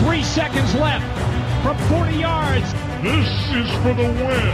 [0.00, 1.04] Three seconds left
[1.62, 2.72] from 40 yards.
[3.02, 4.52] This is for the win.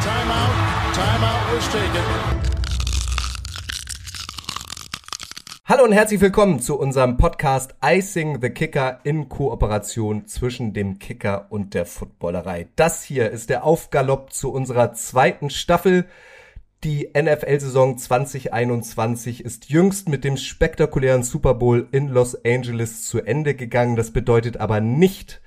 [0.00, 0.54] Timeout.
[0.94, 2.02] Timeout was taken.
[5.66, 11.48] Hallo und herzlich willkommen zu unserem Podcast Icing the Kicker in Kooperation zwischen dem Kicker
[11.50, 12.68] und der Footballerei.
[12.74, 16.06] Das hier ist der Aufgalopp zu unserer zweiten Staffel.
[16.84, 23.56] Die NFL-Saison 2021 ist jüngst mit dem spektakulären Super Bowl in Los Angeles zu Ende
[23.56, 23.96] gegangen.
[23.96, 25.40] Das bedeutet aber nicht,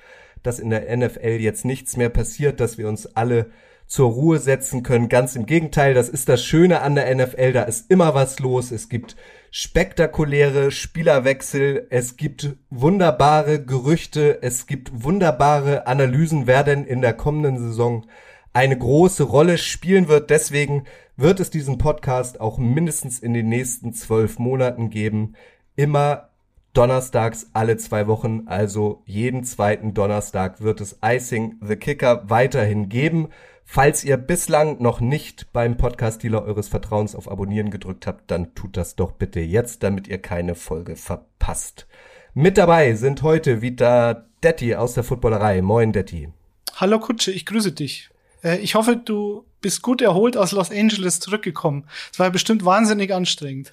[0.44, 3.50] dass in der NFL jetzt nichts mehr passiert, dass wir uns alle
[3.88, 5.08] zur Ruhe setzen können.
[5.08, 7.54] Ganz im Gegenteil, das ist das Schöne an der NFL.
[7.54, 8.72] Da ist immer was los.
[8.72, 9.16] Es gibt
[9.52, 11.88] spektakuläre Spielerwechsel.
[11.92, 14.42] Es gibt wunderbare Gerüchte.
[14.42, 18.06] Es gibt wunderbare Analysen, wer denn in der kommenden Saison
[18.54, 20.30] eine große Rolle spielen wird.
[20.30, 25.36] Deswegen wird es diesen Podcast auch mindestens in den nächsten zwölf Monaten geben.
[25.76, 26.30] Immer
[26.74, 33.30] donnerstags alle zwei Wochen, also jeden zweiten Donnerstag wird es Icing the Kicker weiterhin geben.
[33.64, 38.76] Falls ihr bislang noch nicht beim Podcast-Dealer eures Vertrauens auf Abonnieren gedrückt habt, dann tut
[38.76, 41.88] das doch bitte jetzt, damit ihr keine Folge verpasst.
[42.34, 45.62] Mit dabei sind heute wieder Detti aus der Footballerei.
[45.62, 46.30] Moin, Detti.
[46.76, 48.10] Hallo Kutsche, ich grüße dich.
[48.44, 51.88] Äh, ich hoffe, du bist gut erholt aus Los Angeles zurückgekommen.
[52.12, 53.72] Es war bestimmt wahnsinnig anstrengend.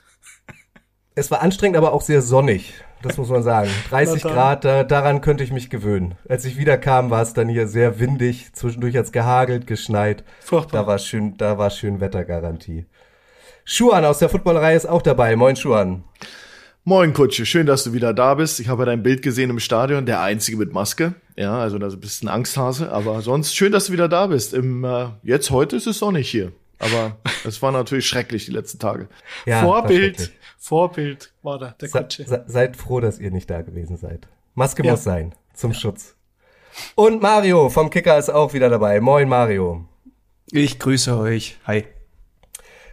[1.15, 2.75] Es war anstrengend, aber auch sehr sonnig.
[3.03, 3.71] Das muss man sagen.
[3.91, 6.15] 30 Grad, da, daran könnte ich mich gewöhnen.
[6.29, 8.53] Als ich wiederkam, war es dann hier sehr windig.
[8.53, 10.25] Zwischendurch hat's gehagelt, geschneit.
[10.41, 10.83] Furchtbar.
[10.83, 12.87] Da war schön, da war schön Wettergarantie.
[13.65, 15.37] Schuan aus der Footballerei ist auch dabei.
[15.37, 16.05] Moin, Schuan.
[16.89, 18.61] Moin Kutsche, schön, dass du wieder da bist.
[18.61, 21.13] Ich habe ja dein Bild gesehen im Stadion, der einzige mit Maske.
[21.37, 24.55] Ja, also da bist ein Angsthase, aber sonst schön, dass du wieder da bist.
[24.55, 28.79] Im, äh, jetzt heute ist es sonnig hier, aber es war natürlich schrecklich die letzten
[28.79, 29.11] Tage.
[29.45, 32.25] Ja, Vorbild, Vorbild war da der Se, Kutsche.
[32.25, 34.27] se, seid froh, dass ihr nicht da gewesen seid.
[34.55, 34.93] Maske Ja.
[34.93, 36.17] muss sein, zum Schutz.
[36.95, 39.03] Und Mario vom Kicker ist auch wieder dabei.
[39.03, 39.85] Moin, Mario.
[40.53, 41.59] Ich grüße euch.
[41.67, 41.85] Hi.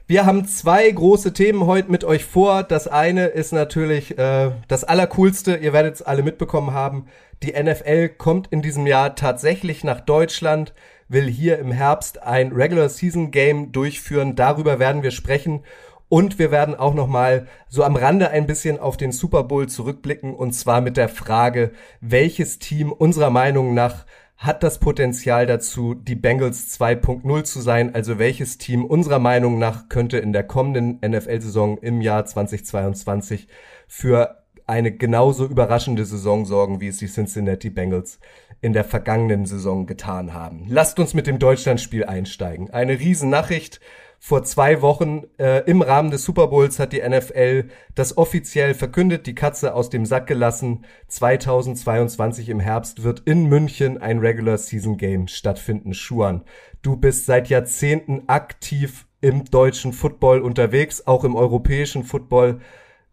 [0.07, 2.61] Wir haben zwei große Themen heute mit euch vor.
[2.61, 5.55] Das eine ist natürlich äh, das Allercoolste.
[5.55, 7.07] Ihr werdet es alle mitbekommen haben.
[7.41, 10.75] Die NFL kommt in diesem Jahr tatsächlich nach Deutschland,
[11.07, 14.35] will hier im Herbst ein Regular Season Game durchführen.
[14.35, 15.63] Darüber werden wir sprechen.
[16.07, 19.67] Und wir werden auch noch mal so am Rande ein bisschen auf den Super Bowl
[19.67, 24.05] zurückblicken und zwar mit der Frage, welches Team unserer Meinung nach
[24.37, 27.95] hat das Potenzial dazu, die Bengals 2.0 zu sein.
[27.95, 33.47] Also welches Team unserer Meinung nach könnte in der kommenden NFL-Saison im Jahr 2022
[33.87, 38.19] für eine genauso überraschende Saison sorgen, wie es die Cincinnati Bengals
[38.61, 40.65] in der vergangenen Saison getan haben.
[40.67, 42.71] Lasst uns mit dem Deutschlandspiel einsteigen.
[42.71, 43.79] Eine Riesennachricht.
[44.27, 49.27] Vor zwei Wochen äh, im Rahmen des Super Bowls hat die NFL das offiziell verkündet,
[49.27, 50.83] die Katze aus dem Sack gelassen.
[51.09, 55.93] 2022 im Herbst wird in München ein Regular Season Game stattfinden.
[55.93, 56.43] Schuan,
[56.81, 62.61] du bist seit Jahrzehnten aktiv im deutschen Football unterwegs, auch im europäischen Football.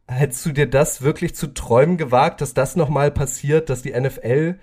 [0.09, 4.59] Hättest du dir das wirklich zu träumen gewagt, dass das nochmal passiert, dass die NFL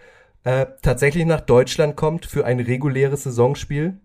[0.46, 4.00] äh, tatsächlich nach Deutschland kommt für ein reguläres Saisonspiel?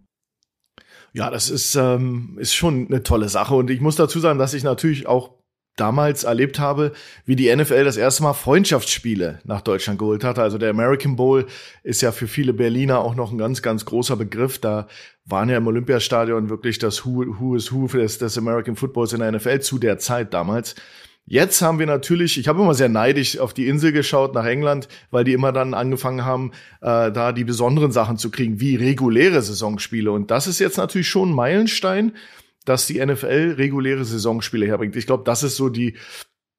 [1.15, 3.55] Ja, das ist, ähm, ist schon eine tolle Sache.
[3.55, 5.31] Und ich muss dazu sagen, dass ich natürlich auch
[5.77, 6.93] damals erlebt habe,
[7.25, 10.43] wie die NFL das erste Mal Freundschaftsspiele nach Deutschland geholt hatte.
[10.43, 11.47] Also der American Bowl
[11.85, 14.59] ist ja für viele Berliner auch noch ein ganz, ganz großer Begriff.
[14.59, 14.89] Da
[15.25, 19.21] waren ja im Olympiastadion wirklich das Who, Who is Who des, des American Footballs in
[19.21, 20.75] der NFL zu der Zeit damals.
[21.27, 24.89] Jetzt haben wir natürlich, ich habe immer sehr neidisch auf die Insel geschaut nach England,
[25.11, 26.53] weil die immer dann angefangen haben,
[26.83, 30.13] äh, da die besonderen Sachen zu kriegen, wie reguläre Saisonspiele.
[30.13, 32.13] Und das ist jetzt natürlich schon ein Meilenstein,
[32.67, 34.97] dass die NFL reguläre Saisonspiele herbringt.
[34.97, 35.97] Ich glaube, das ist so die,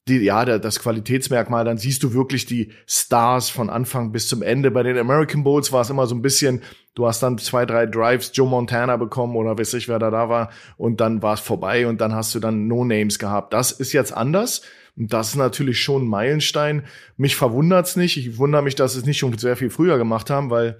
[0.07, 4.69] die, ja, das Qualitätsmerkmal, dann siehst du wirklich die Stars von Anfang bis zum Ende.
[4.69, 6.61] Bei den American Bowls war es immer so ein bisschen,
[6.93, 10.29] du hast dann zwei, drei Drives Joe Montana bekommen oder weiß ich, wer da da
[10.29, 13.53] war und dann war es vorbei und dann hast du dann No-Names gehabt.
[13.53, 14.61] Das ist jetzt anders.
[14.97, 16.83] Und das ist natürlich schon ein Meilenstein.
[17.17, 18.15] Mich verwundert's nicht.
[18.15, 20.79] Ich wundere mich, dass es nicht schon sehr viel früher gemacht haben, weil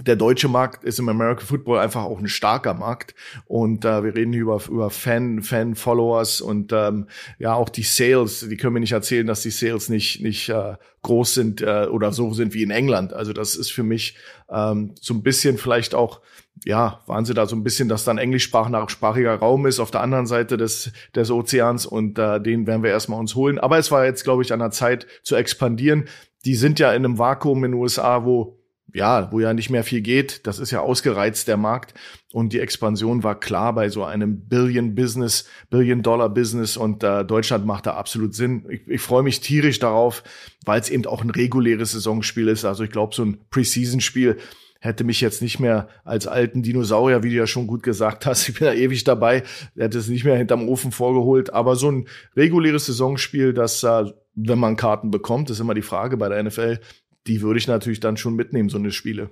[0.00, 3.14] der deutsche Markt ist im American Football einfach auch ein starker Markt
[3.46, 7.06] und äh, wir reden hier über über Fan Fan Followers und ähm,
[7.38, 10.74] ja auch die Sales die können mir nicht erzählen dass die Sales nicht nicht äh,
[11.02, 14.16] groß sind äh, oder so sind wie in England also das ist für mich
[14.50, 16.20] ähm, so ein bisschen vielleicht auch
[16.64, 20.26] ja, waren sie da so ein bisschen, dass dann englischsprachiger Raum ist auf der anderen
[20.26, 23.58] Seite des, des Ozeans und äh, den werden wir erstmal uns holen.
[23.58, 26.06] Aber es war jetzt, glaube ich, an der Zeit zu expandieren.
[26.44, 28.58] Die sind ja in einem Vakuum in den USA, wo
[28.94, 30.46] ja, wo ja nicht mehr viel geht.
[30.46, 31.94] Das ist ja ausgereizt, der Markt.
[32.32, 36.76] Und die Expansion war klar bei so einem Billion-Business, Billion-Dollar-Business.
[36.76, 38.64] Und äh, Deutschland macht da absolut Sinn.
[38.70, 40.22] Ich, ich freue mich tierisch darauf,
[40.64, 42.64] weil es eben auch ein reguläres Saisonspiel ist.
[42.64, 44.38] Also ich glaube, so ein Preseason-Spiel
[44.80, 48.48] hätte mich jetzt nicht mehr als alten Dinosaurier, wie du ja schon gut gesagt hast,
[48.48, 49.42] ich bin da ewig dabei,
[49.76, 51.52] hätte es nicht mehr hinterm Ofen vorgeholt.
[51.52, 52.06] Aber so ein
[52.36, 54.04] reguläres Saisonspiel, das, äh,
[54.34, 56.78] wenn man Karten bekommt, ist immer die Frage bei der NFL,
[57.26, 59.30] die würde ich natürlich dann schon mitnehmen, so eine Spiele.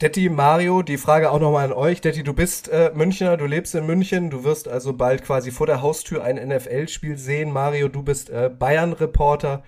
[0.00, 2.00] Detti, Mario, die Frage auch nochmal an euch.
[2.00, 5.66] Detti, du bist äh, Münchner, du lebst in München, du wirst also bald quasi vor
[5.66, 7.52] der Haustür ein NFL-Spiel sehen.
[7.52, 9.62] Mario, du bist äh, Bayern-Reporter.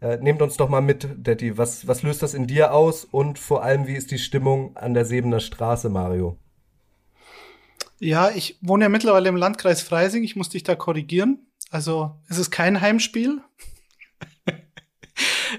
[0.00, 1.56] Äh, nehmt uns doch mal mit, Detti.
[1.56, 4.92] Was, was löst das in dir aus und vor allem, wie ist die Stimmung an
[4.92, 6.36] der Sebener Straße, Mario?
[7.98, 10.22] Ja, ich wohne ja mittlerweile im Landkreis Freising.
[10.22, 11.46] Ich muss dich da korrigieren.
[11.70, 13.40] Also es ist kein Heimspiel.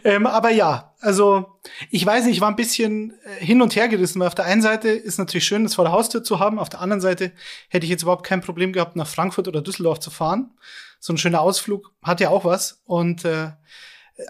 [0.04, 1.60] Ähm, aber ja, also
[1.90, 4.46] ich weiß nicht, ich war ein bisschen äh, hin und her gerissen, weil auf der
[4.46, 7.32] einen Seite ist natürlich schön, das vor der Haustür zu haben, auf der anderen Seite
[7.70, 10.52] hätte ich jetzt überhaupt kein Problem gehabt, nach Frankfurt oder Düsseldorf zu fahren.
[11.00, 12.82] So ein schöner Ausflug hat ja auch was.
[12.86, 13.52] Und äh,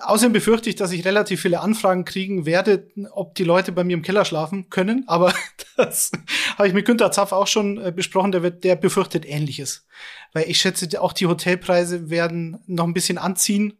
[0.01, 3.95] Außerdem befürchte ich, dass ich relativ viele Anfragen kriegen werde, ob die Leute bei mir
[3.95, 5.03] im Keller schlafen können.
[5.07, 5.33] Aber
[5.77, 6.11] das
[6.57, 8.31] habe ich mit Günter Zapf auch schon äh, besprochen.
[8.31, 9.87] Der, wird, der befürchtet Ähnliches.
[10.31, 13.79] Weil ich schätze, auch die Hotelpreise werden noch ein bisschen anziehen.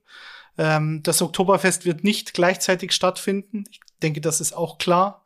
[0.60, 3.64] Ähm, das Oktoberfest wird nicht gleichzeitig stattfinden.
[3.72, 5.26] Ich denke, das ist auch klar.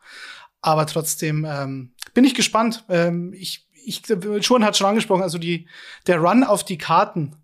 [0.62, 2.86] Aber trotzdem ähm, bin ich gespannt.
[2.88, 4.04] Ähm, ich, ich,
[4.40, 5.68] Schuhen hat schon angesprochen, also die,
[6.08, 7.36] der Run auf die Karten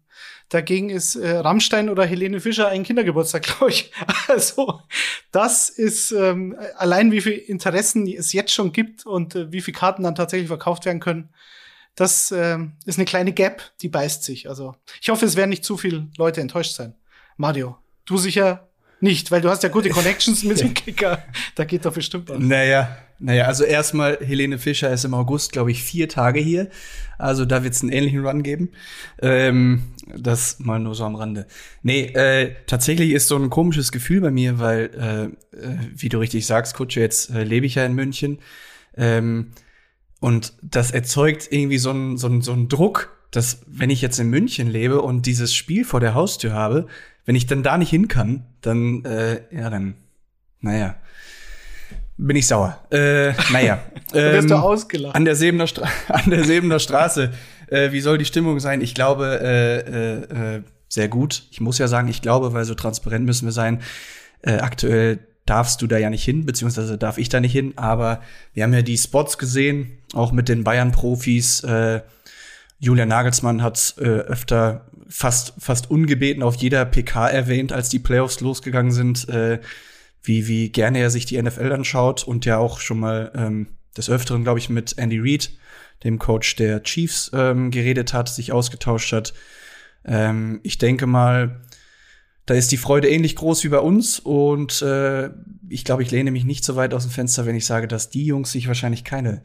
[0.49, 3.91] Dagegen ist äh, Rammstein oder Helene Fischer ein Kindergeburtstag, glaube ich.
[4.27, 4.81] Also
[5.31, 9.77] das ist ähm, allein, wie viel Interessen es jetzt schon gibt und äh, wie viele
[9.77, 11.29] Karten dann tatsächlich verkauft werden können.
[11.93, 14.49] Das äh, ist eine kleine Gap, die beißt sich.
[14.49, 16.95] Also ich hoffe, es werden nicht zu viele Leute enttäuscht sein.
[17.37, 17.77] Mario,
[18.09, 18.69] du sicher
[19.01, 21.23] nicht, weil du hast ja gute Connections mit dem Kicker.
[21.55, 22.39] Da geht doch bestimmt was.
[22.39, 26.69] Naja, naja, also erstmal, Helene Fischer ist im August, glaube ich, vier Tage hier.
[27.17, 28.71] Also da wird es einen ähnlichen Run geben.
[29.21, 29.83] Ähm,
[30.17, 31.45] das mal nur so am Rande.
[31.81, 34.89] Nee, äh, tatsächlich ist so ein komisches Gefühl bei mir, weil,
[35.53, 38.39] äh, äh, wie du richtig sagst, Kutsche, jetzt äh, lebe ich ja in München.
[38.97, 39.51] Ähm,
[40.19, 44.29] und das erzeugt irgendwie so einen so so einen Druck, dass wenn ich jetzt in
[44.29, 46.87] München lebe und dieses Spiel vor der Haustür habe,
[47.29, 49.93] wenn ich dann da nicht hin kann, dann, äh, ja, dann,
[50.61, 50.95] naja,
[52.17, 52.83] bin ich sauer.
[52.89, 53.83] Äh, naja.
[54.15, 55.15] ähm, wirst du ähm, ausgelacht.
[55.15, 57.31] An der Sebener, Stra an der Sebener Straße.
[57.67, 58.81] Äh, wie soll die Stimmung sein?
[58.81, 61.43] Ich glaube, äh, äh, äh, sehr gut.
[61.51, 63.83] Ich muss ja sagen, ich glaube, weil so transparent müssen wir sein.
[64.41, 67.73] Äh, aktuell darfst du da ja nicht hin, beziehungsweise darf ich da nicht hin.
[67.75, 68.23] Aber
[68.55, 71.63] wir haben ja die Spots gesehen, auch mit den Bayern-Profis.
[71.63, 72.01] Äh,
[72.79, 78.39] Julian Nagelsmann hat äh, öfter fast, fast ungebeten auf jeder PK erwähnt, als die Playoffs
[78.39, 79.59] losgegangen sind, äh,
[80.21, 83.67] wie, wie gerne er sich die NFL anschaut und ja auch schon mal ähm,
[83.97, 85.51] des Öfteren, glaube ich, mit Andy Reid,
[86.03, 89.33] dem Coach der Chiefs, ähm, geredet hat, sich ausgetauscht hat.
[90.05, 91.61] Ähm, ich denke mal,
[92.45, 95.29] da ist die Freude ähnlich groß wie bei uns und äh,
[95.69, 98.09] ich glaube, ich lehne mich nicht so weit aus dem Fenster, wenn ich sage, dass
[98.09, 99.43] die Jungs sich wahrscheinlich keine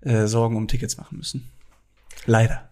[0.00, 1.50] äh, Sorgen um Tickets machen müssen.
[2.26, 2.69] Leider.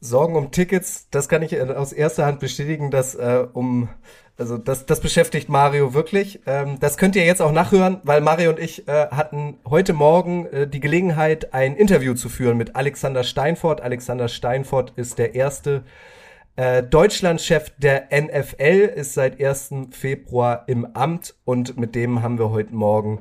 [0.00, 3.88] Sorgen um Tickets, das kann ich äh, aus erster Hand bestätigen, dass äh, um
[4.40, 6.40] also das, das beschäftigt Mario wirklich.
[6.46, 10.46] Ähm, das könnt ihr jetzt auch nachhören, weil Mario und ich äh, hatten heute Morgen
[10.46, 13.82] äh, die Gelegenheit, ein Interview zu führen mit Alexander Steinfort.
[13.82, 15.84] Alexander Steinfort ist der erste
[16.56, 19.74] äh, Deutschlandchef der NFL, ist seit 1.
[19.90, 23.20] Februar im Amt und mit dem haben wir heute Morgen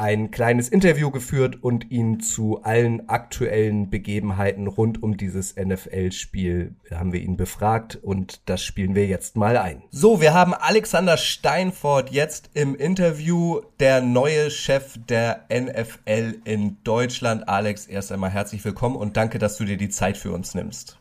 [0.00, 7.12] ein kleines Interview geführt und ihn zu allen aktuellen Begebenheiten rund um dieses NFL-Spiel haben
[7.12, 9.82] wir ihn befragt und das spielen wir jetzt mal ein.
[9.90, 17.46] So, wir haben Alexander Steinfort jetzt im Interview, der neue Chef der NFL in Deutschland.
[17.46, 20.98] Alex, erst einmal herzlich willkommen und danke, dass du dir die Zeit für uns nimmst.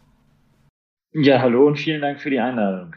[1.14, 2.94] Ja, hallo und vielen Dank für die Einladung.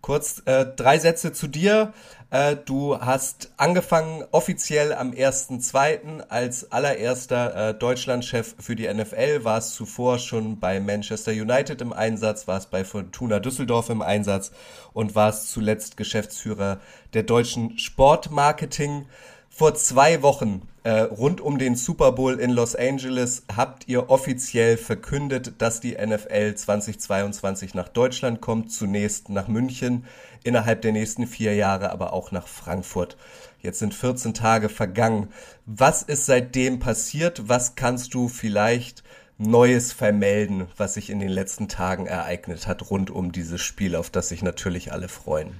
[0.00, 1.92] Kurz äh, drei Sätze zu dir.
[2.30, 6.20] Äh, du hast angefangen offiziell am 1.2.
[6.28, 12.46] als allererster äh, Deutschlandchef für die NFL, warst zuvor schon bei Manchester United im Einsatz,
[12.46, 14.52] warst bei Fortuna Düsseldorf im Einsatz
[14.92, 16.78] und warst zuletzt Geschäftsführer
[17.14, 19.06] der deutschen Sportmarketing.
[19.48, 24.78] Vor zwei Wochen äh, rund um den Super Bowl in Los Angeles habt ihr offiziell
[24.78, 30.06] verkündet, dass die NFL 2022 nach Deutschland kommt, zunächst nach München,
[30.42, 33.18] innerhalb der nächsten vier Jahre aber auch nach Frankfurt.
[33.60, 35.28] Jetzt sind 14 Tage vergangen.
[35.66, 37.48] Was ist seitdem passiert?
[37.48, 39.02] Was kannst du vielleicht
[39.36, 44.08] Neues vermelden, was sich in den letzten Tagen ereignet hat rund um dieses Spiel, auf
[44.08, 45.52] das sich natürlich alle freuen?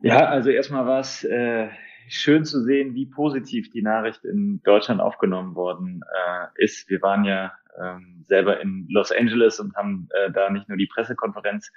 [0.00, 1.68] Ja, also erstmal war es äh,
[2.08, 6.88] schön zu sehen, wie positiv die Nachricht in Deutschland aufgenommen worden äh, ist.
[6.88, 10.86] Wir waren ja ähm, selber in Los Angeles und haben äh, da nicht nur die
[10.86, 11.72] Pressekonferenz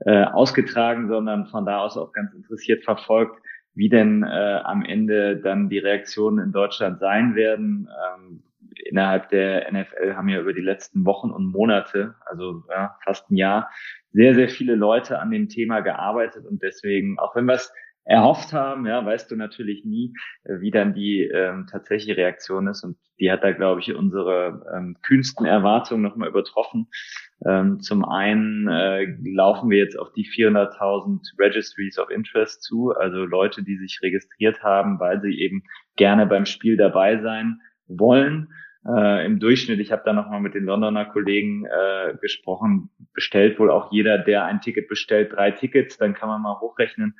[0.00, 3.40] äh, ausgetragen, sondern von da aus auch ganz interessiert verfolgt,
[3.74, 7.88] wie denn äh, am Ende dann die Reaktionen in Deutschland sein werden.
[7.88, 8.42] Ähm,
[8.84, 13.36] innerhalb der NFL haben ja über die letzten Wochen und Monate, also ja, fast ein
[13.36, 13.70] Jahr,
[14.12, 17.72] sehr, sehr viele Leute an dem Thema gearbeitet und deswegen, auch wenn wir es
[18.10, 20.12] erhofft haben, ja, weißt du natürlich nie,
[20.42, 22.82] äh, wie dann die ähm, tatsächliche Reaktion ist.
[22.82, 26.88] Und die hat da, glaube ich, unsere ähm, kühnsten Erwartungen nochmal übertroffen.
[27.46, 33.24] Ähm, zum einen äh, laufen wir jetzt auf die 400.000 Registries of Interest zu, also
[33.24, 35.62] Leute, die sich registriert haben, weil sie eben
[35.96, 38.48] gerne beim Spiel dabei sein wollen.
[38.88, 43.70] Äh, Im Durchschnitt, ich habe da nochmal mit den Londoner Kollegen äh, gesprochen, bestellt wohl
[43.70, 45.96] auch jeder, der ein Ticket bestellt, drei Tickets.
[45.96, 47.14] Dann kann man mal hochrechnen,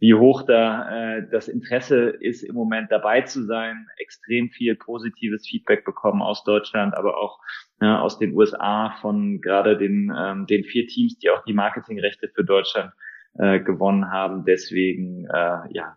[0.00, 3.86] wie hoch da äh, das Interesse ist, im Moment dabei zu sein.
[3.98, 7.38] Extrem viel positives Feedback bekommen aus Deutschland, aber auch
[7.80, 12.28] ja, aus den USA von gerade den, ähm, den vier Teams, die auch die Marketingrechte
[12.34, 12.92] für Deutschland
[13.38, 14.44] äh, gewonnen haben.
[14.46, 15.96] Deswegen äh, ja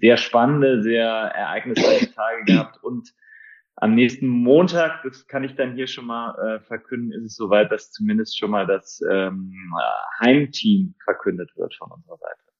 [0.00, 3.12] sehr spannende, sehr ereignisreiche Tage gehabt und
[3.76, 7.72] am nächsten Montag, das kann ich dann hier schon mal äh, verkünden, ist es soweit,
[7.72, 9.52] dass zumindest schon mal das ähm,
[10.20, 12.51] Heimteam verkündet wird von unserer Seite.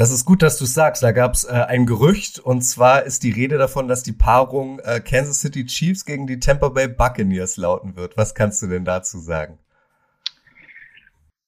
[0.00, 1.02] Das ist gut, dass du sagst.
[1.02, 4.78] Da gab es äh, ein Gerücht und zwar ist die Rede davon, dass die Paarung
[4.78, 8.16] äh, Kansas City Chiefs gegen die Tampa Bay Buccaneers lauten wird.
[8.16, 9.58] Was kannst du denn dazu sagen?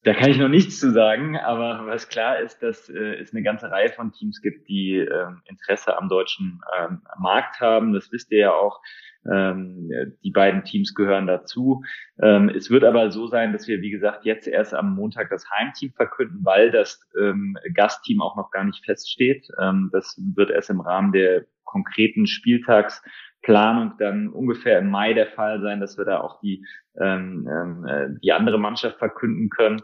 [0.02, 3.42] Da kann ich noch nichts zu sagen, aber was klar ist, dass äh, es eine
[3.42, 7.94] ganze Reihe von Teams gibt, die äh, Interesse am deutschen ähm, Markt haben.
[7.94, 8.82] Das wisst ihr ja auch.
[9.30, 9.90] Ähm,
[10.24, 11.82] die beiden Teams gehören dazu.
[12.20, 15.48] Ähm, es wird aber so sein, dass wir, wie gesagt, jetzt erst am Montag das
[15.50, 19.46] Heimteam verkünden, weil das ähm, Gastteam auch noch gar nicht feststeht.
[19.60, 25.60] Ähm, das wird erst im Rahmen der konkreten Spieltagsplanung dann ungefähr im Mai der Fall
[25.60, 26.66] sein, dass wir da auch die,
[27.00, 29.82] ähm, ähm äh, die andere Mannschaft verkünden können.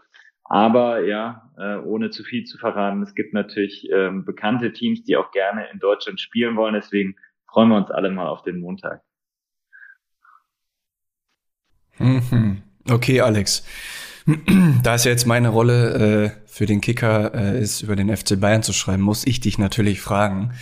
[0.48, 5.16] Aber ja, äh, ohne zu viel zu verraten, es gibt natürlich ähm, bekannte Teams, die
[5.16, 6.74] auch gerne in Deutschland spielen wollen.
[6.74, 7.16] Deswegen
[7.46, 9.02] freuen wir uns alle mal auf den Montag.
[11.98, 12.62] Mhm.
[12.88, 13.62] Okay, Alex.
[14.82, 18.38] Da es ja jetzt meine Rolle äh, für den Kicker äh, ist, über den FC
[18.38, 20.52] Bayern zu schreiben, muss ich dich natürlich fragen.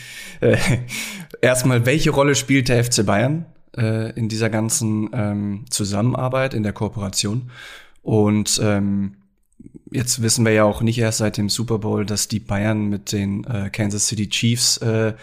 [0.40, 0.56] Äh,
[1.40, 6.72] erstmal, welche Rolle spielt der FC Bayern äh, in dieser ganzen ähm, Zusammenarbeit, in der
[6.72, 7.50] Kooperation?
[8.02, 9.16] Und ähm,
[9.90, 13.10] jetzt wissen wir ja auch nicht erst seit dem Super Bowl, dass die Bayern mit
[13.10, 15.14] den äh, Kansas City Chiefs äh,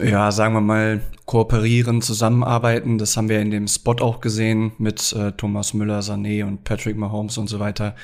[0.00, 2.98] ja, sagen wir mal, kooperieren, zusammenarbeiten.
[2.98, 6.96] Das haben wir in dem Spot auch gesehen mit äh, Thomas Müller, Sané und Patrick
[6.96, 7.96] Mahomes und so weiter.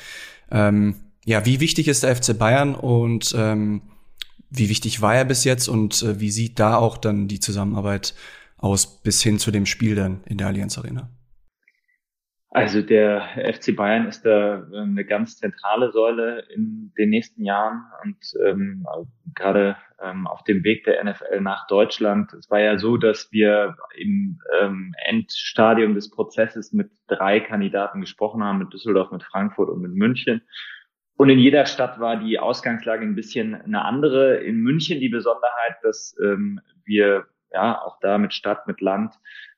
[0.50, 3.82] Ähm, ja, wie wichtig ist der FC Bayern und ähm,
[4.50, 8.14] wie wichtig war er bis jetzt und äh, wie sieht da auch dann die Zusammenarbeit
[8.58, 11.08] aus bis hin zu dem Spiel dann in der Allianz Arena?
[12.54, 17.82] Also der FC Bayern ist da ähm, eine ganz zentrale Säule in den nächsten Jahren
[18.04, 18.86] und ähm,
[19.34, 22.32] gerade ähm, auf dem Weg der NFL nach Deutschland.
[22.32, 28.44] Es war ja so, dass wir im ähm, Endstadium des Prozesses mit drei Kandidaten gesprochen
[28.44, 30.40] haben, mit Düsseldorf, mit Frankfurt und mit München.
[31.16, 34.36] Und in jeder Stadt war die Ausgangslage ein bisschen eine andere.
[34.36, 39.12] In München die Besonderheit, dass ähm, wir ja auch da mit Stadt, mit Land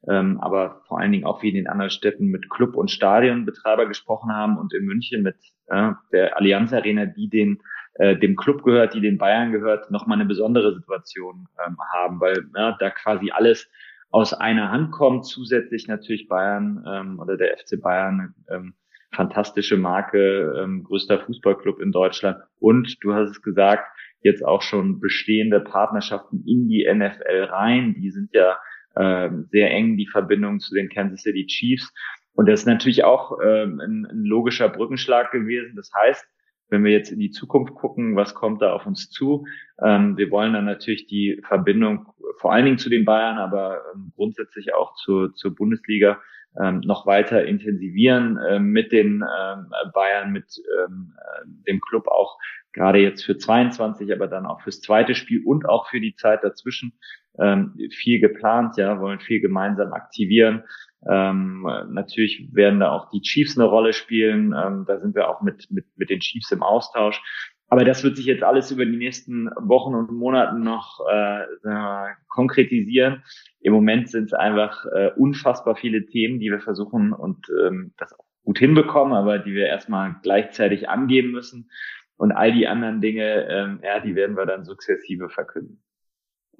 [0.08, 3.86] ähm, aber vor allen Dingen auch wie in den anderen Städten mit Club- und Stadionbetreiber
[3.86, 5.36] gesprochen haben und in München mit
[5.66, 7.60] äh, der Allianz Arena, die den
[7.94, 12.44] äh, dem Club gehört, die den Bayern gehört, nochmal eine besondere Situation ähm, haben, weil
[12.54, 13.70] ja, da quasi alles
[14.10, 18.74] aus einer Hand kommt, zusätzlich natürlich Bayern ähm, oder der FC Bayern ähm,
[19.12, 22.38] fantastische Marke, ähm, größter Fußballclub in Deutschland.
[22.60, 23.88] Und du hast es gesagt,
[24.20, 28.58] jetzt auch schon bestehende Partnerschaften in die NFL rein, die sind ja
[28.96, 31.92] äh, sehr eng die Verbindung zu den Kansas City Chiefs.
[32.34, 35.74] Und das ist natürlich auch ähm, ein, ein logischer Brückenschlag gewesen.
[35.76, 36.26] Das heißt,
[36.68, 39.46] wenn wir jetzt in die Zukunft gucken, was kommt da auf uns zu?
[39.82, 42.06] Ähm, wir wollen dann natürlich die Verbindung
[42.38, 46.20] vor allen Dingen zu den Bayern, aber ähm, grundsätzlich auch zur, zur Bundesliga
[46.60, 50.46] ähm, noch weiter intensivieren äh, mit den ähm, Bayern, mit
[50.84, 52.38] ähm, äh, dem Club auch
[52.72, 56.44] gerade jetzt für 22, aber dann auch fürs zweite Spiel und auch für die Zeit
[56.44, 56.98] dazwischen
[57.40, 60.64] ähm, viel geplant, ja, wollen viel gemeinsam aktivieren.
[61.08, 64.54] Ähm, natürlich werden da auch die Chiefs eine Rolle spielen.
[64.56, 67.22] Ähm, da sind wir auch mit, mit, mit den Chiefs im Austausch.
[67.68, 71.44] Aber das wird sich jetzt alles über die nächsten Wochen und Monaten noch äh,
[72.28, 73.24] konkretisieren.
[73.60, 78.12] Im Moment sind es einfach äh, unfassbar viele Themen, die wir versuchen und ähm, das
[78.12, 81.68] auch gut hinbekommen, aber die wir erstmal gleichzeitig angeben müssen.
[82.16, 85.82] Und all die anderen Dinge, ähm, ja, die werden wir dann sukzessive verkünden.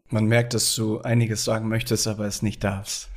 [0.09, 3.11] Man merkt, dass du einiges sagen möchtest, aber es nicht darfst.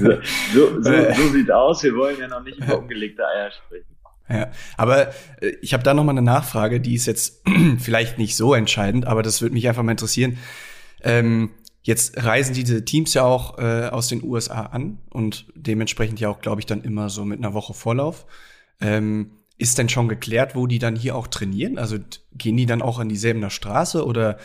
[0.00, 0.10] so,
[0.54, 1.82] so, so, so sieht aus.
[1.82, 3.96] Wir wollen ja noch nicht über umgelegte Eier sprechen.
[4.28, 5.08] Ja, aber
[5.40, 7.42] äh, ich habe da noch mal eine Nachfrage, die ist jetzt
[7.78, 10.38] vielleicht nicht so entscheidend, aber das würde mich einfach mal interessieren.
[11.02, 11.50] Ähm,
[11.82, 16.40] jetzt reisen diese Teams ja auch äh, aus den USA an und dementsprechend ja auch,
[16.40, 18.26] glaube ich, dann immer so mit einer Woche Vorlauf.
[18.80, 21.78] Ähm, ist denn schon geklärt, wo die dann hier auch trainieren?
[21.78, 21.96] Also
[22.34, 24.38] gehen die dann auch an dieselben Straße oder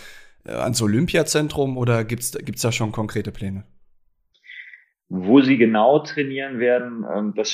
[0.45, 3.65] ans Olympiazentrum oder gibt's gibt's da schon konkrete Pläne?
[5.10, 7.51] Wo sie genau trainieren werden, ähm, das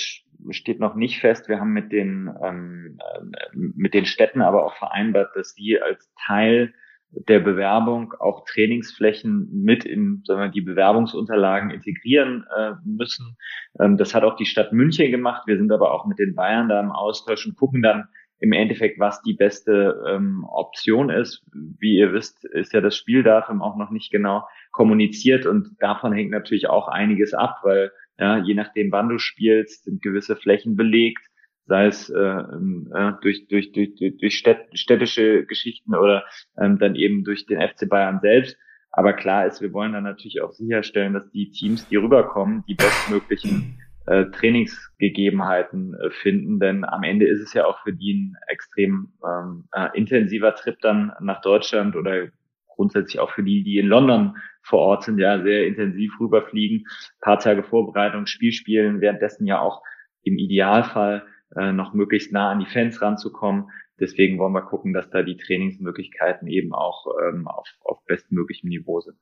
[0.51, 1.49] steht noch nicht fest.
[1.49, 6.11] Wir haben mit den, ähm, äh, mit den Städten aber auch vereinbart, dass sie als
[6.27, 6.73] Teil
[7.11, 13.37] der Bewerbung auch Trainingsflächen mit in sagen wir, die Bewerbungsunterlagen integrieren äh, müssen.
[13.79, 15.43] Ähm, das hat auch die Stadt München gemacht.
[15.47, 18.07] Wir sind aber auch mit den Bayern da im Austausch und gucken dann
[18.39, 21.43] im Endeffekt, was die beste ähm, Option ist.
[21.53, 26.31] Wie ihr wisst, ist ja das Spieldatum auch noch nicht genau kommuniziert und davon hängt
[26.31, 31.23] natürlich auch einiges ab, weil ja, je nachdem, wann du spielst, sind gewisse Flächen belegt,
[31.65, 36.23] sei es äh, äh, durch, durch, durch, durch städtische Geschichten oder
[36.59, 38.57] ähm, dann eben durch den FC Bayern selbst.
[38.91, 42.75] Aber klar ist, wir wollen dann natürlich auch sicherstellen, dass die Teams, die rüberkommen, die
[42.75, 46.59] bestmöglichen äh, Trainingsgegebenheiten äh, finden.
[46.59, 50.79] Denn am Ende ist es ja auch für die ein extrem ähm, äh, intensiver Trip
[50.81, 52.27] dann nach Deutschland oder
[52.67, 56.85] grundsätzlich auch für die, die in London vor Ort sind, ja sehr intensiv rüberfliegen,
[57.21, 59.81] paar Tage Vorbereitung, Spiel spielen, währenddessen ja auch
[60.23, 63.69] im Idealfall äh, noch möglichst nah an die Fans ranzukommen.
[63.99, 69.01] Deswegen wollen wir gucken, dass da die Trainingsmöglichkeiten eben auch ähm, auf, auf bestmöglichem Niveau
[69.01, 69.17] sind.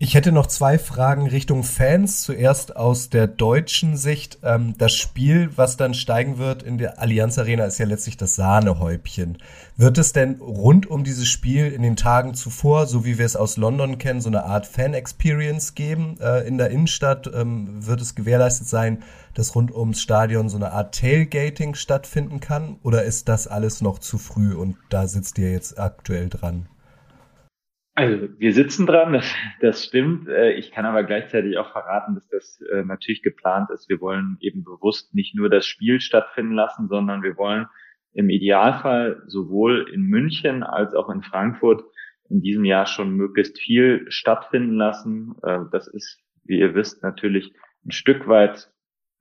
[0.00, 2.22] Ich hätte noch zwei Fragen Richtung Fans.
[2.22, 4.38] Zuerst aus der deutschen Sicht.
[4.42, 8.34] Ähm, das Spiel, was dann steigen wird in der Allianz Arena, ist ja letztlich das
[8.34, 9.38] Sahnehäubchen.
[9.76, 13.36] Wird es denn rund um dieses Spiel in den Tagen zuvor, so wie wir es
[13.36, 17.30] aus London kennen, so eine Art Fan-Experience geben äh, in der Innenstadt?
[17.32, 22.78] Ähm, wird es gewährleistet sein, dass rund ums Stadion so eine Art Tailgating stattfinden kann?
[22.82, 26.66] Oder ist das alles noch zu früh und da sitzt ihr jetzt aktuell dran?
[27.96, 30.28] Also wir sitzen dran, das, das stimmt.
[30.28, 33.88] Äh, ich kann aber gleichzeitig auch verraten, dass das äh, natürlich geplant ist.
[33.88, 37.66] Wir wollen eben bewusst nicht nur das Spiel stattfinden lassen, sondern wir wollen
[38.12, 41.84] im Idealfall sowohl in München als auch in Frankfurt
[42.28, 45.36] in diesem Jahr schon möglichst viel stattfinden lassen.
[45.44, 47.52] Äh, das ist, wie ihr wisst, natürlich
[47.86, 48.70] ein Stück weit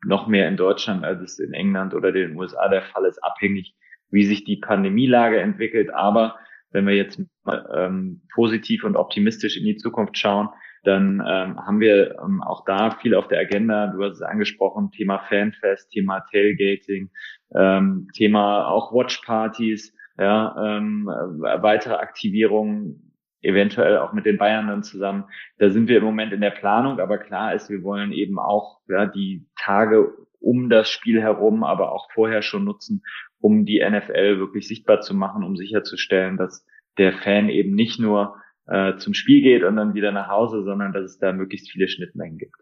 [0.03, 3.75] noch mehr in Deutschland, als es in England oder den USA der Fall ist, abhängig,
[4.09, 5.93] wie sich die Pandemielage entwickelt.
[5.93, 6.37] Aber
[6.71, 10.49] wenn wir jetzt mal, ähm, positiv und optimistisch in die Zukunft schauen,
[10.83, 13.87] dann ähm, haben wir ähm, auch da viel auf der Agenda.
[13.87, 17.09] Du hast es angesprochen, Thema Fanfest, Thema Tailgating,
[17.55, 25.25] ähm, Thema auch Watchpartys, ja, ähm, weitere Aktivierungen, eventuell auch mit den Bayern dann zusammen.
[25.57, 28.79] Da sind wir im Moment in der Planung, aber klar ist, wir wollen eben auch
[28.87, 33.03] ja, die Tage um das Spiel herum, aber auch vorher schon nutzen,
[33.39, 36.65] um die NFL wirklich sichtbar zu machen, um sicherzustellen, dass
[36.97, 38.35] der Fan eben nicht nur
[38.67, 41.87] äh, zum Spiel geht und dann wieder nach Hause, sondern dass es da möglichst viele
[41.87, 42.55] Schnittmengen gibt.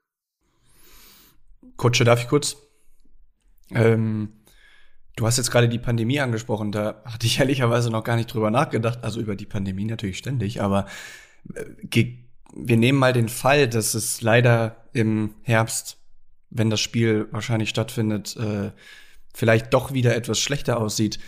[1.77, 2.57] Kutsche, darf ich kurz?
[3.71, 4.29] Ähm,
[5.15, 8.51] du hast jetzt gerade die Pandemie angesprochen, da hatte ich ehrlicherweise noch gar nicht drüber
[8.51, 10.87] nachgedacht, also über die Pandemie natürlich ständig, aber
[11.53, 12.05] äh,
[12.53, 15.97] wir nehmen mal den Fall, dass es leider im Herbst,
[16.49, 18.71] wenn das Spiel wahrscheinlich stattfindet, äh,
[19.33, 21.19] vielleicht doch wieder etwas schlechter aussieht,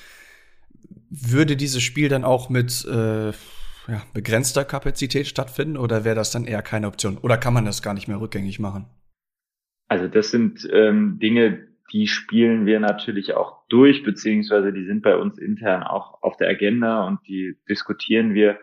[1.10, 3.32] würde dieses Spiel dann auch mit äh,
[3.88, 7.17] ja, begrenzter Kapazität stattfinden oder wäre das dann eher keine Option?
[7.17, 8.86] Oder kann man das gar nicht mehr rückgängig machen?
[9.88, 15.15] Also das sind ähm, Dinge, die spielen wir natürlich auch durch, beziehungsweise die sind bei
[15.15, 18.58] uns intern auch auf der Agenda und die diskutieren wir.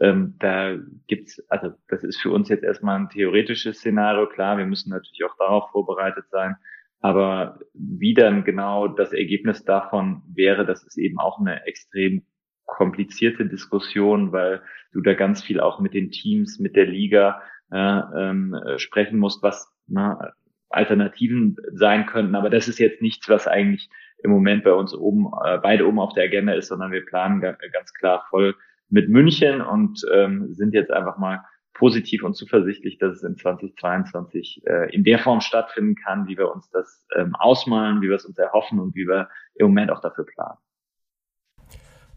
[0.00, 0.76] Ähm, da
[1.08, 4.28] gibt's, also das ist für uns jetzt erstmal ein theoretisches Szenario.
[4.28, 6.54] Klar, wir müssen natürlich auch darauf vorbereitet sein.
[7.00, 12.22] Aber wie dann genau das Ergebnis davon wäre, das ist eben auch eine extrem
[12.66, 18.00] komplizierte Diskussion, weil du da ganz viel auch mit den Teams, mit der Liga äh,
[18.16, 20.32] ähm, sprechen musst, was na,
[20.70, 22.34] Alternativen sein könnten.
[22.34, 23.88] Aber das ist jetzt nichts, was eigentlich
[24.22, 27.40] im Moment bei uns oben, äh, beide oben auf der Agenda ist, sondern wir planen
[27.40, 28.54] ganz klar voll
[28.90, 31.44] mit München und ähm, sind jetzt einfach mal
[31.78, 36.52] positiv und zuversichtlich, dass es in 2022 äh, in der Form stattfinden kann, wie wir
[36.52, 40.00] uns das ähm, ausmalen, wie wir es uns erhoffen und wie wir im Moment auch
[40.00, 40.58] dafür planen.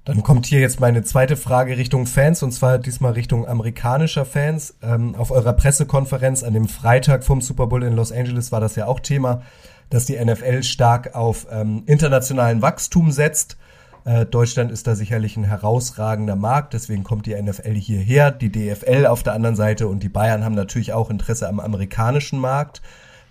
[0.04, 4.76] Dann kommt hier jetzt meine zweite Frage Richtung Fans und zwar diesmal Richtung amerikanischer Fans.
[4.82, 8.76] Ähm, auf eurer Pressekonferenz an dem Freitag vom Super Bowl in Los Angeles war das
[8.76, 9.44] ja auch Thema,
[9.92, 13.58] dass die NFL stark auf ähm, internationalen Wachstum setzt.
[14.04, 19.06] Äh, Deutschland ist da sicherlich ein herausragender Markt, deswegen kommt die NFL hierher, die DFL
[19.06, 22.82] auf der anderen Seite und die Bayern haben natürlich auch Interesse am amerikanischen Markt.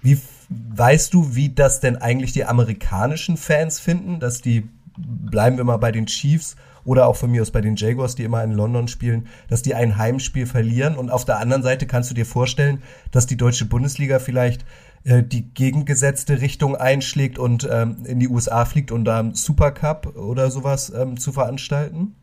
[0.02, 5.64] Wie weißt du, wie das denn eigentlich die amerikanischen Fans finden, dass die, bleiben wir
[5.64, 8.52] mal bei den Chiefs oder auch von mir aus bei den Jaguars, die immer in
[8.52, 12.26] London spielen, dass die ein Heimspiel verlieren und auf der anderen Seite kannst du dir
[12.26, 14.64] vorstellen, dass die deutsche Bundesliga vielleicht
[15.04, 20.92] die gegengesetzte Richtung einschlägt und ähm, in die USA fliegt, um da Supercup oder sowas
[20.94, 22.14] ähm, zu veranstalten?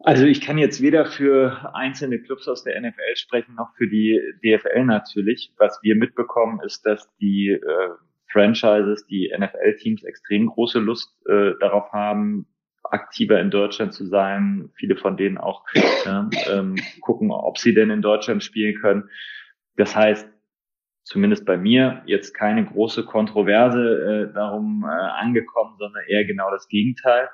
[0.00, 4.20] Also ich kann jetzt weder für einzelne Clubs aus der NFL sprechen, noch für die
[4.44, 5.52] DFL natürlich.
[5.58, 7.90] Was wir mitbekommen, ist, dass die äh,
[8.30, 12.46] Franchises, die NFL-Teams extrem große Lust äh, darauf haben,
[12.84, 14.70] aktiver in Deutschland zu sein.
[14.76, 15.64] Viele von denen auch
[16.04, 19.10] ja, ähm, gucken, ob sie denn in Deutschland spielen können.
[19.76, 20.28] Das heißt,
[21.08, 26.68] zumindest bei mir jetzt keine große Kontroverse äh, darum äh, angekommen, sondern eher genau das
[26.68, 27.28] Gegenteil.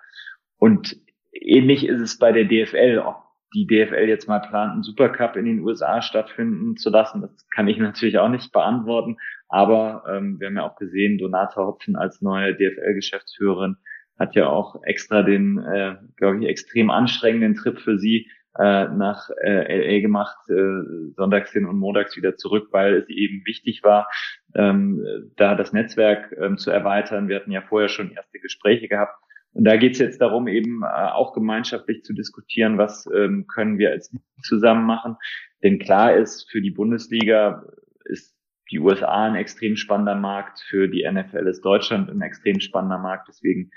[0.58, 0.96] Und
[1.32, 3.02] ähnlich ist es bei der DFL.
[3.04, 3.16] Ob
[3.52, 7.66] die DFL jetzt mal plant, einen Supercup in den USA stattfinden zu lassen, das kann
[7.66, 9.16] ich natürlich auch nicht beantworten.
[9.48, 13.76] Aber ähm, wir haben ja auch gesehen, Donata Hopfen als neue DFL-Geschäftsführerin
[14.18, 19.30] hat ja auch extra den, äh, glaube ich, extrem anstrengenden Trip für sie äh, nach
[19.42, 24.08] äh, LA gemacht, äh, sonntags hin und montags wieder zurück, weil es eben wichtig war,
[24.54, 25.04] ähm,
[25.36, 27.28] da das Netzwerk ähm, zu erweitern.
[27.28, 29.18] Wir hatten ja vorher schon erste Gespräche gehabt.
[29.52, 33.78] Und da geht es jetzt darum, eben äh, auch gemeinschaftlich zu diskutieren, was ähm, können
[33.78, 35.16] wir als zusammen machen.
[35.62, 37.64] Denn klar ist, für die Bundesliga
[38.04, 38.36] ist
[38.70, 43.28] die USA ein extrem spannender Markt, für die NFL ist Deutschland ein extrem spannender Markt.
[43.28, 43.70] Deswegen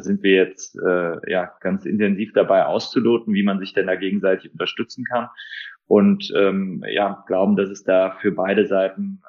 [0.00, 4.52] sind wir jetzt äh, ja ganz intensiv dabei auszuloten, wie man sich denn da gegenseitig
[4.52, 5.28] unterstützen kann
[5.86, 9.22] und ähm, ja glauben, dass es da für beide Seiten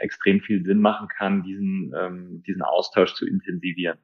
[0.00, 3.98] extrem viel Sinn machen kann, diesen ähm, diesen Austausch zu intensivieren.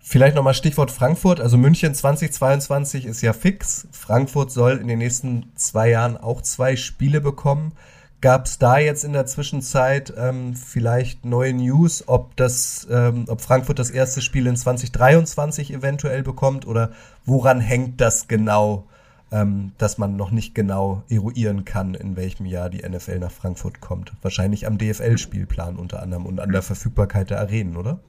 [0.00, 1.40] Vielleicht nochmal Stichwort Frankfurt.
[1.40, 3.88] Also München 2022 ist ja fix.
[3.92, 7.72] Frankfurt soll in den nächsten zwei Jahren auch zwei Spiele bekommen.
[8.20, 13.40] Gab es da jetzt in der Zwischenzeit ähm, vielleicht neue News, ob das, ähm, ob
[13.40, 16.90] Frankfurt das erste Spiel in 2023 eventuell bekommt oder
[17.24, 18.88] woran hängt das genau,
[19.30, 23.80] ähm, dass man noch nicht genau eruieren kann, in welchem Jahr die NFL nach Frankfurt
[23.80, 24.12] kommt?
[24.22, 28.00] Wahrscheinlich am DFL-Spielplan unter anderem und an der Verfügbarkeit der Arenen, oder?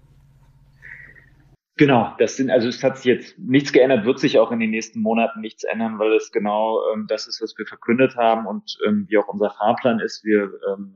[1.79, 4.69] Genau, das sind, also es hat sich jetzt nichts geändert, wird sich auch in den
[4.69, 8.77] nächsten Monaten nichts ändern, weil es genau ähm, das ist, was wir verkündet haben und
[8.85, 10.25] ähm, wie auch unser Fahrplan ist.
[10.25, 10.93] Wir ähm,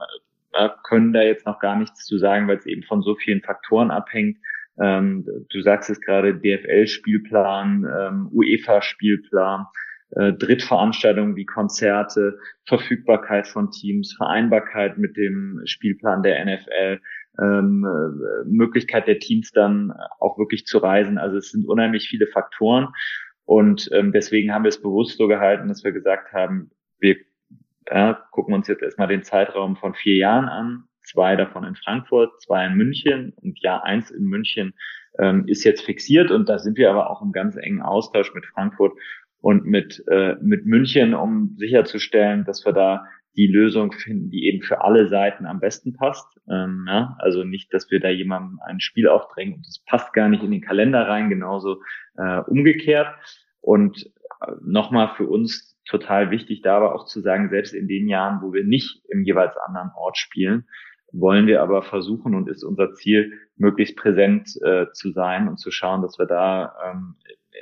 [0.52, 3.40] äh, können da jetzt noch gar nichts zu sagen, weil es eben von so vielen
[3.40, 4.40] Faktoren abhängt.
[4.78, 9.68] Ähm, du sagst es gerade, DFL-Spielplan, ähm, UEFA-Spielplan,
[10.18, 17.00] äh, Drittveranstaltungen wie Konzerte, Verfügbarkeit von Teams, Vereinbarkeit mit dem Spielplan der NFL
[17.42, 21.18] ähm, äh, Möglichkeit der Teams dann auch wirklich zu reisen.
[21.18, 22.90] Also es sind unheimlich viele Faktoren.
[23.46, 27.18] Und ähm, deswegen haben wir es bewusst so gehalten, dass wir gesagt haben, wir
[27.90, 32.42] ja, gucken uns jetzt erstmal den Zeitraum von vier Jahren an, zwei davon in Frankfurt,
[32.42, 33.34] zwei in München.
[33.42, 34.74] Und Jahr eins in München
[35.20, 36.32] ähm, ist jetzt fixiert.
[36.32, 38.94] Und da sind wir aber auch im ganz engen Austausch mit Frankfurt
[39.42, 44.62] und mit, äh, mit München, um sicherzustellen, dass wir da die Lösung finden, die eben
[44.62, 46.28] für alle Seiten am besten passt.
[46.50, 50.30] Ähm, ja, also nicht, dass wir da jemandem ein Spiel aufdrängen und es passt gar
[50.30, 51.82] nicht in den Kalender rein, genauso
[52.18, 53.08] äh, umgekehrt.
[53.62, 54.06] Und
[54.42, 58.42] äh, nochmal für uns total wichtig, da aber auch zu sagen, selbst in den Jahren,
[58.42, 60.66] wo wir nicht im jeweils anderen Ort spielen,
[61.12, 65.72] wollen wir aber versuchen und ist unser Ziel, möglichst präsent äh, zu sein und zu
[65.72, 67.16] schauen, dass wir da ähm,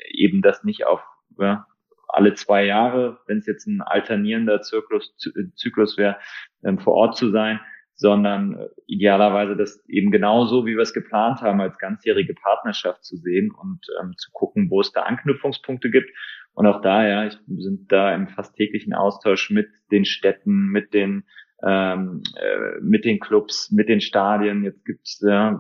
[0.10, 1.02] eben das nicht auf
[1.38, 1.66] ja,
[2.14, 5.16] alle zwei Jahre, wenn es jetzt ein alternierender Zyklus,
[5.56, 6.18] Zyklus wäre,
[6.64, 7.60] ähm, vor Ort zu sein,
[7.96, 13.16] sondern äh, idealerweise das eben genauso, wie wir es geplant haben, als ganzjährige Partnerschaft zu
[13.18, 16.10] sehen und ähm, zu gucken, wo es da Anknüpfungspunkte gibt.
[16.54, 20.94] Und auch da, ja, ich, sind da im fast täglichen Austausch mit den Städten, mit
[20.94, 21.24] den
[21.64, 24.64] ähm, äh, mit den Clubs, mit den Stadien.
[24.64, 25.52] Jetzt gibt's äh,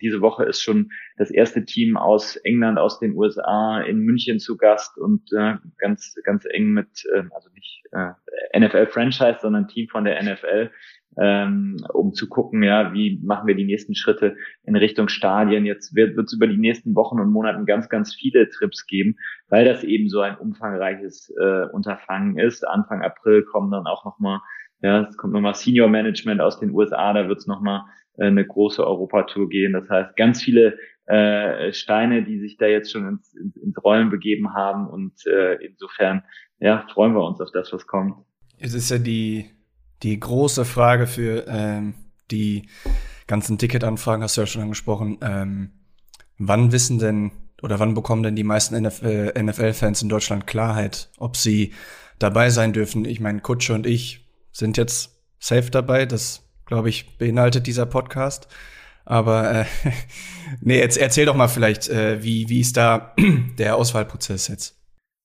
[0.00, 4.56] diese Woche ist schon das erste Team aus England, aus den USA in München zu
[4.56, 9.88] Gast und äh, ganz ganz eng mit äh, also nicht äh, NFL Franchise, sondern Team
[9.88, 10.70] von der NFL,
[11.20, 15.66] ähm, um zu gucken, ja, wie machen wir die nächsten Schritte in Richtung Stadien.
[15.66, 19.16] Jetzt wird es über die nächsten Wochen und Monaten ganz ganz viele Trips geben,
[19.48, 22.66] weil das eben so ein umfangreiches äh, Unterfangen ist.
[22.66, 24.40] Anfang April kommen dann auch noch mal
[24.82, 27.82] ja, es kommt nochmal Senior Management aus den USA, da wird es nochmal
[28.16, 29.72] äh, eine große Europatour gehen.
[29.72, 34.54] Das heißt, ganz viele äh, Steine, die sich da jetzt schon ins, ins, Rollen begeben
[34.54, 34.86] haben.
[34.88, 36.22] Und äh, insofern,
[36.60, 38.14] ja, freuen wir uns auf das, was kommt.
[38.58, 39.50] Es ist ja die,
[40.02, 41.94] die große Frage für ähm,
[42.30, 42.68] die
[43.26, 45.18] ganzen Ticketanfragen, hast du ja schon angesprochen.
[45.22, 45.70] Ähm,
[46.38, 51.72] wann wissen denn oder wann bekommen denn die meisten NFL-Fans in Deutschland Klarheit, ob sie
[52.18, 53.04] dabei sein dürfen?
[53.04, 56.06] Ich meine, Kutsche und ich sind jetzt safe dabei.
[56.06, 58.48] Das, glaube ich, beinhaltet dieser Podcast.
[59.04, 59.64] Aber äh,
[60.60, 63.14] nee, jetzt erzähl doch mal vielleicht, äh, wie, wie ist da
[63.58, 64.78] der Auswahlprozess jetzt?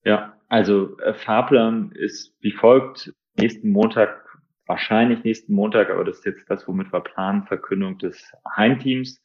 [0.04, 3.12] Ja, also äh, Fahrplan ist wie folgt.
[3.36, 4.24] Nächsten Montag,
[4.66, 9.22] wahrscheinlich nächsten Montag, aber das ist jetzt das, womit wir planen, Verkündung des Heimteams.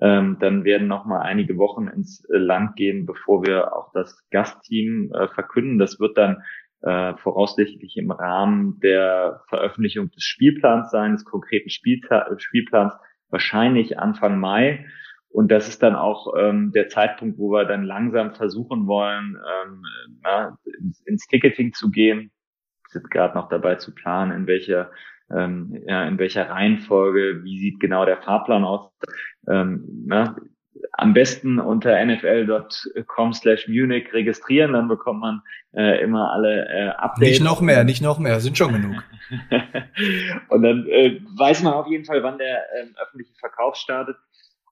[0.00, 4.26] Ähm, dann werden noch mal einige Wochen ins äh, Land gehen, bevor wir auch das
[4.30, 5.78] Gastteam äh, verkünden.
[5.78, 6.42] Das wird dann
[6.82, 12.94] äh, voraussichtlich im Rahmen der Veröffentlichung des Spielplans sein, des konkreten Spielta Spielplans
[13.28, 14.86] wahrscheinlich Anfang Mai.
[15.28, 19.82] Und das ist dann auch ähm, der Zeitpunkt, wo wir dann langsam versuchen wollen, ähm,
[20.22, 22.32] na, ins, ins Ticketing zu gehen.
[22.90, 24.90] Wir sind gerade noch dabei zu planen, in welcher
[25.32, 28.90] ähm, ja, in welcher Reihenfolge, wie sieht genau der Fahrplan aus.
[29.48, 30.36] Ähm, na,
[30.92, 37.40] am besten unter nfl.com slash Munich registrieren, dann bekommt man äh, immer alle äh, Updates.
[37.40, 39.02] Nicht noch mehr, nicht noch mehr, sind schon genug.
[40.48, 44.16] und dann äh, weiß man auf jeden Fall, wann der äh, öffentliche Verkauf startet.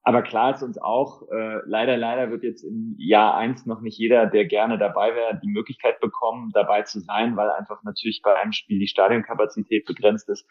[0.03, 3.97] Aber klar ist uns auch, äh, leider, leider wird jetzt im Jahr eins noch nicht
[3.97, 8.35] jeder, der gerne dabei wäre, die Möglichkeit bekommen, dabei zu sein, weil einfach natürlich bei
[8.35, 10.47] einem Spiel die Stadionkapazität begrenzt ist.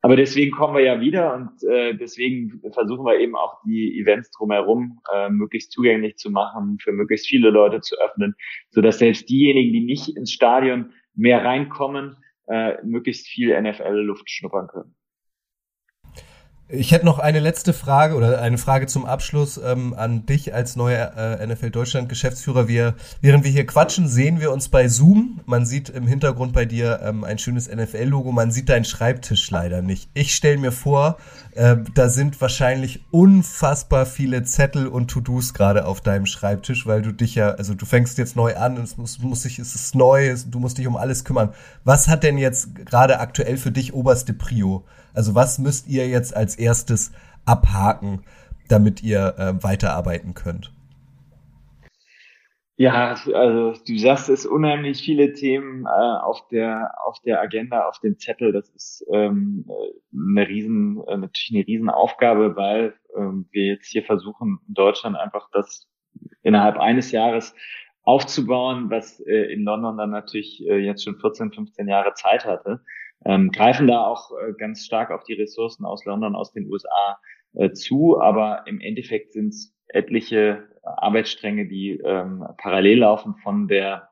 [0.00, 4.30] Aber deswegen kommen wir ja wieder und äh, deswegen versuchen wir eben auch die Events
[4.30, 8.34] drumherum äh, möglichst zugänglich zu machen, für möglichst viele Leute zu öffnen,
[8.70, 14.68] so dass selbst diejenigen, die nicht ins Stadion mehr reinkommen, äh, möglichst viel NFL-Luft schnuppern
[14.68, 14.94] können.
[16.70, 20.76] Ich hätte noch eine letzte Frage oder eine Frage zum Abschluss ähm, an dich als
[20.76, 22.68] neuer äh, NFL Deutschland Geschäftsführer.
[22.68, 25.40] Wir, während wir hier quatschen, sehen wir uns bei Zoom.
[25.46, 28.32] Man sieht im Hintergrund bei dir ähm, ein schönes NFL-Logo.
[28.32, 30.10] Man sieht deinen Schreibtisch leider nicht.
[30.12, 31.16] Ich stelle mir vor,
[31.54, 37.12] äh, da sind wahrscheinlich unfassbar viele Zettel und To-Dos gerade auf deinem Schreibtisch, weil du
[37.12, 40.36] dich ja, also du fängst jetzt neu an, es muss, muss sich, es ist neu,
[40.46, 41.54] du musst dich um alles kümmern.
[41.84, 44.84] Was hat denn jetzt gerade aktuell für dich oberste Prio?
[45.18, 47.10] Also was müsst ihr jetzt als erstes
[47.44, 48.22] abhaken,
[48.68, 50.72] damit ihr äh, weiterarbeiten könnt?
[52.76, 57.98] Ja, also du sagst es unheimlich viele Themen äh, auf der auf der Agenda, auf
[57.98, 58.52] dem Zettel.
[58.52, 59.68] Das ist ähm,
[60.14, 65.48] eine riesen äh, natürlich eine Riesenaufgabe, weil ähm, wir jetzt hier versuchen in Deutschland einfach
[65.52, 65.88] das
[66.44, 67.56] innerhalb eines Jahres
[68.04, 72.82] aufzubauen, was äh, in London dann natürlich äh, jetzt schon 14, 15 Jahre Zeit hatte
[73.24, 77.18] ähm, greifen da auch äh, ganz stark auf die Ressourcen aus London, aus den USA
[77.54, 84.08] äh, zu, aber im Endeffekt sind es etliche Arbeitsstränge, die ähm, parallel laufen von der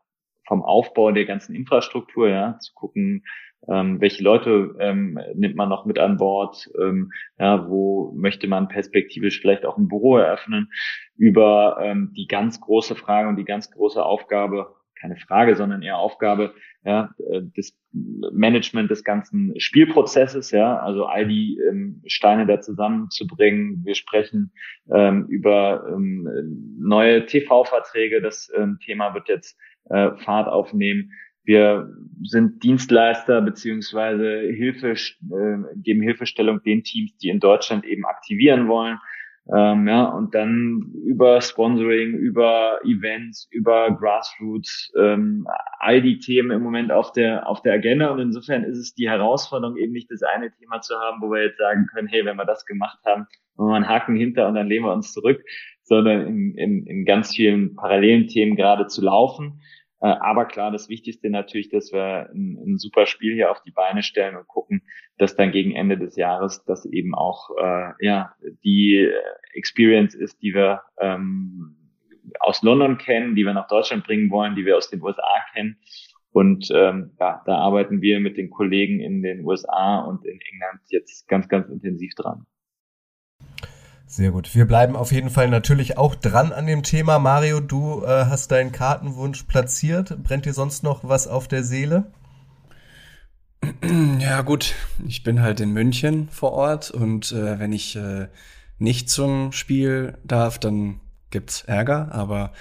[0.47, 3.25] vom Aufbau der ganzen Infrastruktur, ja, zu gucken,
[3.69, 8.69] ähm, welche Leute ähm, nimmt man noch mit an Bord, ähm, ja, wo möchte man
[8.69, 10.71] perspektivisch vielleicht auch ein Büro eröffnen,
[11.17, 15.99] über ähm, die ganz große Frage und die ganz große Aufgabe, keine Frage, sondern eher
[15.99, 16.55] Aufgabe,
[16.85, 23.85] ja, äh, des Management des ganzen Spielprozesses, ja, also all die ähm, Steine da zusammenzubringen.
[23.85, 24.53] Wir sprechen
[24.93, 28.21] ähm, über ähm, neue TV-Verträge.
[28.21, 29.59] Das ähm, Thema wird jetzt
[29.91, 31.13] äh, Fahrt aufnehmen.
[31.45, 31.89] Wir
[32.25, 38.99] sind Dienstleister beziehungsweise Hilfe, äh, geben Hilfestellung den Teams, die in Deutschland eben aktivieren wollen.
[39.55, 45.47] Ähm, ja, und dann über Sponsoring, über Events, über Grassroots, ähm,
[45.79, 48.11] all die Themen im Moment auf der, auf der Agenda.
[48.11, 51.45] Und insofern ist es die Herausforderung, eben nicht das eine Thema zu haben, wo wir
[51.45, 54.55] jetzt sagen können, hey, wenn wir das gemacht haben, machen wir einen Haken hinter und
[54.57, 55.41] dann lehnen wir uns zurück,
[55.85, 59.61] sondern in, in, in ganz vielen parallelen Themen gerade zu laufen.
[60.01, 63.71] Äh, aber klar, das Wichtigste natürlich, dass wir ein, ein, super Spiel hier auf die
[63.71, 64.83] Beine stellen und gucken,
[65.19, 69.11] dass dann gegen Ende des Jahres das eben auch äh, ja die
[69.55, 71.77] Experience ist, die wir ähm,
[72.41, 75.79] aus London kennen, die wir nach Deutschland bringen wollen, die wir aus den USA kennen.
[76.31, 80.83] Und ähm, ja, da arbeiten wir mit den Kollegen in den USA und in England
[80.89, 82.45] jetzt ganz, ganz intensiv dran.
[84.09, 84.55] Sehr gut.
[84.55, 87.19] Wir bleiben auf jeden Fall natürlich auch dran an dem Thema.
[87.19, 90.23] Mario, du äh, hast deinen Kartenwunsch platziert.
[90.23, 92.13] Brennt dir sonst noch was auf der Seele?
[94.21, 94.75] Ja gut,
[95.07, 98.29] ich bin halt in München vor Ort und äh, wenn ich äh,
[98.79, 102.13] nicht zum Spiel darf, dann gibt's Ärger.
[102.13, 102.53] Aber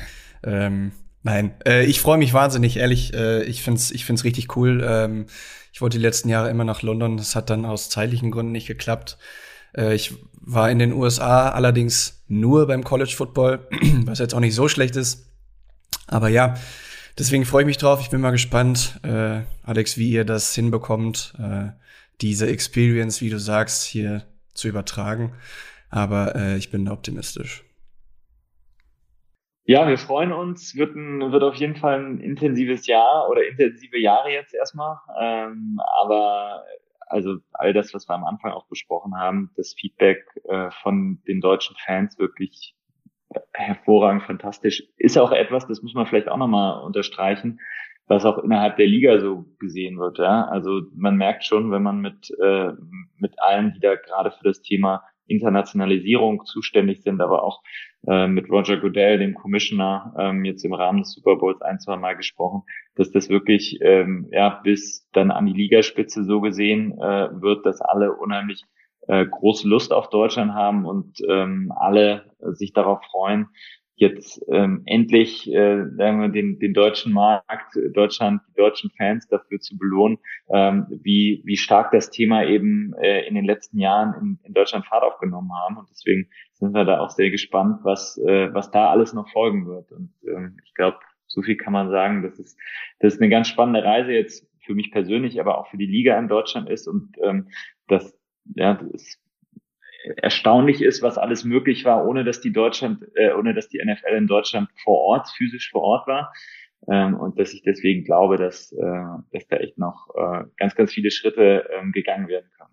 [0.44, 3.14] ähm, nein, äh, ich freue mich wahnsinnig, ehrlich.
[3.14, 4.84] Äh, ich find's, ich find's richtig cool.
[4.84, 5.28] Ähm,
[5.72, 7.18] ich wollte die letzten Jahre immer nach London.
[7.18, 9.18] Das hat dann aus zeitlichen Gründen nicht geklappt.
[9.76, 13.68] Äh, ich war in den USA allerdings nur beim College Football,
[14.06, 15.32] was jetzt auch nicht so schlecht ist.
[16.08, 16.56] Aber ja,
[17.18, 18.00] deswegen freue ich mich drauf.
[18.02, 21.70] Ich bin mal gespannt, äh, Alex, wie ihr das hinbekommt, äh,
[22.22, 25.34] diese Experience, wie du sagst, hier zu übertragen.
[25.90, 27.64] Aber äh, ich bin optimistisch.
[29.68, 30.76] Ja, wir freuen uns.
[30.76, 34.98] Wird, ein, wird auf jeden Fall ein intensives Jahr oder intensive Jahre jetzt erstmal.
[35.20, 36.64] Ähm, aber
[37.08, 41.42] also all das, was wir am Anfang auch besprochen haben, das Feedback äh, von den
[41.42, 42.76] deutschen Fans wirklich
[43.54, 44.84] hervorragend, fantastisch.
[44.98, 47.60] Ist auch etwas, das muss man vielleicht auch nochmal unterstreichen,
[48.08, 50.20] was auch innerhalb der Liga so gesehen wird.
[50.20, 50.46] Ja?
[50.46, 52.72] Also man merkt schon, wenn man mit, äh,
[53.18, 57.64] mit allen, die da gerade für das Thema Internationalisierung zuständig sind, aber auch
[58.08, 61.98] äh, mit Roger Goodell, dem Commissioner, ähm, jetzt im Rahmen des Super Bowls ein, zwei
[61.98, 62.64] Mal gesprochen,
[62.96, 67.82] dass das wirklich ähm, ja bis dann an die Ligaspitze so gesehen äh, wird, dass
[67.82, 68.64] alle unheimlich
[69.08, 73.48] äh, große Lust auf Deutschland haben und ähm, alle sich darauf freuen,
[73.96, 79.60] jetzt ähm, endlich äh, sagen wir, den, den deutschen Markt, Deutschland, die deutschen Fans dafür
[79.60, 80.18] zu belohnen,
[80.50, 84.86] ähm, wie, wie stark das Thema eben äh, in den letzten Jahren in, in Deutschland
[84.86, 85.78] Fahrt aufgenommen haben.
[85.78, 89.66] Und deswegen sind wir da auch sehr gespannt, was, äh, was da alles noch folgen
[89.66, 89.92] wird.
[89.92, 92.58] Und ähm, ich glaube, so viel kann man sagen, dass es,
[93.00, 96.18] das ist eine ganz spannende Reise jetzt für mich persönlich, aber auch für die Liga
[96.18, 97.50] in Deutschland ist und ähm,
[97.88, 98.18] das,
[98.56, 99.20] ja, das
[100.18, 104.16] erstaunlich ist, was alles möglich war, ohne dass die Deutschland, äh, ohne dass die NFL
[104.16, 106.34] in Deutschland vor Ort, physisch vor Ort war.
[106.92, 110.92] Ähm, und dass ich deswegen glaube, dass, äh, dass da echt noch äh, ganz, ganz
[110.94, 112.70] viele Schritte ähm, gegangen werden können.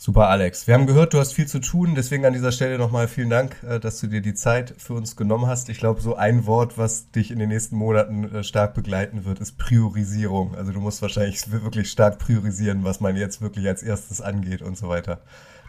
[0.00, 0.68] Super, Alex.
[0.68, 3.56] Wir haben gehört, du hast viel zu tun, deswegen an dieser Stelle nochmal vielen Dank,
[3.68, 5.68] äh, dass du dir die Zeit für uns genommen hast.
[5.70, 9.40] Ich glaube, so ein Wort, was dich in den nächsten Monaten äh, stark begleiten wird,
[9.40, 10.54] ist Priorisierung.
[10.54, 14.76] Also du musst wahrscheinlich wirklich stark priorisieren, was man jetzt wirklich als erstes angeht und
[14.76, 15.20] so weiter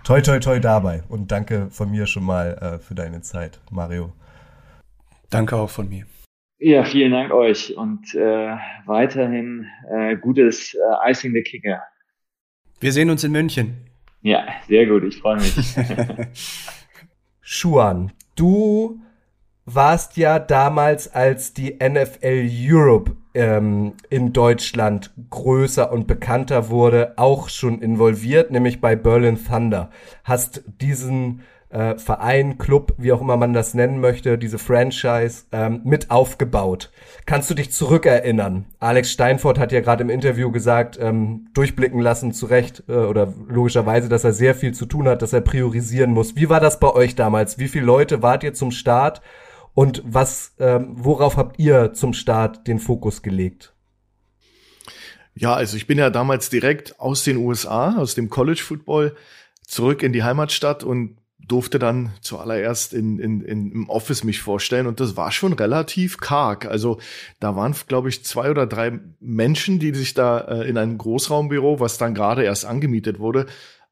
[0.04, 1.04] toi, toi, toi dabei.
[1.10, 4.14] Und danke von mir schon mal äh, für deine Zeit, Mario.
[5.30, 6.06] Danke auch von mir.
[6.62, 11.82] Ja, vielen Dank euch und äh, weiterhin äh, gutes äh, Icing the Kicker.
[12.82, 13.78] Wir sehen uns in München.
[14.22, 15.56] Ja, sehr gut, ich freue mich.
[17.42, 19.00] Schuan, du
[19.76, 27.50] warst ja damals, als die NFL Europe ähm, in Deutschland größer und bekannter wurde, auch
[27.50, 29.90] schon involviert, nämlich bei Berlin Thunder.
[30.24, 35.82] Hast diesen äh, Verein, Club, wie auch immer man das nennen möchte, diese Franchise ähm,
[35.84, 36.92] mit aufgebaut.
[37.26, 38.66] Kannst du dich zurückerinnern?
[38.80, 43.32] Alex Steinfort hat ja gerade im Interview gesagt, ähm, durchblicken lassen, zu Recht äh, oder
[43.48, 46.36] logischerweise, dass er sehr viel zu tun hat, dass er priorisieren muss.
[46.36, 47.60] Wie war das bei euch damals?
[47.60, 49.22] Wie viele Leute wart ihr zum Start?
[49.74, 53.74] Und was, ähm, worauf habt ihr zum Start den Fokus gelegt?
[55.36, 59.16] Ja, also ich bin ja damals direkt aus den USA, aus dem College Football,
[59.66, 64.86] zurück in die Heimatstadt und durfte dann zuallererst in, in, in, im Office mich vorstellen
[64.86, 66.66] und das war schon relativ karg.
[66.66, 67.00] Also
[67.40, 71.80] da waren, glaube ich, zwei oder drei Menschen, die sich da äh, in einem Großraumbüro,
[71.80, 73.48] was dann gerade erst angemietet wurde,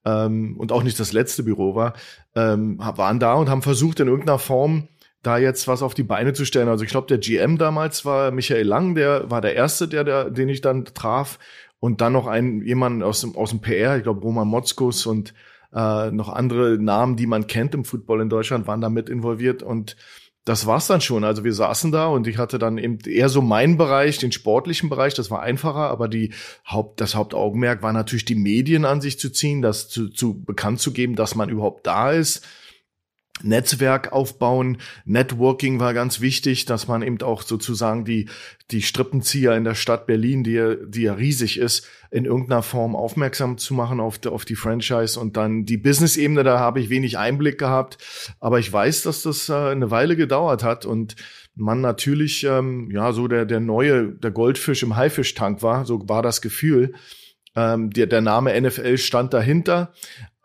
[0.05, 1.93] ähm, und auch nicht das letzte Büro war,
[2.35, 4.87] ähm, waren da und haben versucht, in irgendeiner Form
[5.23, 6.69] da jetzt was auf die Beine zu stellen.
[6.69, 10.30] Also ich glaube, der GM damals war Michael Lang, der war der erste, der, der
[10.30, 11.39] den ich dann traf.
[11.80, 15.34] Und dann noch ein jemand aus dem, aus dem PR, ich glaube Roman Motzkus und
[15.73, 19.62] äh, noch andere Namen, die man kennt im Football in Deutschland, waren da mit involviert.
[19.62, 19.95] Und
[20.43, 21.23] das war's dann schon.
[21.23, 24.89] Also wir saßen da und ich hatte dann eben eher so meinen Bereich, den sportlichen
[24.89, 26.34] Bereich, das war einfacher, aber die
[26.65, 30.80] Haupt, das Hauptaugenmerk war natürlich die Medien an sich zu ziehen, das zu, zu bekannt
[30.80, 32.47] zu geben, dass man überhaupt da ist
[33.43, 34.78] Netzwerk aufbauen.
[35.06, 38.30] Networking war ganz wichtig, dass man eben auch sozusagen die,
[38.71, 42.95] die Strippenzieher in der Stadt Berlin, die ja, die ja riesig ist, in irgendeiner Form
[42.95, 46.89] aufmerksam zu machen auf, die, auf die Franchise und dann die Business-Ebene, da habe ich
[46.89, 47.97] wenig Einblick gehabt.
[48.39, 51.15] Aber ich weiß, dass das äh, eine Weile gedauert hat und
[51.56, 56.21] man natürlich, ähm, ja, so der, der neue, der Goldfisch im Haifischtank war, so war
[56.21, 56.93] das Gefühl.
[57.56, 59.91] Ähm, der, der Name NFL stand dahinter,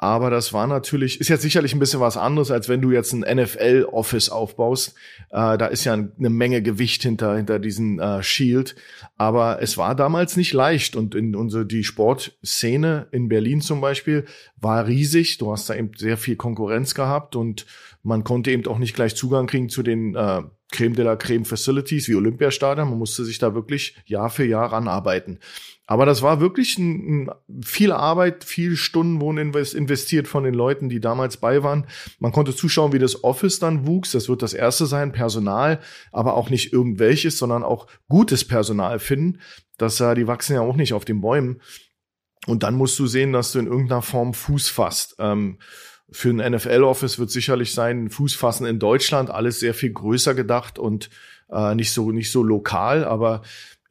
[0.03, 3.13] aber das war natürlich, ist jetzt sicherlich ein bisschen was anderes, als wenn du jetzt
[3.13, 4.97] ein NFL-Office aufbaust.
[5.31, 8.75] Äh, da ist ja eine Menge Gewicht hinter, hinter diesen äh, Shield.
[9.17, 10.97] Aber es war damals nicht leicht.
[10.97, 14.25] Und in unsere, die Sportszene in Berlin zum Beispiel
[14.57, 15.39] war riesig.
[15.39, 17.65] Du hast da eben sehr viel Konkurrenz gehabt und
[18.03, 21.45] man konnte eben auch nicht gleich Zugang kriegen zu den äh, Creme de la Creme
[21.45, 22.89] Facilities wie Olympiastadion.
[22.89, 25.39] Man musste sich da wirklich Jahr für Jahr ranarbeiten.
[25.87, 30.89] Aber das war wirklich ein, ein, viel Arbeit, viel Stunden wurden investiert von den Leuten,
[30.89, 31.87] die damals bei waren.
[32.19, 34.13] Man konnte zuschauen, wie das Office dann wuchs.
[34.13, 35.81] Das wird das erste sein, Personal,
[36.13, 39.41] aber auch nicht irgendwelches, sondern auch gutes Personal finden.
[39.77, 41.61] Das, äh, die wachsen ja auch nicht auf den Bäumen.
[42.47, 45.17] Und dann musst du sehen, dass du in irgendeiner Form Fuß fasst.
[45.19, 45.59] Ähm,
[46.11, 50.79] für ein NFL-Office wird sicherlich sein, Fuß fassen in Deutschland, alles sehr viel größer gedacht
[50.79, 51.11] und
[51.51, 53.43] äh, nicht so nicht so lokal, aber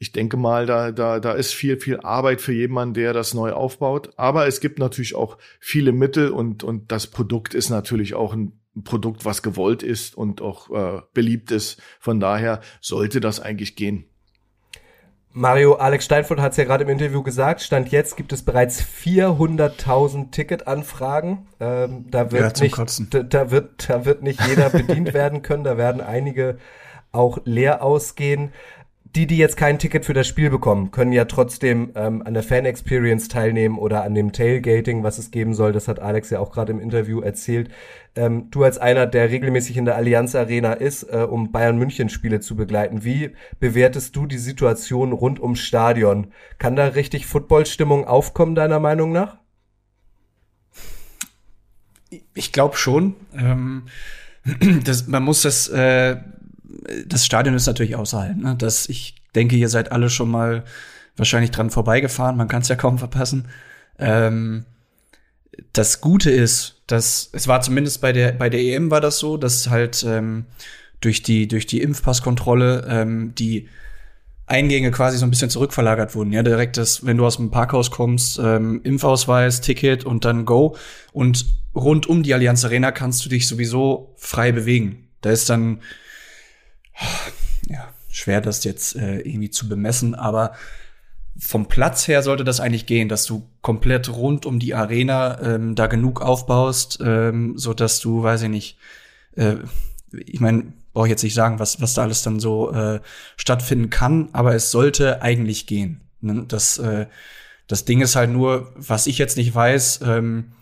[0.02, 3.52] ich denke mal, da, da, da ist viel, viel Arbeit für jemanden, der das neu
[3.52, 4.10] aufbaut.
[4.16, 8.60] Aber es gibt natürlich auch viele Mittel und, und das Produkt ist natürlich auch ein
[8.82, 11.80] Produkt, was gewollt ist und auch äh, beliebt ist.
[12.00, 14.06] Von daher sollte das eigentlich gehen.
[15.30, 18.82] Mario, Alex Steinfurt hat es ja gerade im Interview gesagt, Stand jetzt gibt es bereits
[18.82, 21.46] 400.000 Ticketanfragen.
[21.60, 25.62] Ähm, da, wird ja, nicht, da, da, wird, da wird nicht jeder bedient werden können,
[25.62, 26.58] da werden einige
[27.12, 28.52] auch leer ausgehen
[29.14, 32.42] die, die jetzt kein Ticket für das Spiel bekommen, können ja trotzdem ähm, an der
[32.42, 35.72] Fan-Experience teilnehmen oder an dem Tailgating, was es geben soll.
[35.72, 37.70] Das hat Alex ja auch gerade im Interview erzählt.
[38.16, 42.08] Ähm, du als einer, der regelmäßig in der Allianz Arena ist, äh, um Bayern München
[42.08, 46.28] Spiele zu begleiten, wie bewertest du die Situation rund ums Stadion?
[46.58, 49.36] Kann da richtig Footballstimmung aufkommen, deiner Meinung nach?
[52.34, 53.14] Ich glaube schon.
[53.36, 53.84] Ähm,
[54.84, 56.16] das, man muss das äh,
[57.06, 58.36] das Stadion ist natürlich außerhalb.
[58.36, 58.56] Ne?
[58.56, 60.64] Das, ich denke, ihr seid alle schon mal
[61.16, 62.36] wahrscheinlich dran vorbeigefahren.
[62.36, 63.48] Man kann es ja kaum verpassen.
[63.98, 64.64] Ähm,
[65.72, 69.36] das Gute ist, dass es war zumindest bei der bei der EM war das so,
[69.36, 70.46] dass halt ähm,
[71.00, 73.68] durch die durch die Impfpasskontrolle ähm, die
[74.46, 76.32] Eingänge quasi so ein bisschen zurückverlagert wurden.
[76.32, 80.76] Ja, direkt das, wenn du aus dem Parkhaus kommst, ähm, Impfausweis, Ticket und dann Go.
[81.12, 85.08] Und rund um die Allianz Arena kannst du dich sowieso frei bewegen.
[85.20, 85.80] Da ist dann
[87.68, 90.52] ja, schwer das jetzt äh, irgendwie zu bemessen, aber
[91.38, 95.74] vom Platz her sollte das eigentlich gehen, dass du komplett rund um die Arena ähm,
[95.74, 98.78] da genug aufbaust, ähm, so dass du, weiß ich nicht,
[99.36, 99.56] äh,
[100.12, 103.00] ich meine, brauche ich jetzt nicht sagen, was was da alles dann so äh,
[103.36, 106.02] stattfinden kann, aber es sollte eigentlich gehen.
[106.20, 106.44] Ne?
[106.46, 107.06] Das äh,
[107.66, 110.00] das Ding ist halt nur, was ich jetzt nicht weiß.
[110.04, 110.52] Ähm,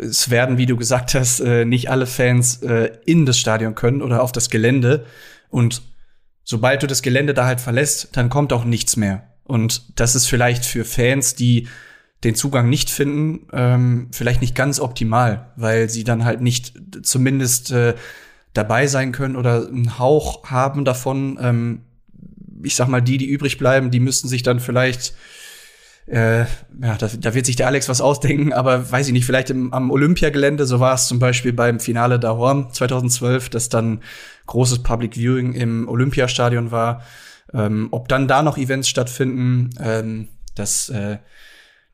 [0.00, 4.02] es werden, wie du gesagt hast, äh, nicht alle Fans äh, in das Stadion können
[4.02, 5.04] oder auf das Gelände.
[5.48, 5.82] Und
[6.44, 9.28] sobald du das Gelände da halt verlässt, dann kommt auch nichts mehr.
[9.44, 11.68] Und das ist vielleicht für Fans, die
[12.24, 17.72] den Zugang nicht finden, ähm, vielleicht nicht ganz optimal, weil sie dann halt nicht zumindest
[17.72, 17.94] äh,
[18.52, 21.38] dabei sein können oder einen Hauch haben davon.
[21.40, 21.82] Ähm,
[22.62, 25.14] ich sag mal, die, die übrig bleiben, die müssten sich dann vielleicht
[26.10, 29.50] äh, ja, da, da wird sich der Alex was ausdenken, aber weiß ich nicht, vielleicht
[29.50, 34.02] im, am Olympiagelände, so war es zum Beispiel beim Finale da Horn 2012, dass dann
[34.46, 37.02] großes Public Viewing im Olympiastadion war.
[37.54, 41.18] Ähm, ob dann da noch Events stattfinden, ähm, das, äh,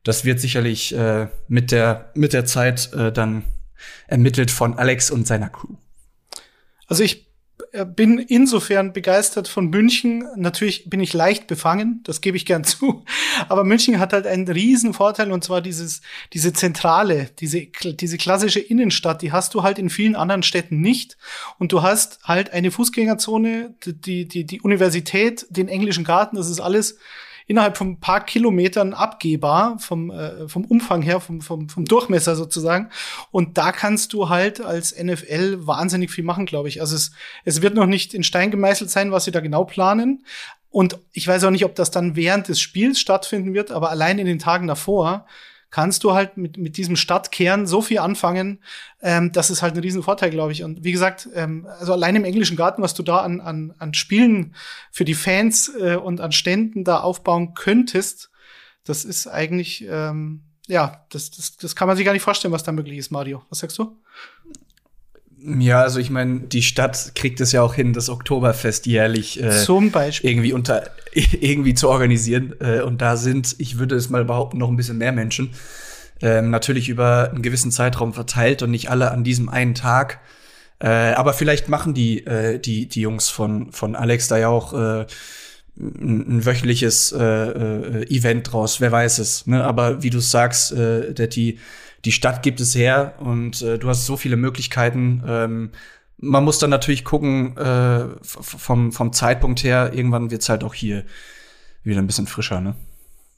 [0.03, 3.43] das wird sicherlich äh, mit, der, mit der Zeit äh, dann
[4.07, 5.75] ermittelt von Alex und seiner Crew.
[6.87, 7.26] Also ich
[7.95, 10.25] bin insofern begeistert von München.
[10.35, 13.03] Natürlich bin ich leicht befangen, das gebe ich gern zu.
[13.49, 16.01] Aber München hat halt einen riesen Vorteil und zwar dieses,
[16.33, 21.17] diese Zentrale, diese, diese klassische Innenstadt, die hast du halt in vielen anderen Städten nicht.
[21.59, 26.59] Und du hast halt eine Fußgängerzone, die, die, die Universität, den englischen Garten, das ist
[26.59, 26.97] alles
[27.47, 32.35] innerhalb von ein paar Kilometern abgehbar vom, äh, vom Umfang her, vom, vom, vom Durchmesser
[32.35, 32.89] sozusagen.
[33.31, 36.81] Und da kannst du halt als NFL wahnsinnig viel machen, glaube ich.
[36.81, 37.11] Also es,
[37.45, 40.25] es wird noch nicht in Stein gemeißelt sein, was sie da genau planen.
[40.69, 44.19] Und ich weiß auch nicht, ob das dann während des Spiels stattfinden wird, aber allein
[44.19, 45.25] in den Tagen davor
[45.69, 48.59] kannst du halt mit, mit diesem Stadtkern so viel anfangen,
[49.01, 50.63] ähm, das ist halt ein Riesenvorteil, glaube ich.
[50.63, 53.93] Und wie gesagt, ähm, also allein im englischen Garten, was du da an, an, an
[53.93, 54.55] Spielen
[54.91, 58.29] für die Fans äh, und an Ständen da aufbauen könntest,
[58.85, 62.63] das ist eigentlich, ähm, ja, das, das, das kann man sich gar nicht vorstellen, was
[62.63, 63.43] da möglich ist, Mario.
[63.49, 63.97] Was sagst du?
[65.39, 69.51] Ja, also ich meine, die Stadt kriegt es ja auch hin, das Oktoberfest jährlich äh,
[69.63, 70.31] Zum Beispiel.
[70.31, 70.89] irgendwie unter
[71.41, 72.53] irgendwie zu organisieren.
[72.59, 75.51] Äh, und da sind, ich würde es mal behaupten, noch ein bisschen mehr Menschen.
[76.21, 80.19] Ähm, natürlich über einen gewissen Zeitraum verteilt und nicht alle an diesem einen Tag.
[80.79, 84.73] Äh, aber vielleicht machen die, äh, die, die Jungs von, von Alex da ja auch
[84.73, 85.05] äh,
[85.79, 89.45] ein, ein wöchentliches äh, äh, Event draus, wer weiß es.
[89.47, 89.63] Ne?
[89.63, 91.59] Aber wie du sagst, äh, Detti,
[92.05, 95.23] die Stadt gibt es her und äh, du hast so viele Möglichkeiten.
[95.27, 95.69] Ähm,
[96.17, 101.05] man muss dann natürlich gucken, äh, vom, vom Zeitpunkt her, irgendwann wird's halt auch hier
[101.83, 102.75] wieder ein bisschen frischer, ne?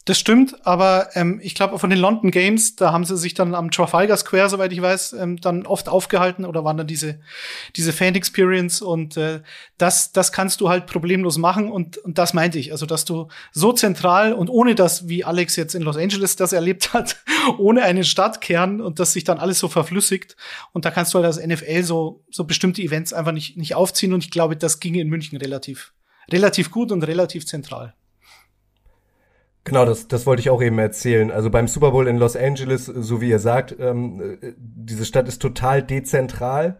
[0.10, 3.54] Das stimmt, aber ähm, ich glaube, von den London Games, da haben sie sich dann
[3.54, 7.20] am Trafalgar Square, soweit ich weiß, ähm, dann oft aufgehalten oder waren dann diese,
[7.76, 9.42] diese Fan-Experience und äh,
[9.78, 12.72] das, das kannst du halt problemlos machen und, und das meinte ich.
[12.72, 16.54] Also, dass du so zentral und ohne das, wie Alex jetzt in Los Angeles das
[16.54, 17.18] erlebt hat,
[17.60, 20.36] ohne einen Stadtkern und dass sich dann alles so verflüssigt
[20.74, 24.14] und da kannst du halt als NFL so, so bestimmte Events einfach nicht, nicht aufziehen
[24.14, 25.94] und ich glaube, das ginge in München relativ,
[26.32, 27.94] relativ gut und relativ zentral.
[29.70, 31.30] Genau, das, das wollte ich auch eben erzählen.
[31.30, 35.42] Also beim Super Bowl in Los Angeles, so wie ihr sagt, ähm, diese Stadt ist
[35.44, 36.80] total dezentral.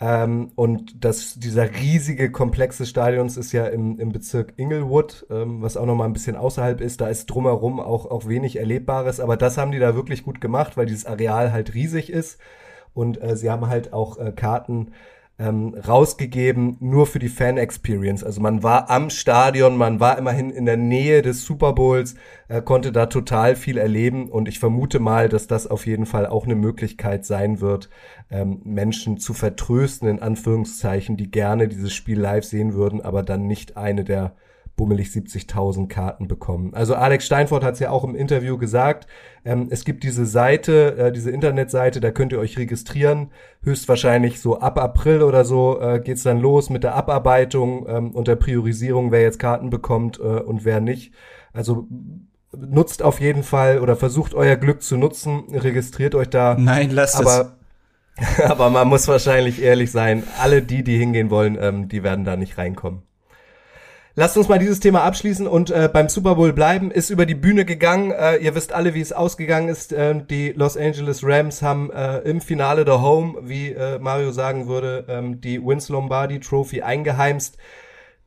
[0.00, 5.60] Ähm, und das, dieser riesige Komplex des Stadions ist ja im, im Bezirk Inglewood, ähm,
[5.62, 7.00] was auch noch mal ein bisschen außerhalb ist.
[7.00, 9.18] Da ist drumherum auch, auch wenig Erlebbares.
[9.18, 12.38] Aber das haben die da wirklich gut gemacht, weil dieses Areal halt riesig ist.
[12.94, 14.92] und äh, sie haben halt auch äh, Karten
[15.38, 18.24] ähm, rausgegeben, nur für die Fan-Experience.
[18.24, 22.16] Also man war am Stadion, man war immerhin in der Nähe des Super Bowls,
[22.48, 26.26] äh, konnte da total viel erleben und ich vermute mal, dass das auf jeden Fall
[26.26, 27.88] auch eine Möglichkeit sein wird,
[28.30, 33.46] ähm, Menschen zu vertrösten, in Anführungszeichen, die gerne dieses Spiel live sehen würden, aber dann
[33.46, 34.34] nicht eine der
[34.78, 36.72] bummelig 70.000 Karten bekommen.
[36.72, 39.06] Also Alex Steinfort hat es ja auch im Interview gesagt,
[39.44, 43.30] ähm, es gibt diese Seite, äh, diese Internetseite, da könnt ihr euch registrieren.
[43.62, 48.28] Höchstwahrscheinlich so ab April oder so äh, geht's dann los mit der Abarbeitung ähm, und
[48.28, 51.12] der Priorisierung, wer jetzt Karten bekommt äh, und wer nicht.
[51.52, 51.88] Also
[52.56, 56.56] nutzt auf jeden Fall oder versucht euer Glück zu nutzen, registriert euch da.
[56.58, 57.56] Nein, lasst aber,
[58.16, 58.40] es.
[58.50, 62.36] aber man muss wahrscheinlich ehrlich sein, alle die, die hingehen wollen, ähm, die werden da
[62.36, 63.07] nicht reinkommen.
[64.18, 66.90] Lasst uns mal dieses Thema abschließen und äh, beim Super Bowl bleiben.
[66.90, 68.10] Ist über die Bühne gegangen.
[68.10, 69.92] Äh, ihr wisst alle, wie es ausgegangen ist.
[69.92, 74.66] Äh, die Los Angeles Rams haben äh, im Finale der Home, wie äh, Mario sagen
[74.66, 77.58] würde, ähm, die Wins Lombardi Trophy eingeheimst.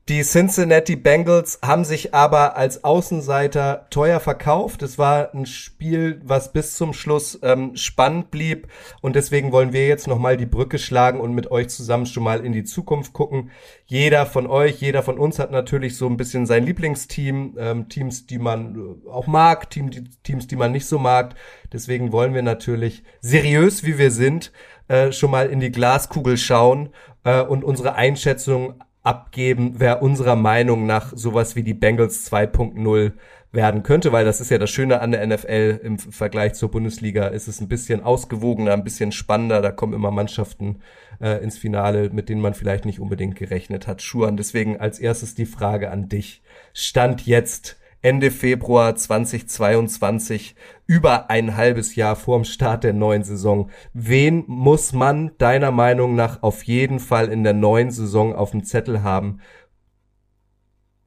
[0.08, 4.82] Die Cincinnati Bengals haben sich aber als Außenseiter teuer verkauft.
[4.82, 8.66] Es war ein Spiel, was bis zum Schluss ähm, spannend blieb.
[9.00, 12.44] Und deswegen wollen wir jetzt nochmal die Brücke schlagen und mit euch zusammen schon mal
[12.44, 13.52] in die Zukunft gucken.
[13.86, 18.26] Jeder von euch, jeder von uns hat natürlich so ein bisschen sein Lieblingsteam, ähm, Teams,
[18.26, 21.36] die man äh, auch mag, Team, die, Teams, die man nicht so mag.
[21.72, 24.50] Deswegen wollen wir natürlich seriös, wie wir sind,
[24.88, 26.88] äh, schon mal in die Glaskugel schauen
[27.22, 33.12] äh, und unsere Einschätzung abgeben, wer unserer Meinung nach sowas wie die Bengals 2.0
[33.52, 37.26] werden könnte, weil das ist ja das Schöne an der NFL im Vergleich zur Bundesliga,
[37.26, 40.80] ist es ein bisschen ausgewogener, ein bisschen spannender, da kommen immer Mannschaften
[41.20, 44.00] äh, ins Finale, mit denen man vielleicht nicht unbedingt gerechnet hat.
[44.00, 46.42] Schuhan, deswegen als erstes die Frage an dich.
[46.72, 50.56] Stand jetzt Ende Februar 2022,
[50.88, 53.70] über ein halbes Jahr vorm Start der neuen Saison.
[53.94, 58.64] Wen muss man deiner Meinung nach auf jeden Fall in der neuen Saison auf dem
[58.64, 59.38] Zettel haben?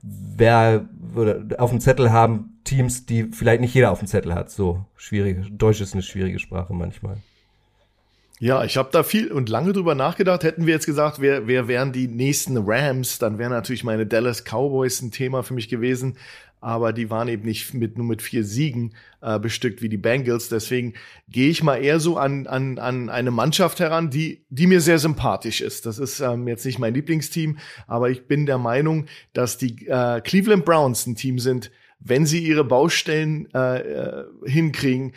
[0.02, 4.50] Wer würde auf dem Zettel haben Teams, die vielleicht nicht jeder auf dem Zettel hat?
[4.50, 5.38] So schwierig.
[5.52, 7.18] Deutsch ist eine schwierige Sprache manchmal.
[8.40, 10.44] Ja, ich habe da viel und lange drüber nachgedacht.
[10.44, 14.44] Hätten wir jetzt gesagt, wer, wer wären die nächsten Rams, dann wären natürlich meine Dallas
[14.44, 16.18] Cowboys ein Thema für mich gewesen
[16.66, 20.50] aber die waren eben nicht mit, nur mit vier Siegen äh, bestückt wie die Bengals.
[20.50, 20.96] Deswegen
[21.30, 24.98] gehe ich mal eher so an, an, an eine Mannschaft heran, die, die mir sehr
[24.98, 25.86] sympathisch ist.
[25.86, 30.22] Das ist ähm, jetzt nicht mein Lieblingsteam, aber ich bin der Meinung, dass die äh,
[30.22, 35.14] Cleveland Browns ein Team sind, wenn sie ihre Baustellen äh, äh hinkriegen,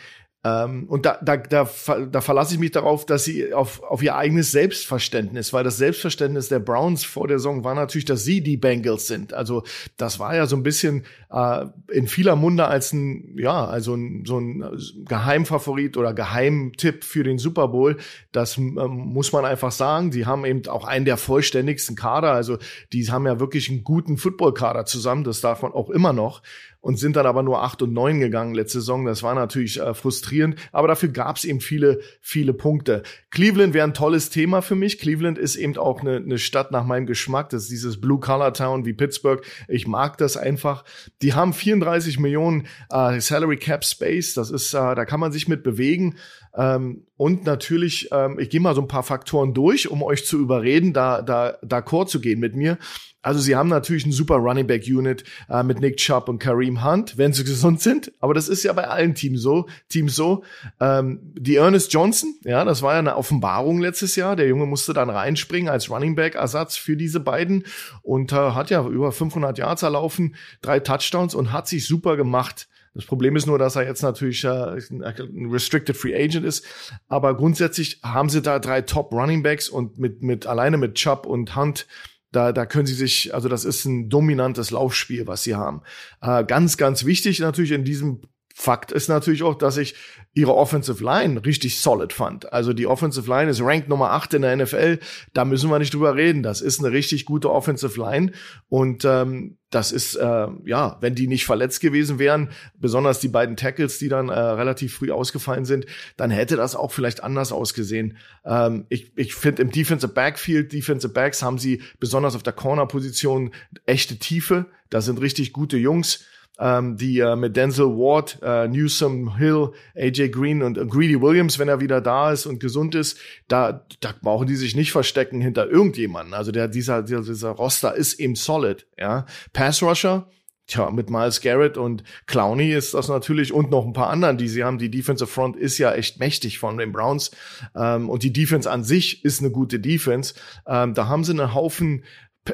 [0.49, 1.69] ähm, und da, da, da,
[2.11, 6.49] da verlasse ich mich darauf, dass sie auf, auf ihr eigenes Selbstverständnis, weil das Selbstverständnis
[6.49, 9.33] der Browns vor der Saison war natürlich, dass sie die Bengals sind.
[9.33, 9.63] Also
[9.97, 14.23] das war ja so ein bisschen äh, in vieler Munde als ein, ja, also ein,
[14.25, 14.63] so ein
[15.07, 17.97] Geheimfavorit oder Geheimtipp für den Super Bowl.
[18.31, 20.11] Das ähm, muss man einfach sagen.
[20.11, 22.31] Die haben eben auch einen der vollständigsten Kader.
[22.31, 22.57] Also
[22.93, 25.23] die haben ja wirklich einen guten Football-Kader zusammen.
[25.23, 26.41] Das darf man auch immer noch
[26.81, 29.05] und sind dann aber nur acht und neun gegangen letzte Saison.
[29.05, 33.03] Das war natürlich äh, frustrierend, aber dafür gab es eben viele, viele Punkte.
[33.31, 34.99] Cleveland wäre ein tolles Thema für mich.
[34.99, 37.49] Cleveland ist eben auch eine, eine Stadt nach meinem Geschmack.
[37.49, 39.43] Das ist dieses Blue Collar Town wie Pittsburgh.
[39.67, 40.85] Ich mag das einfach.
[41.21, 44.33] Die haben 34 Millionen äh, Salary Cap Space.
[44.33, 46.15] Das ist, äh, da kann man sich mit bewegen.
[46.55, 50.37] Ähm, und natürlich, ähm, ich gehe mal so ein paar Faktoren durch, um euch zu
[50.37, 52.77] überreden, da, da, d'accord zu gehen mit mir.
[53.21, 56.83] Also sie haben natürlich ein super Running Back Unit äh, mit Nick Chubb und Kareem
[56.83, 58.13] Hunt, wenn sie gesund sind.
[58.19, 59.67] Aber das ist ja bei allen Teams so.
[59.89, 60.43] Teams so.
[60.79, 64.37] Ähm, die Ernest Johnson, ja, das war ja eine Offenbarung letztes Jahr.
[64.37, 67.65] Der Junge musste dann reinspringen als Running Back Ersatz für diese beiden
[68.01, 72.69] und äh, hat ja über 500 Yards erlaufen, drei Touchdowns und hat sich super gemacht.
[72.99, 76.65] Das Problem ist nur, dass er jetzt natürlich äh, ein Restricted Free Agent ist.
[77.07, 81.25] Aber grundsätzlich haben sie da drei Top Running Backs und mit, mit alleine mit Chubb
[81.25, 81.87] und Hunt
[82.31, 85.81] da, da können sie sich, also das ist ein dominantes Laufspiel, was sie haben.
[86.21, 88.21] Äh, ganz, ganz wichtig natürlich in diesem
[88.61, 89.95] Fakt ist natürlich auch, dass ich
[90.33, 92.51] ihre Offensive Line richtig solid fand.
[92.51, 94.99] Also die Offensive Line ist Rank Nummer 8 in der NFL.
[95.33, 96.43] Da müssen wir nicht drüber reden.
[96.43, 98.33] Das ist eine richtig gute Offensive Line.
[98.67, 103.55] Und ähm, das ist, äh, ja, wenn die nicht verletzt gewesen wären, besonders die beiden
[103.55, 105.85] Tackles, die dann äh, relativ früh ausgefallen sind,
[106.17, 108.17] dann hätte das auch vielleicht anders ausgesehen.
[108.43, 113.51] Ähm, ich ich finde im Defensive Backfield, Defensive Backs haben sie besonders auf der Corner-Position
[113.85, 114.65] echte Tiefe.
[114.89, 116.25] Da sind richtig gute Jungs
[116.59, 121.57] ähm, die äh, mit Denzel Ward, äh, Newsom, Hill, AJ Green und äh, Greedy Williams,
[121.59, 125.41] wenn er wieder da ist und gesund ist, da, da brauchen die sich nicht verstecken
[125.41, 126.33] hinter irgendjemanden.
[126.33, 129.25] Also der, dieser, dieser Roster ist eben solid, ja.
[129.53, 130.27] Pass Rusher,
[130.69, 134.47] tja, mit Miles Garrett und Clowney ist das natürlich und noch ein paar anderen, die
[134.47, 134.77] sie haben.
[134.77, 137.31] Die Defensive Front ist ja echt mächtig von den Browns
[137.75, 140.35] ähm, und die Defense an sich ist eine gute Defense.
[140.67, 142.03] Ähm, da haben sie einen Haufen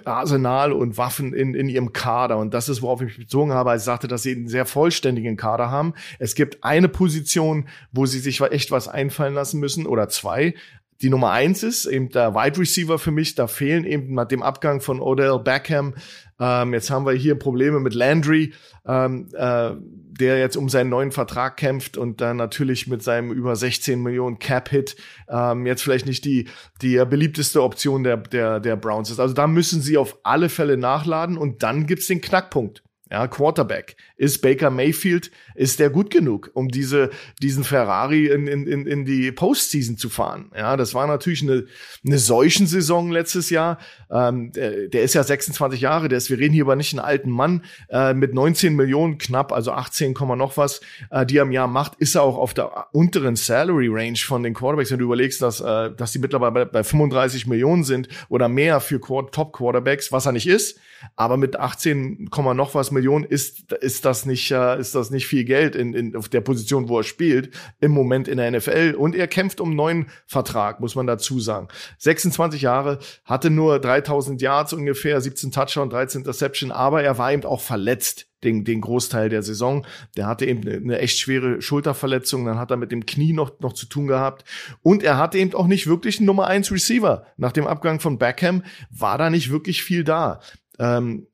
[0.05, 2.37] Arsenal und Waffen in, in ihrem Kader.
[2.37, 4.65] Und das ist, worauf ich mich bezogen habe, als ich sagte, dass sie einen sehr
[4.65, 5.93] vollständigen Kader haben.
[6.19, 10.53] Es gibt eine Position, wo sie sich echt was einfallen lassen müssen oder zwei
[11.01, 13.35] die Nummer eins ist, eben der Wide Receiver für mich.
[13.35, 15.93] Da fehlen eben mit dem Abgang von Odell Beckham.
[16.39, 18.53] Ähm, jetzt haben wir hier Probleme mit Landry,
[18.85, 19.71] ähm, äh,
[20.19, 24.39] der jetzt um seinen neuen Vertrag kämpft und dann natürlich mit seinem über 16 Millionen
[24.39, 24.95] Cap-Hit
[25.29, 26.47] ähm, jetzt vielleicht nicht die,
[26.81, 29.19] die beliebteste Option der, der, der Browns ist.
[29.19, 32.83] Also da müssen sie auf alle Fälle nachladen und dann gibt's den Knackpunkt.
[33.11, 33.97] Ja, Quarterback.
[34.18, 37.09] Ist Baker Mayfield, ist der gut genug, um diese,
[37.41, 40.51] diesen Ferrari in, in, in die Postseason zu fahren?
[40.55, 41.66] Ja, das war natürlich eine,
[42.05, 43.78] eine Seuchensaison letztes Jahr.
[44.09, 47.05] Ähm, der, der ist ja 26 Jahre, der ist, wir reden hier über nicht einen
[47.05, 51.51] alten Mann, äh, mit 19 Millionen knapp, also 18, noch was, äh, die er im
[51.51, 54.91] Jahr macht, ist er auch auf der unteren Salary Range von den Quarterbacks.
[54.91, 58.80] Wenn du überlegst, dass, äh, dass die mittlerweile bei, bei 35 Millionen sind oder mehr
[58.80, 60.80] für Top Quarterbacks, was er nicht ist,
[61.16, 65.43] aber mit 18, noch was Millionen ist, ist das nicht, äh, ist das nicht viel
[65.43, 68.95] Geld in, in, auf der Position, wo er spielt, im Moment in der NFL.
[68.97, 71.68] Und er kämpft um einen neuen Vertrag, muss man dazu sagen.
[71.97, 77.43] 26 Jahre, hatte nur 3000 Yards ungefähr, 17 Touchdown, 13 Interception, aber er war eben
[77.43, 79.86] auch verletzt den, den Großteil der Saison.
[80.18, 83.60] Der hatte eben eine, eine echt schwere Schulterverletzung, dann hat er mit dem Knie noch,
[83.60, 84.45] noch zu tun gehabt.
[84.82, 87.26] Und er hatte eben auch nicht wirklich einen Nummer 1 Receiver.
[87.38, 90.39] Nach dem Abgang von Beckham war da nicht wirklich viel da
[90.80, 91.28] ähm,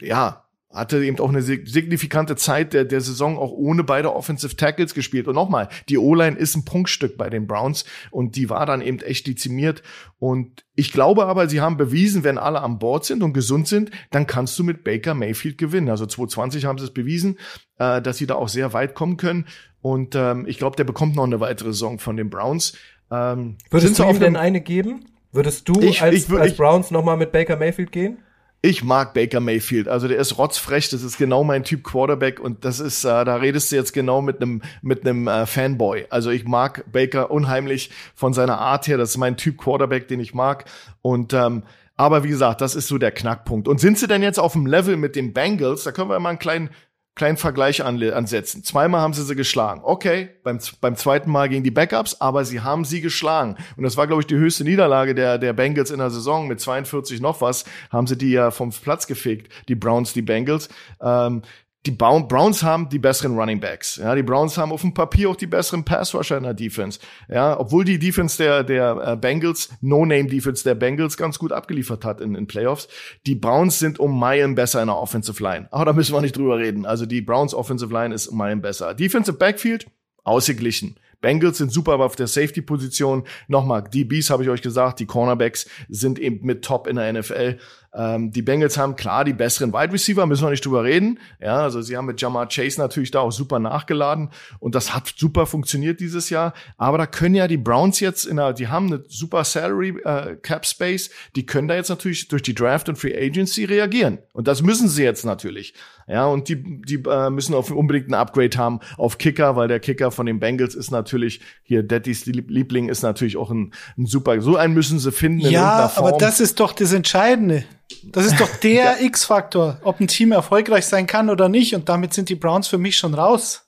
[0.00, 0.41] ja,
[0.72, 5.28] hatte eben auch eine signifikante Zeit der, der Saison auch ohne beide Offensive Tackles gespielt.
[5.28, 9.00] Und nochmal, die O-Line ist ein Punktstück bei den Browns und die war dann eben
[9.00, 9.82] echt dezimiert.
[10.18, 13.90] Und ich glaube aber, sie haben bewiesen, wenn alle an Bord sind und gesund sind,
[14.10, 15.90] dann kannst du mit Baker Mayfield gewinnen.
[15.90, 17.38] Also 2020 haben sie es bewiesen,
[17.78, 19.46] äh, dass sie da auch sehr weit kommen können.
[19.82, 22.74] Und ähm, ich glaube, der bekommt noch eine weitere Saison von den Browns.
[23.10, 25.04] Ähm, Würdest du ihm denn eine geben?
[25.32, 28.18] Würdest du ich, als, ich, als Browns nochmal mit Baker Mayfield gehen?
[28.64, 29.88] Ich mag Baker Mayfield.
[29.88, 33.34] Also der ist rotzfrech, das ist genau mein Typ Quarterback und das ist, äh, da
[33.34, 36.06] redest du jetzt genau mit einem mit einem äh, Fanboy.
[36.10, 38.98] Also ich mag Baker unheimlich von seiner Art her.
[38.98, 40.66] Das ist mein Typ Quarterback, den ich mag.
[41.02, 41.64] Und ähm,
[41.96, 43.66] aber wie gesagt, das ist so der Knackpunkt.
[43.66, 45.82] Und sind sie denn jetzt auf dem Level mit den Bengals?
[45.82, 46.70] Da können wir mal einen kleinen
[47.14, 48.64] kleinen Vergleich ansetzen.
[48.64, 49.82] Zweimal haben sie sie geschlagen.
[49.84, 53.56] Okay, beim, beim zweiten Mal gegen die Backups, aber sie haben sie geschlagen.
[53.76, 56.48] Und das war, glaube ich, die höchste Niederlage der, der Bengals in der Saison.
[56.48, 60.68] Mit 42 noch was haben sie die ja vom Platz gefegt, die Browns, die Bengals.
[61.02, 61.42] Ähm,
[61.84, 63.96] die Browns haben die besseren Running Backs.
[63.96, 67.00] Ja, die Browns haben auf dem Papier auch die besseren Pass Rusher in der Defense.
[67.28, 71.50] Ja, obwohl die Defense der der äh, Bengals, No Name Defense der Bengals ganz gut
[71.50, 72.86] abgeliefert hat in, in Playoffs.
[73.26, 75.66] Die Browns sind um Meilen besser in der Offensive Line.
[75.72, 76.86] Aber da müssen wir nicht drüber reden.
[76.86, 78.94] Also die Browns Offensive Line ist um Meilen besser.
[78.94, 79.86] Defensive Backfield
[80.22, 80.96] ausgeglichen.
[81.22, 85.66] Bengals sind super, aber auf der Safety-Position, nochmal, DBs habe ich euch gesagt, die Cornerbacks
[85.88, 87.58] sind eben mit top in der NFL.
[87.94, 91.18] Ähm, die Bengals haben klar die besseren Wide Receiver, müssen wir nicht drüber reden.
[91.40, 94.30] Ja, also sie haben mit Jamar Chase natürlich da auch super nachgeladen
[94.60, 96.54] und das hat super funktioniert dieses Jahr.
[96.78, 100.36] Aber da können ja die Browns jetzt in der, die haben eine super Salary äh,
[100.36, 104.48] Cap Space, die können da jetzt natürlich durch die Draft und Free Agency reagieren und
[104.48, 105.74] das müssen sie jetzt natürlich.
[106.08, 109.80] Ja, und die, die äh, müssen auf unbedingt ein Upgrade haben auf Kicker, weil der
[109.80, 114.40] Kicker von den Bengals ist natürlich, hier Daddys Liebling ist natürlich auch ein, ein super,
[114.40, 115.40] so einen müssen sie finden.
[115.40, 117.64] Ja, aber das ist doch das Entscheidende.
[118.04, 119.00] Das ist doch der ja.
[119.00, 121.74] X-Faktor, ob ein Team erfolgreich sein kann oder nicht.
[121.74, 123.62] Und damit sind die Browns für mich schon raus.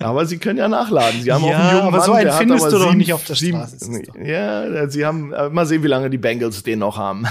[0.00, 1.22] Aber sie können ja nachladen.
[1.22, 3.12] Sie haben ja, auch einen jungen aber Mann, so einen findest du sieben, doch nicht
[3.12, 3.78] auf der Straße.
[3.80, 7.26] Sieben, ja, sie haben, äh, mal sehen, wie lange die Bengals den noch haben.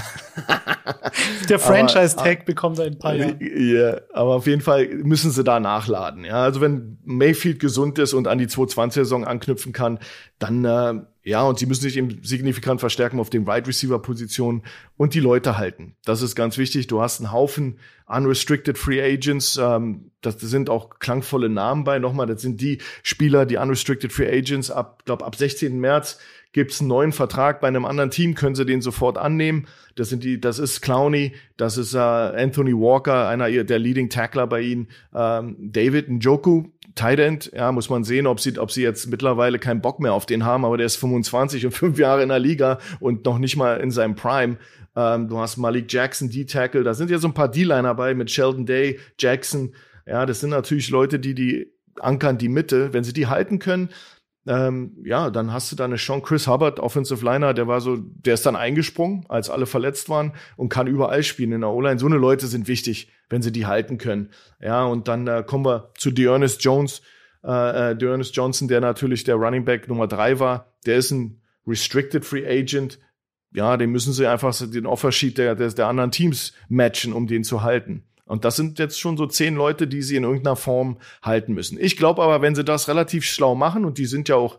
[1.48, 3.42] der Franchise-Tag bekommt ein paar Jahre.
[3.42, 6.26] Ja, aber auf jeden Fall müssen sie da nachladen.
[6.26, 9.98] Ja, also wenn Mayfield gesund ist und an die 220-Saison anknüpfen kann,
[10.38, 10.94] dann, äh,
[11.28, 14.62] ja, und sie müssen sich eben signifikant verstärken auf den Wide Receiver Positionen
[14.96, 15.94] und die Leute halten.
[16.06, 16.86] Das ist ganz wichtig.
[16.86, 19.58] Du hast einen Haufen unrestricted Free Agents.
[19.62, 21.98] Ähm, das sind auch klangvolle Namen bei.
[21.98, 25.78] Nochmal, das sind die Spieler, die unrestricted Free Agents ab, glaube ab 16.
[25.78, 26.18] März
[26.52, 29.66] gibt's einen neuen Vertrag bei einem anderen Team, können sie den sofort annehmen.
[29.96, 34.46] Das sind die, das ist Clowney, das ist äh, Anthony Walker, einer der Leading Tackler
[34.46, 36.64] bei ihnen, ähm, David Njoku,
[36.98, 40.12] Tight End, ja, muss man sehen, ob sie, ob sie jetzt mittlerweile keinen Bock mehr
[40.12, 43.38] auf den haben, aber der ist 25 und fünf Jahre in der Liga und noch
[43.38, 44.56] nicht mal in seinem Prime.
[44.96, 48.30] Ähm, du hast Malik Jackson, D-Tackle, da sind ja so ein paar D-Liner bei mit
[48.30, 49.74] Sheldon Day, Jackson.
[50.06, 52.92] Ja, das sind natürlich Leute, die die ankern die Mitte.
[52.92, 53.90] Wenn sie die halten können,
[54.48, 57.98] ähm, ja, dann hast du da eine Sean Chris Hubbard, Offensive Liner, der war so,
[57.98, 61.98] der ist dann eingesprungen, als alle verletzt waren und kann überall spielen in der O-Line.
[61.98, 64.30] So eine Leute sind wichtig, wenn sie die halten können.
[64.58, 67.02] Ja, und dann äh, kommen wir zu Dearness Jones,
[67.44, 70.72] äh, äh Dearness Johnson, der natürlich der Running Back Nummer drei war.
[70.86, 72.98] Der ist ein Restricted Free Agent.
[73.52, 77.44] Ja, den müssen sie einfach den Offersheet der, der, der anderen Teams matchen, um den
[77.44, 78.04] zu halten.
[78.28, 81.78] Und das sind jetzt schon so zehn Leute, die sie in irgendeiner Form halten müssen.
[81.80, 84.58] Ich glaube aber, wenn sie das relativ schlau machen, und die sind ja auch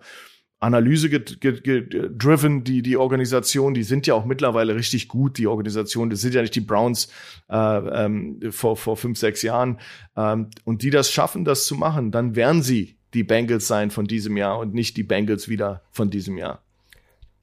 [0.59, 6.09] Analyse driven, die, die Organisation, die sind ja auch mittlerweile richtig gut, die Organisation.
[6.09, 7.07] Das sind ja nicht die Browns
[7.49, 9.79] äh, ähm, vor, vor fünf, sechs Jahren.
[10.17, 14.05] Ähm, und die das schaffen, das zu machen, dann werden sie die Bengals sein von
[14.05, 16.61] diesem Jahr und nicht die Bengals wieder von diesem Jahr.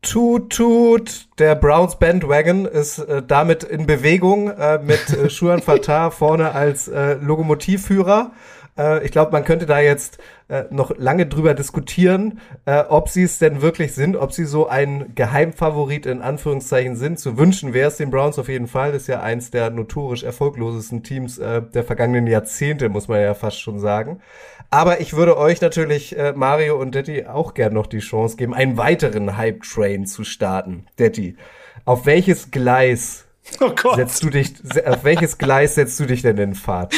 [0.07, 6.13] Tut, tut, der Browns Bandwagon ist äh, damit in Bewegung äh, mit äh, Shuan Fatah
[6.13, 8.31] vorne als äh, Lokomotivführer.
[8.79, 13.25] Äh, ich glaube, man könnte da jetzt äh, noch lange drüber diskutieren, äh, ob sie
[13.25, 17.19] es denn wirklich sind, ob sie so ein Geheimfavorit in Anführungszeichen sind.
[17.19, 18.93] Zu wünschen wäre es den Browns auf jeden Fall.
[18.93, 23.61] Das ist ja eins der notorisch erfolglosesten Teams der vergangenen Jahrzehnte, muss man ja fast
[23.61, 24.21] schon sagen.
[24.71, 28.55] Aber ich würde euch natürlich, äh, Mario und Detti, auch gern noch die Chance geben,
[28.55, 30.87] einen weiteren Hype-Train zu starten.
[30.99, 31.37] Detti,
[31.85, 33.27] auf welches Gleis
[33.61, 33.95] Oh.
[33.95, 34.55] Setzt du dich,
[34.85, 36.95] auf welches Gleis setzt du dich denn in Fahrt?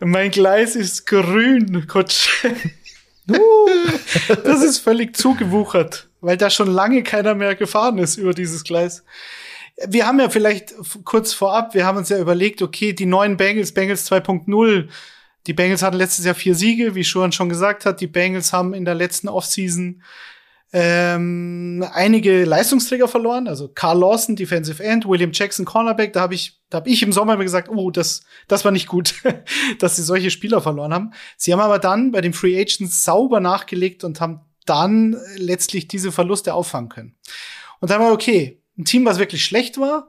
[0.00, 2.46] Mein Gleis ist grün, Coach.
[4.44, 9.04] das ist völlig zugewuchert, weil da schon lange keiner mehr gefahren ist über dieses Gleis.
[9.86, 13.72] Wir haben ja vielleicht kurz vorab, wir haben uns ja überlegt, okay, die neuen Bengals,
[13.72, 14.88] Bengals 2.0,
[15.46, 18.00] die Bengals hatten letztes Jahr vier Siege, wie Schuhan schon gesagt hat.
[18.00, 20.02] Die Bengals haben in der letzten Offseason
[20.76, 26.12] ähm, einige Leistungsträger verloren, also Carl Lawson, Defensive End, William Jackson, Cornerback.
[26.12, 29.14] Da habe ich, da habe ich im Sommer gesagt, oh, das, das war nicht gut,
[29.78, 31.12] dass sie solche Spieler verloren haben.
[31.36, 36.10] Sie haben aber dann bei den Free Agents sauber nachgelegt und haben dann letztlich diese
[36.10, 37.16] Verluste auffangen können.
[37.78, 40.08] Und dann war okay, ein Team, was wirklich schlecht war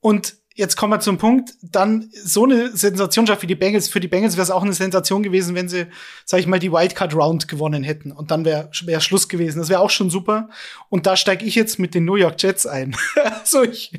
[0.00, 3.88] und jetzt kommen wir zum Punkt, dann so eine Sensation schafft wie die Bengals.
[3.88, 5.86] Für die Bengals wäre es auch eine Sensation gewesen, wenn sie,
[6.26, 8.12] sag ich mal, die Wildcard Round gewonnen hätten.
[8.12, 9.58] Und dann wäre wär Schluss gewesen.
[9.58, 10.50] Das wäre auch schon super.
[10.90, 12.94] Und da steige ich jetzt mit den New York Jets ein.
[13.40, 13.92] also ich,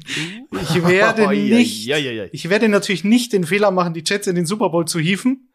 [0.51, 1.89] ich werde nicht,
[2.31, 5.49] ich werde natürlich nicht den Fehler machen, die Jets in den Super Bowl zu hieven.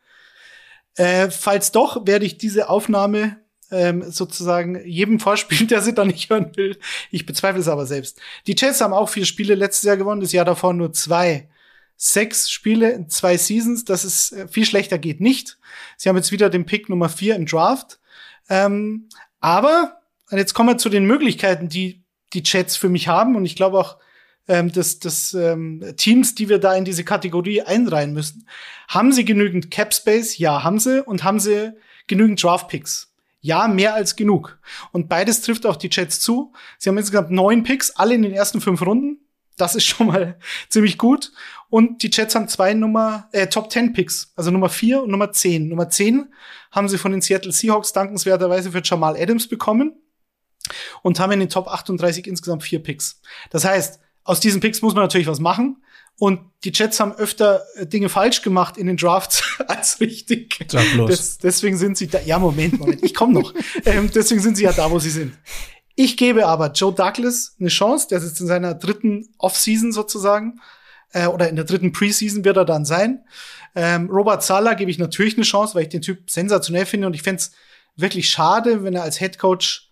[0.97, 3.37] Äh, falls doch, werde ich diese Aufnahme
[3.71, 6.79] ähm, sozusagen jedem vorspielen, der sie dann nicht hören will.
[7.11, 8.21] Ich bezweifle es aber selbst.
[8.47, 11.49] Die Jets haben auch vier Spiele letztes Jahr gewonnen, das Jahr davor nur zwei.
[11.99, 15.59] Sechs Spiele in zwei Seasons, das ist äh, viel schlechter geht nicht.
[15.97, 17.99] Sie haben jetzt wieder den Pick Nummer vier im Draft.
[18.51, 19.09] Ähm,
[19.41, 19.99] aber
[20.31, 22.05] jetzt kommen wir zu den Möglichkeiten, die
[22.35, 23.35] die Jets für mich haben.
[23.35, 23.97] Und ich glaube auch,
[24.49, 28.47] ähm, des, des ähm, Teams, die wir da in diese Kategorie einreihen müssen.
[28.89, 30.39] Haben sie genügend Cap Space?
[30.39, 31.05] Ja, haben sie.
[31.05, 31.73] Und haben sie
[32.07, 33.13] genügend Draft Picks?
[33.47, 34.59] Ja, mehr als genug.
[34.91, 36.53] Und beides trifft auch die Jets zu.
[36.79, 39.21] Sie haben insgesamt neun Picks, alle in den ersten fünf Runden.
[39.57, 40.37] Das ist schon mal
[40.69, 41.31] ziemlich gut.
[41.71, 45.31] Und die Jets haben zwei Nummer, äh, Top 10 Picks, also Nummer vier und Nummer
[45.31, 45.69] zehn.
[45.69, 46.33] Nummer zehn
[46.73, 49.95] haben sie von den Seattle Seahawks dankenswerterweise für Jamal Adams bekommen
[51.03, 53.21] und haben in den Top 38 insgesamt vier Picks.
[53.51, 55.85] Das heißt, aus diesen Picks muss man natürlich was machen.
[56.19, 60.59] Und die Jets haben öfter äh, Dinge falsch gemacht in den Drafts als richtig.
[60.69, 61.11] Sag bloß.
[61.11, 62.21] Des, deswegen sind sie da.
[62.21, 63.53] Ja, Moment, Moment, ich komme noch.
[63.85, 65.37] ähm, deswegen sind sie ja da, wo sie sind.
[65.95, 68.09] Ich gebe aber Joe Douglas eine Chance.
[68.09, 70.61] Der ist jetzt in seiner dritten Offseason sozusagen.
[71.13, 73.25] Äh, oder in der dritten Preseason wird er dann sein.
[73.75, 77.07] Ähm, Robert Sala gebe ich natürlich eine Chance, weil ich den Typ sensationell finde.
[77.07, 77.53] Und ich fände es
[77.95, 79.86] wirklich schade, wenn er als Head Coach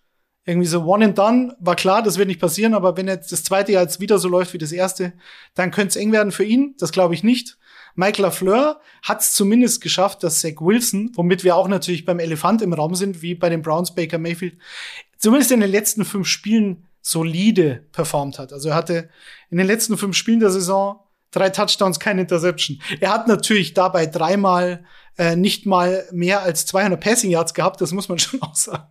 [0.45, 3.45] irgendwie so one and done, war klar, das wird nicht passieren, aber wenn jetzt das
[3.45, 5.15] zweite Jahr jetzt wieder so läuft wie das erste,
[5.55, 7.57] dann könnte es eng werden für ihn, das glaube ich nicht.
[7.97, 12.61] Mike LaFleur hat es zumindest geschafft, dass Zach Wilson, womit wir auch natürlich beim Elefant
[12.61, 14.59] im Raum sind, wie bei den Browns Baker Mayfield,
[15.17, 18.53] zumindest in den letzten fünf Spielen solide performt hat.
[18.53, 19.09] Also er hatte
[19.51, 21.04] in den letzten fünf Spielen der Saison
[21.35, 22.81] drei Touchdowns, keine Interception.
[23.01, 24.85] Er hat natürlich dabei dreimal
[25.19, 28.85] äh, nicht mal mehr als 200 Passing Yards gehabt, das muss man schon auch sagen.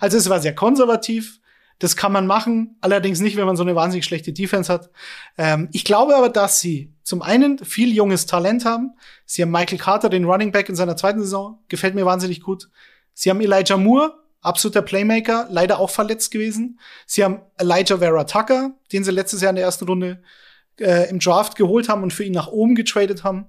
[0.00, 1.40] Also es war sehr konservativ.
[1.78, 4.88] Das kann man machen, allerdings nicht, wenn man so eine wahnsinnig schlechte Defense hat.
[5.36, 8.94] Ähm, ich glaube aber, dass sie zum einen viel junges Talent haben.
[9.26, 12.70] Sie haben Michael Carter, den Running Back in seiner zweiten Saison, gefällt mir wahnsinnig gut.
[13.12, 16.80] Sie haben Elijah Moore, absoluter Playmaker, leider auch verletzt gewesen.
[17.04, 20.22] Sie haben Elijah Vera Tucker, den sie letztes Jahr in der ersten Runde
[20.80, 23.46] äh, im Draft geholt haben und für ihn nach oben getradet haben.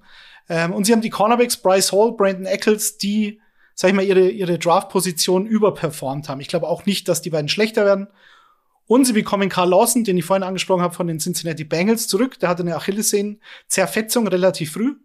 [0.49, 3.41] Ähm, und sie haben die Cornerbacks Bryce Hall, Brandon Eccles, die,
[3.75, 6.41] sag ich mal, ihre, ihre Draft-Position überperformt haben.
[6.41, 8.07] Ich glaube auch nicht, dass die beiden schlechter werden.
[8.88, 12.39] Und sie bekommen Carl Lawson, den ich vorhin angesprochen habe, von den Cincinnati Bengals zurück.
[12.39, 14.95] Der hatte eine Achillessehnen-Zerfetzung relativ früh.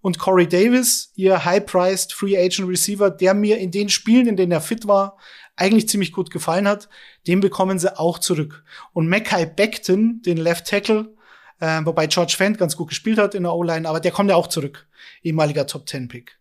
[0.00, 4.52] und Corey Davis, ihr high-priced Free Agent Receiver, der mir in den Spielen, in denen
[4.52, 5.18] er fit war,
[5.56, 6.88] eigentlich ziemlich gut gefallen hat,
[7.26, 8.62] den bekommen sie auch zurück.
[8.92, 11.14] Und Mackay Beckton, den Left Tackle,
[11.60, 14.36] äh, wobei George Fent ganz gut gespielt hat in der O-Line, aber der kommt ja
[14.36, 14.86] auch zurück,
[15.22, 16.38] ehemaliger Top 10 Pick.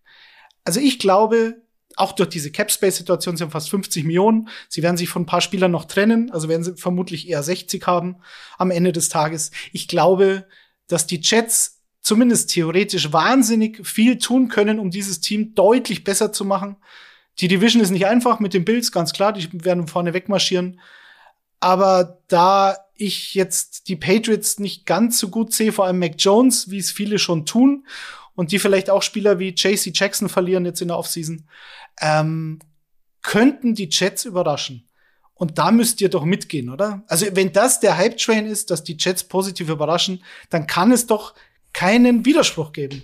[0.63, 1.61] Also ich glaube,
[1.95, 4.49] auch durch diese Cap-Space-Situation sind fast 50 Millionen.
[4.69, 7.85] Sie werden sich von ein paar Spielern noch trennen, also werden sie vermutlich eher 60
[7.87, 8.17] haben
[8.57, 9.51] am Ende des Tages.
[9.73, 10.45] Ich glaube,
[10.87, 16.45] dass die Jets zumindest theoretisch wahnsinnig viel tun können, um dieses Team deutlich besser zu
[16.45, 16.77] machen.
[17.39, 20.79] Die Division ist nicht einfach mit den Bills, ganz klar, die werden vorne wegmarschieren.
[21.59, 26.69] Aber da ich jetzt die Patriots nicht ganz so gut sehe, vor allem Mac Jones,
[26.69, 27.85] wie es viele schon tun,
[28.35, 31.47] und die vielleicht auch Spieler wie JC Jackson verlieren jetzt in der Offseason,
[31.99, 32.59] ähm,
[33.23, 34.87] könnten die Jets überraschen.
[35.33, 37.03] Und da müsst ihr doch mitgehen, oder?
[37.07, 41.35] Also wenn das der Hype-Train ist, dass die Jets positiv überraschen, dann kann es doch
[41.73, 43.03] keinen Widerspruch geben.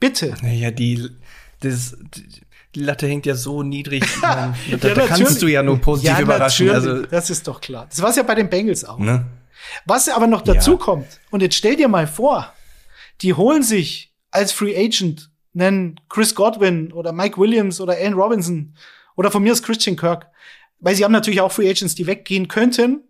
[0.00, 0.34] Bitte.
[0.42, 1.08] Naja, die,
[1.60, 2.45] das, die
[2.76, 4.04] Latte hängt ja so niedrig.
[4.22, 6.70] da, ja, da kannst du ja nur positiv ja, überraschen.
[6.70, 7.86] Also, das ist doch klar.
[7.88, 8.98] Das war ja bei den Bengals auch.
[8.98, 9.26] Ne?
[9.84, 10.76] Was aber noch dazu ja.
[10.76, 12.52] kommt, und jetzt stell dir mal vor,
[13.22, 18.74] die holen sich als Free Agent nennen Chris Godwin oder Mike Williams oder Allen Robinson
[19.16, 20.28] oder von mir ist Christian Kirk.
[20.78, 23.02] Weil sie haben natürlich auch Free Agents, die weggehen könnten.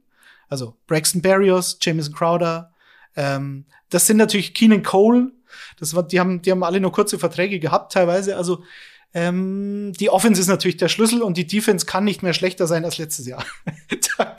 [0.48, 2.72] Also Braxton Berrios, Jameson Crowder.
[3.16, 5.32] Ähm, das sind natürlich Keenan Cole.
[5.78, 8.36] Das war, die haben, die haben alle nur kurze Verträge gehabt teilweise.
[8.36, 8.62] Also
[9.16, 12.84] ähm, die Offense ist natürlich der Schlüssel und die Defense kann nicht mehr schlechter sein
[12.84, 13.42] als letztes Jahr.
[14.18, 14.36] da,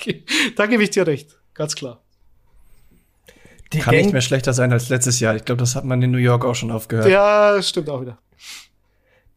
[0.56, 2.04] da gebe ich dir recht, ganz klar.
[3.74, 5.36] Die kann Gang nicht mehr schlechter sein als letztes Jahr.
[5.36, 7.10] Ich glaube, das hat man in New York auch schon aufgehört.
[7.10, 8.20] Ja, stimmt auch wieder.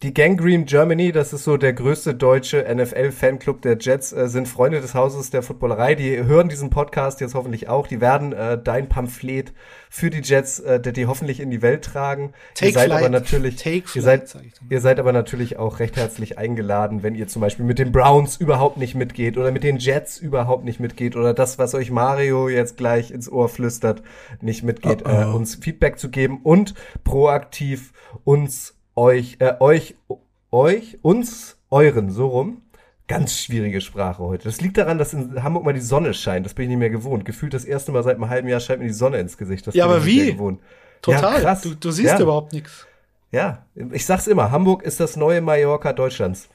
[0.03, 4.80] Die Gangrene Germany, das ist so der größte deutsche NFL-Fanclub der Jets, äh, sind Freunde
[4.80, 5.94] des Hauses der Footballerei.
[5.94, 7.86] Die hören diesen Podcast jetzt hoffentlich auch.
[7.86, 9.53] Die werden äh, dein Pamphlet
[9.90, 12.32] für die Jets, äh, die hoffentlich in die Welt tragen.
[12.55, 12.98] Take ihr seid flight.
[12.98, 14.34] aber natürlich, Take ihr seid,
[14.70, 18.38] ihr seid aber natürlich auch recht herzlich eingeladen, wenn ihr zum Beispiel mit den Browns
[18.38, 22.48] überhaupt nicht mitgeht oder mit den Jets überhaupt nicht mitgeht oder das, was euch Mario
[22.48, 24.03] jetzt gleich ins Ohr flüstert,
[24.40, 25.20] nicht mitgeht, oh oh.
[25.20, 26.72] Äh, uns Feedback zu geben und
[27.05, 27.92] proaktiv
[28.24, 29.94] uns euch, äh, euch,
[30.53, 32.62] euch, uns, euren, so rum.
[33.09, 34.44] Ganz schwierige Sprache heute.
[34.44, 36.46] Das liegt daran, dass in Hamburg mal die Sonne scheint.
[36.46, 37.24] Das bin ich nicht mehr gewohnt.
[37.24, 39.66] Gefühlt das erste Mal seit einem halben Jahr scheint mir die Sonne ins Gesicht.
[39.66, 40.36] Das ja, aber wie?
[41.03, 41.34] Total.
[41.34, 41.62] Ja, krass.
[41.62, 42.20] Du, du siehst ja.
[42.20, 42.86] überhaupt nichts.
[43.32, 44.51] Ja, ich sag's immer.
[44.51, 46.48] Hamburg ist das neue Mallorca Deutschlands.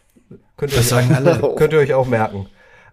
[0.56, 1.54] Könnt ihr, euch, sagen alle.
[1.58, 2.48] könnt ihr euch auch merken.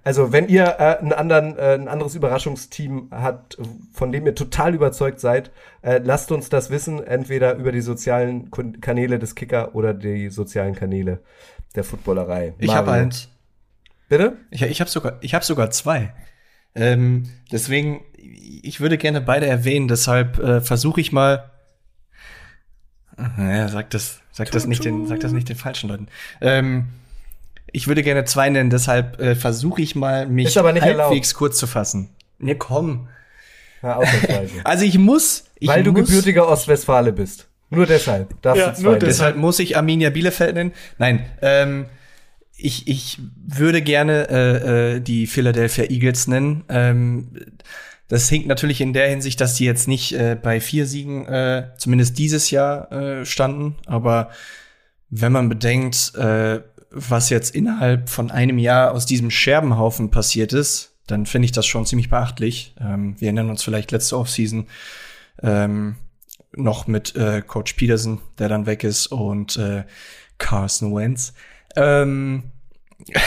[0.05, 3.57] Also wenn ihr äh, einen anderen, äh, ein anderes Überraschungsteam habt,
[3.93, 8.51] von dem ihr total überzeugt seid, äh, lasst uns das wissen, entweder über die sozialen
[8.81, 11.21] Kanäle des Kicker oder die sozialen Kanäle
[11.77, 12.55] der Footballerei.
[12.59, 13.29] Ich habe eins.
[14.09, 14.37] Bitte?
[14.51, 16.13] Ich, ich habe sogar, ich habe sogar zwei.
[16.75, 19.89] Ähm, deswegen, ich würde gerne beide erwähnen.
[19.89, 21.51] Deshalb äh, versuche ich mal.
[23.17, 26.09] Naja, sag das, sag das nicht den, sag das nicht den falschen Leuten.
[26.41, 26.87] Ähm,
[27.73, 31.01] ich würde gerne zwei nennen, deshalb äh, versuche ich mal, mich Ist aber nicht halbwegs
[31.01, 31.35] erlaubt.
[31.35, 32.11] kurz zu fassen.
[32.39, 33.09] Nee, komm.
[34.63, 35.47] Also ich muss.
[35.59, 37.49] Ich Weil du muss, gebürtiger Ostwestfale bist.
[37.69, 40.73] Nur deshalb darfst ja, du zwei nur deshalb muss ich Arminia Bielefeld nennen.
[40.99, 41.87] Nein, ähm,
[42.57, 46.65] ich, ich würde gerne äh, äh, die Philadelphia Eagles nennen.
[46.69, 47.31] Ähm,
[48.09, 51.71] das hinkt natürlich in der Hinsicht, dass die jetzt nicht äh, bei vier Siegen äh,
[51.79, 53.77] zumindest dieses Jahr äh, standen.
[53.87, 54.31] Aber
[55.09, 56.61] wenn man bedenkt, äh,
[56.93, 61.67] was jetzt innerhalb von einem Jahr aus diesem Scherbenhaufen passiert ist, dann finde ich das
[61.67, 62.75] schon ziemlich beachtlich.
[62.81, 64.67] Ähm, wir erinnern uns vielleicht letzte Offseason
[65.43, 65.97] ähm,
[66.55, 69.85] noch mit äh, Coach Peterson, der dann weg ist, und äh,
[70.39, 71.33] Carson Wentz.
[71.77, 72.45] Ähm,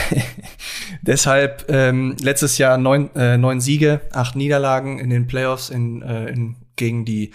[1.01, 6.27] deshalb ähm, letztes Jahr neun, äh, neun Siege, acht Niederlagen in den Playoffs in, äh,
[6.27, 7.31] in, gegen die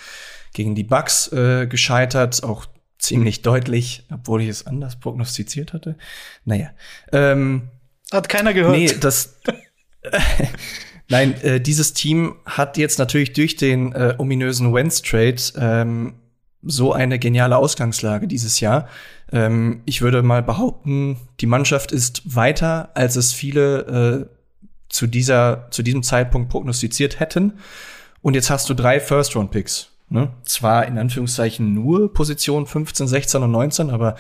[0.53, 2.67] gegen die Bucks äh, gescheitert, auch
[3.01, 5.97] ziemlich deutlich, obwohl ich es anders prognostiziert hatte.
[6.45, 6.71] Naja.
[7.13, 7.71] Ähm,
[8.13, 8.77] hat keiner gehört.
[8.77, 9.37] Nee, das.
[11.09, 16.15] Nein, äh, dieses Team hat jetzt natürlich durch den äh, ominösen Wentz-Trade ähm,
[16.63, 18.89] so eine geniale Ausgangslage dieses Jahr.
[19.33, 24.37] Ähm, ich würde mal behaupten, die Mannschaft ist weiter, als es viele äh,
[24.89, 27.55] zu dieser zu diesem Zeitpunkt prognostiziert hätten.
[28.23, 29.91] Und jetzt hast du drei First-Round-Picks.
[30.11, 30.31] Ne?
[30.43, 34.17] Zwar in Anführungszeichen nur Position 15, 16 und 19, aber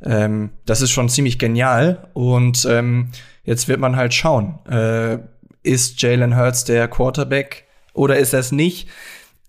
[0.00, 2.08] ähm, das ist schon ziemlich genial.
[2.14, 3.10] Und ähm,
[3.42, 5.18] jetzt wird man halt schauen, äh,
[5.64, 7.64] ist Jalen Hurts der Quarterback
[7.94, 8.88] oder ist er es nicht?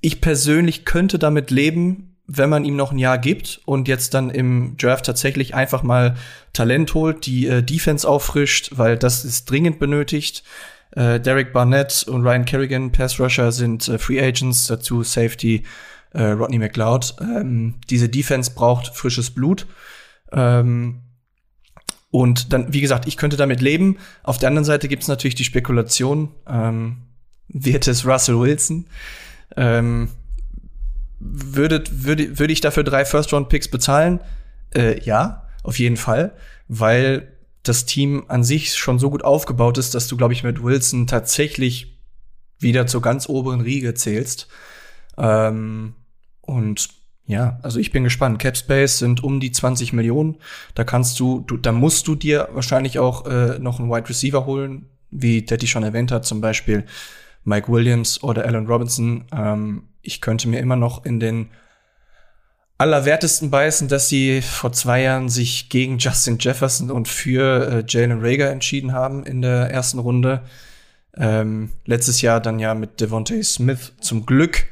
[0.02, 4.32] Ich persönlich könnte damit leben, wenn man ihm noch ein Jahr gibt und jetzt dann
[4.32, 6.16] im Draft tatsächlich einfach mal
[6.54, 10.44] Talent holt, die äh, Defense auffrischt, weil das ist dringend benötigt.
[10.96, 15.64] Äh, Derek Barnett und Ryan Kerrigan, Pass Rusher, sind äh, Free Agents, dazu Safety
[16.14, 17.16] äh, Rodney McLeod.
[17.22, 19.68] Ähm, diese Defense braucht frisches Blut.
[20.32, 21.02] Ähm,
[22.12, 23.98] und dann, wie gesagt, ich könnte damit leben.
[24.24, 26.98] Auf der anderen Seite gibt es natürlich die Spekulation, ähm,
[27.50, 28.88] wird es Russell Wilson?
[29.58, 30.10] Ähm,
[31.20, 34.22] würdet, würde, würde ich dafür drei First-Round-Picks bezahlen?
[34.74, 36.34] Äh, ja, auf jeden Fall,
[36.68, 37.35] weil
[37.68, 41.08] das Team an sich schon so gut aufgebaut ist, dass du, glaube ich, mit Wilson
[41.08, 42.00] tatsächlich
[42.60, 44.48] wieder zur ganz oberen Riege zählst.
[45.18, 45.96] Ähm,
[46.42, 46.90] und
[47.28, 48.40] ja, also ich bin gespannt.
[48.40, 50.38] Cap Space sind um die 20 Millionen.
[50.76, 54.46] Da kannst du, du da musst du dir wahrscheinlich auch äh, noch einen Wide Receiver
[54.46, 56.86] holen, wie Daddy schon erwähnt hat, zum Beispiel
[57.44, 59.26] Mike Williams oder Allen Robinson.
[59.32, 61.50] Ähm, ich könnte mir immer noch in den
[62.78, 68.20] allerwertesten beißen, dass sie vor zwei Jahren sich gegen Justin Jefferson und für äh, Jalen
[68.20, 70.44] Rager entschieden haben in der ersten Runde.
[71.16, 74.66] Ähm, letztes Jahr dann ja mit Devontae Smith zum Glück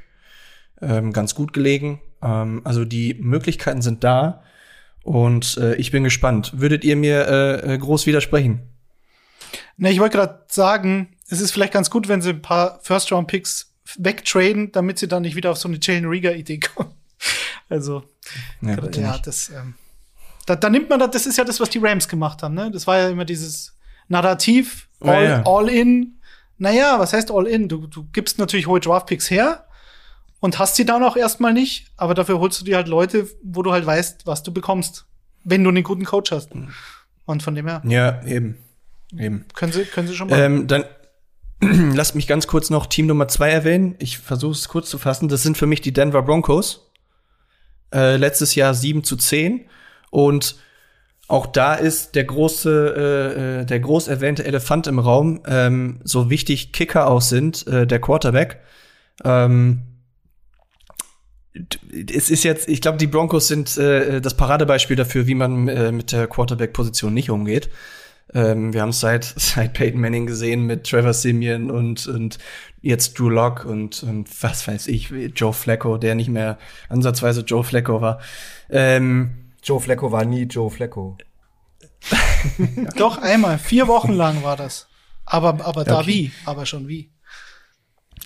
[0.81, 2.01] ähm, ganz gut gelegen.
[2.21, 4.43] Ähm, also die Möglichkeiten sind da
[5.03, 6.51] und äh, ich bin gespannt.
[6.55, 8.61] Würdet ihr mir äh, äh groß widersprechen?
[9.77, 13.73] Na, ich wollte gerade sagen, es ist vielleicht ganz gut, wenn sie ein paar First-Round-Picks
[13.97, 16.92] wegtraden, damit sie dann nicht wieder auf so eine Jalen Rieger-Idee kommen.
[17.69, 18.03] Also,
[18.61, 19.75] ja, ja das, ähm,
[20.45, 22.69] da, da, nimmt man das, das ist ja das, was die Rams gemacht haben, ne?
[22.71, 23.75] Das war ja immer dieses
[24.07, 25.43] Narrativ, all, ja, ja.
[25.45, 26.19] all in.
[26.57, 27.67] Naja, was heißt all in?
[27.69, 29.65] Du, du gibst natürlich hohe Draft-Picks her
[30.39, 33.63] und hast sie dann auch erstmal nicht, aber dafür holst du dir halt Leute, wo
[33.63, 35.05] du halt weißt, was du bekommst,
[35.43, 36.53] wenn du einen guten Coach hast.
[36.53, 36.69] Mhm.
[37.25, 37.81] Und von dem her.
[37.85, 38.57] Ja, eben.
[39.17, 39.45] Eben.
[39.53, 40.39] Können Sie, können Sie schon mal.
[40.39, 40.83] Ähm, dann
[41.95, 43.95] lasst mich ganz kurz noch Team Nummer zwei erwähnen.
[43.99, 45.29] Ich versuche es kurz zu fassen.
[45.29, 46.91] Das sind für mich die Denver Broncos.
[47.93, 49.61] Äh, letztes Jahr 7 zu 10.
[50.09, 50.55] Und
[51.27, 56.29] auch da ist der große, äh, äh, der groß erwähnte Elefant im Raum, ähm, so
[56.29, 58.59] wichtig Kicker auch sind, äh, der Quarterback.
[59.23, 59.83] Ähm,
[61.93, 65.91] es ist jetzt, ich glaube, die Broncos sind äh, das Paradebeispiel dafür, wie man äh,
[65.91, 67.69] mit der Quarterback-Position nicht umgeht.
[68.33, 72.39] Ähm, wir haben es seit, seit Peyton Manning gesehen mit Trevor Simeon und, und
[72.81, 76.57] jetzt Drew Locke und, und was weiß ich, Joe Flacco, der nicht mehr
[76.89, 78.19] ansatzweise Joe Flacco war.
[78.69, 81.17] Ähm, Joe Flacco war nie Joe Flacco.
[82.97, 83.57] Doch, einmal.
[83.57, 84.87] Vier Wochen lang war das.
[85.25, 86.07] Aber, aber da okay.
[86.07, 86.31] wie?
[86.45, 87.13] Aber schon wie?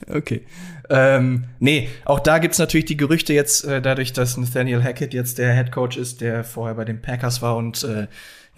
[0.08, 0.46] Okay.
[0.90, 5.38] Ähm, nee, auch da gibt's natürlich die Gerüchte jetzt, äh, dadurch, dass Nathaniel Hackett jetzt
[5.38, 8.08] der Head Coach ist, der vorher bei den Packers war und äh,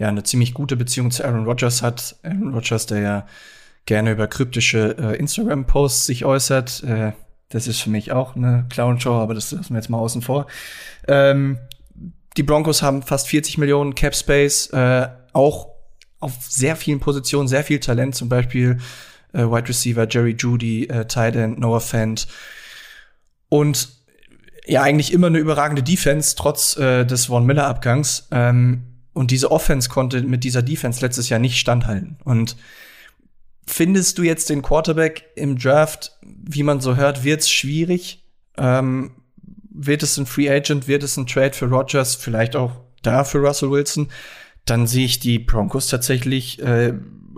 [0.00, 2.16] ja eine ziemlich gute Beziehung zu Aaron Rodgers hat.
[2.22, 3.26] Aaron Rodgers, der ja
[3.84, 6.82] gerne über kryptische äh, Instagram-Posts sich äußert.
[6.84, 7.12] Äh,
[7.50, 10.46] das ist für mich auch eine Clown-Show, aber das lassen wir jetzt mal außen vor.
[11.06, 11.58] Ähm,
[12.36, 15.68] die Broncos haben fast 40 Millionen Cap Space, äh, auch
[16.18, 18.78] auf sehr vielen Positionen, sehr viel Talent, zum Beispiel
[19.34, 22.26] äh, Wide Receiver Jerry Judy, äh, Tight End Noah Fant
[23.50, 23.88] und
[24.66, 28.28] ja eigentlich immer eine überragende Defense trotz äh, des Von Miller Abgangs.
[28.30, 32.18] Ähm, und diese Offense konnte mit dieser Defense letztes Jahr nicht standhalten.
[32.24, 32.56] Und
[33.66, 38.24] findest du jetzt den Quarterback im Draft, wie man so hört, wird's schwierig?
[38.56, 39.12] Ähm,
[39.70, 40.88] wird es ein Free Agent?
[40.88, 42.14] Wird es ein Trade für Rogers?
[42.14, 44.08] Vielleicht auch da für Russell Wilson?
[44.64, 46.94] Dann sehe ich die Broncos tatsächlich äh,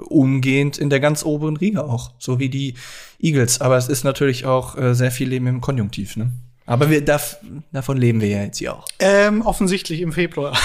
[0.08, 2.74] umgehend in der ganz oberen Riga auch, so wie die
[3.20, 3.60] Eagles.
[3.60, 6.32] Aber es ist natürlich auch äh, sehr viel Leben im Konjunktiv, ne?
[6.66, 7.38] Aber wir darf,
[7.72, 8.86] davon leben wir ja jetzt hier auch.
[8.98, 10.56] Ähm, offensichtlich im Februar.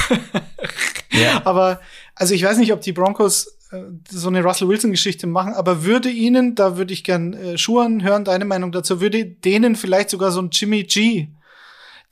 [1.12, 1.42] ja.
[1.46, 1.80] Aber
[2.16, 6.10] also ich weiß nicht, ob die Broncos äh, so eine Russell Wilson-Geschichte machen, aber würde
[6.10, 10.32] ihnen, da würde ich gern äh, Schuhan hören, deine Meinung dazu, würde denen vielleicht sogar
[10.32, 11.28] so ein Jimmy G,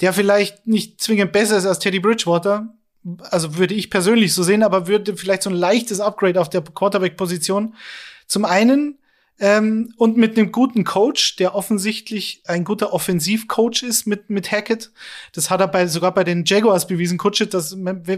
[0.02, 2.74] der vielleicht nicht zwingend besser ist als Teddy Bridgewater,
[3.30, 6.62] also würde ich persönlich so sehen, aber würde vielleicht so ein leichtes Upgrade auf der
[6.62, 7.76] Quarterback-Position
[8.28, 8.98] zum einen
[9.38, 14.92] ähm, und mit einem guten Coach, der offensichtlich ein guter Offensivcoach ist mit, mit Hackett.
[15.34, 17.76] Das hat er bei, sogar bei den Jaguars bewiesen, Kutschit, dass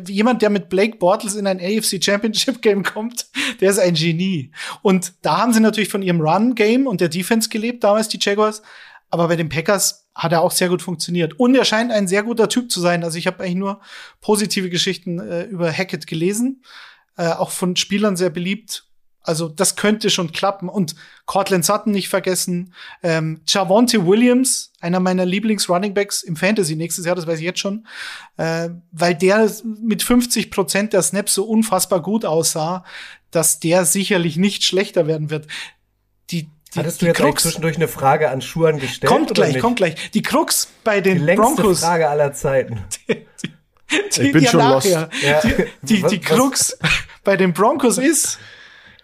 [0.07, 3.27] jemand, der mit Blake Bortles in ein AFC Championship Game kommt,
[3.61, 4.51] der ist ein Genie.
[4.83, 8.61] Und da haben sie natürlich von ihrem Run-Game und der Defense gelebt, damals die Jaguars.
[9.09, 11.39] Aber bei den Packers hat er auch sehr gut funktioniert.
[11.39, 13.03] Und er scheint ein sehr guter Typ zu sein.
[13.03, 13.81] Also ich habe eigentlich nur
[14.21, 16.61] positive Geschichten äh, über Hackett gelesen.
[17.15, 18.86] Äh, auch von Spielern sehr beliebt.
[19.27, 20.69] Also das könnte schon klappen.
[20.69, 22.73] Und Cortland Sutton nicht vergessen.
[23.03, 27.85] Ähm, Javonte Williams, einer meiner Lieblings-Runningbacks im Fantasy nächstes Jahr, das weiß ich jetzt schon.
[28.37, 32.85] Äh, weil der mit 50 Prozent der Snaps so unfassbar gut aussah,
[33.31, 35.47] dass der sicherlich nicht schlechter werden wird.
[36.31, 39.11] Die, die, Hattest du jetzt Krux, zwischendurch eine Frage an Schuhen gestellt?
[39.11, 39.61] Kommt gleich, nicht?
[39.61, 40.11] kommt gleich.
[40.11, 41.81] Die Krux bei den die längste Broncos.
[41.81, 42.79] Frage aller Zeiten.
[43.89, 45.09] Die, die, ich bin schon nachher.
[45.09, 45.23] lost.
[45.23, 45.39] Ja.
[45.39, 46.77] Die, die, die Krux
[47.23, 48.37] bei den Broncos ist,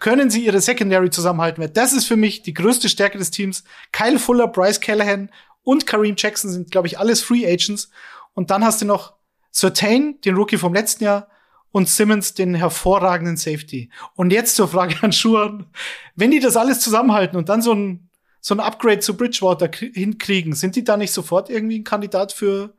[0.04, 1.66] können sie ihre Secondary zusammenhalten.
[1.72, 3.64] Das ist für mich die größte Stärke des Teams.
[3.90, 5.30] Kyle Fuller, Bryce Callahan
[5.62, 7.88] und Kareem Jackson sind, glaube ich, alles Free Agents.
[8.34, 9.14] Und dann hast du noch
[9.50, 11.28] Certain, den Rookie vom letzten Jahr,
[11.72, 13.88] und Simmons, den hervorragenden Safety.
[14.14, 15.64] Und jetzt zur Frage an Schuhan.
[16.14, 18.10] Wenn die das alles zusammenhalten und dann so ein,
[18.42, 22.74] so ein Upgrade zu Bridgewater hinkriegen, sind die da nicht sofort irgendwie ein Kandidat für,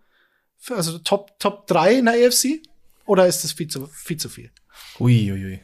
[0.60, 2.62] für also Top, Top 3 in der AFC?
[3.08, 4.52] Oder ist das viel zu, viel zu viel?
[5.00, 5.60] Ui, ui, ui.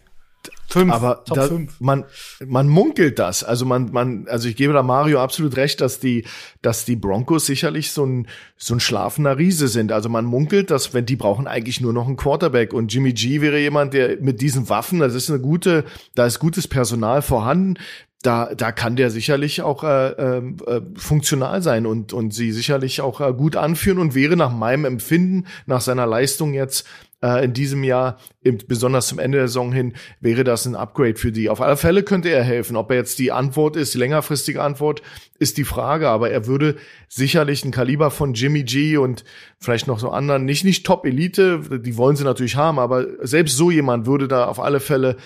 [0.69, 1.79] Fünf, aber Top da, fünf.
[1.81, 2.05] man
[2.45, 3.43] man munkelt das.
[3.43, 6.25] Also man man also ich gebe da Mario absolut recht, dass die
[6.61, 9.91] dass die Broncos sicherlich so ein so ein schlafender Riese sind.
[9.91, 13.41] Also man munkelt, dass wenn die brauchen eigentlich nur noch einen Quarterback und Jimmy G
[13.41, 15.83] wäre jemand, der mit diesen Waffen, das ist eine gute,
[16.15, 17.75] da ist gutes Personal vorhanden.
[18.23, 20.51] Da, da kann der sicherlich auch äh, äh,
[20.95, 25.47] funktional sein und, und sie sicherlich auch äh, gut anführen und wäre nach meinem Empfinden,
[25.65, 26.85] nach seiner Leistung jetzt
[27.21, 31.15] äh, in diesem Jahr, im, besonders zum Ende der Saison hin, wäre das ein Upgrade
[31.15, 31.49] für die.
[31.49, 32.75] Auf alle Fälle könnte er helfen.
[32.75, 35.01] Ob er jetzt die Antwort ist, die längerfristige Antwort,
[35.39, 36.09] ist die Frage.
[36.09, 36.75] Aber er würde
[37.07, 39.23] sicherlich ein Kaliber von Jimmy G und
[39.59, 43.69] vielleicht noch so anderen, nicht, nicht Top-Elite, die wollen sie natürlich haben, aber selbst so
[43.71, 45.17] jemand würde da auf alle Fälle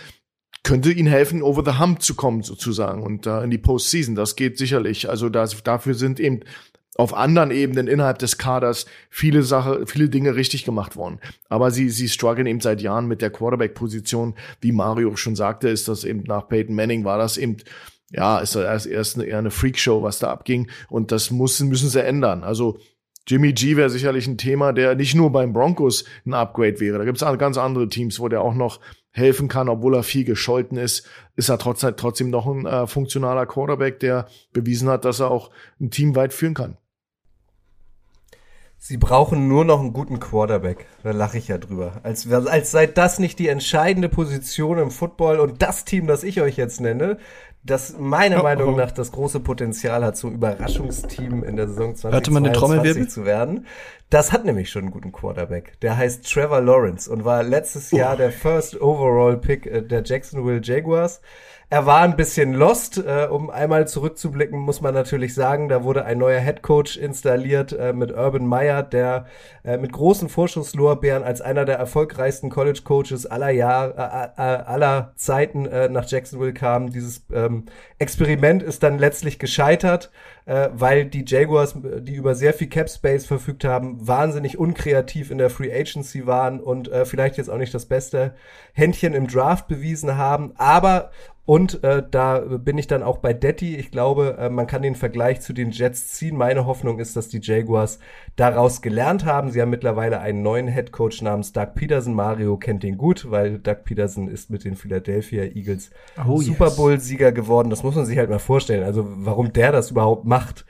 [0.65, 4.15] könnte ihnen helfen, over the hump zu kommen, sozusagen, und uh, in die Postseason.
[4.15, 5.07] Das geht sicherlich.
[5.07, 6.39] Also das, dafür sind eben
[6.95, 11.19] auf anderen Ebenen innerhalb des Kaders viele Sache, viele Dinge richtig gemacht worden.
[11.49, 14.35] Aber sie, sie strugglen eben seit Jahren mit der Quarterback-Position.
[14.61, 17.57] Wie Mario schon sagte, ist das eben nach Peyton Manning war das eben,
[18.11, 20.69] ja, ist das erst eine, eher eine Freakshow, was da abging.
[20.89, 22.43] Und das müssen, müssen sie ändern.
[22.43, 22.79] Also,
[23.27, 26.99] Jimmy G wäre sicherlich ein Thema, der nicht nur beim Broncos ein Upgrade wäre.
[26.99, 28.79] Da gibt es ganz andere Teams, wo der auch noch
[29.15, 33.45] helfen kann, obwohl er viel gescholten ist, ist er trotzdem, trotzdem noch ein äh, funktionaler
[33.45, 36.77] Quarterback, der bewiesen hat, dass er auch ein Team weit führen kann.
[38.87, 40.85] Sie brauchen nur noch einen guten Quarterback.
[41.01, 42.01] Da lache ich ja drüber.
[42.03, 46.39] Als, als sei das nicht die entscheidende Position im Football und das Team, das ich
[46.39, 47.17] euch jetzt nenne,
[47.63, 48.77] das meiner oh, Meinung oh.
[48.77, 53.65] nach das große Potenzial hat, zum Überraschungsteam in der Saison 2022 zu werden.
[54.11, 55.79] Das hat nämlich schon einen guten Quarterback.
[55.81, 58.17] Der heißt Trevor Lawrence und war letztes Jahr oh.
[58.17, 61.21] der First Overall Pick äh, der Jacksonville Jaguars.
[61.75, 62.99] Er war ein bisschen lost.
[62.99, 67.73] Äh, um einmal zurückzublicken, muss man natürlich sagen, da wurde ein neuer Head Coach installiert
[67.73, 69.25] äh, mit Urban Meyer, der
[69.65, 75.11] äh, mit großen Vorschusslorbeeren als einer der erfolgreichsten College Coaches aller Jahr, äh, äh, aller
[75.17, 76.91] Zeiten äh, nach Jacksonville kam.
[76.91, 77.65] Dieses ähm,
[77.99, 80.11] Experiment ist dann letztlich gescheitert,
[80.45, 85.39] äh, weil die Jaguars, die über sehr viel Cap Space verfügt haben, wahnsinnig unkreativ in
[85.39, 88.33] der Free Agency waren und äh, vielleicht jetzt auch nicht das beste
[88.71, 90.53] Händchen im Draft bewiesen haben.
[90.55, 91.11] Aber
[91.45, 93.75] und äh, da bin ich dann auch bei Detti.
[93.75, 96.35] Ich glaube, äh, man kann den Vergleich zu den Jets ziehen.
[96.35, 97.99] Meine Hoffnung ist, dass die Jaguars
[98.35, 99.51] daraus gelernt haben.
[99.51, 102.15] Sie haben mittlerweile einen neuen Head Coach namens Doug Peterson.
[102.15, 105.91] Mario kennt den gut, weil Doug Peterson ist mit den Philadelphia Eagles
[106.27, 107.69] oh, Super Bowl-Sieger geworden.
[107.69, 108.83] Das muss man sich halt mal vorstellen.
[108.83, 110.65] Also warum der das überhaupt macht.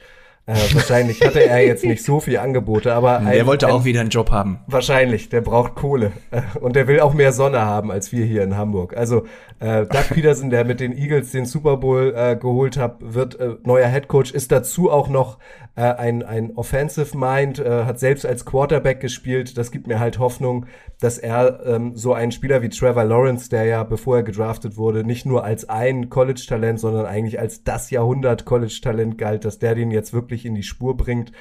[0.47, 3.83] Äh, wahrscheinlich hatte er jetzt nicht so viel Angebote, aber ein, der wollte ein, auch
[3.83, 4.59] wieder einen Job haben.
[4.67, 8.43] Wahrscheinlich, der braucht Kohle äh, und der will auch mehr Sonne haben als wir hier
[8.43, 8.95] in Hamburg.
[8.95, 9.25] Also
[9.59, 13.55] äh, Doug Peterson, der mit den Eagles den Super Bowl äh, geholt hat, wird äh,
[13.63, 15.39] neuer Head Coach, ist dazu auch noch
[15.75, 19.57] äh, ein ein Offensive Mind, äh, hat selbst als Quarterback gespielt.
[19.57, 20.65] Das gibt mir halt Hoffnung,
[20.99, 25.03] dass er ähm, so einen Spieler wie Trevor Lawrence, der ja bevor er gedraftet wurde,
[25.03, 29.91] nicht nur als ein College-Talent, sondern eigentlich als das Jahrhundert College-Talent galt, dass der den
[29.91, 31.31] jetzt wirklich in die Spur bringt.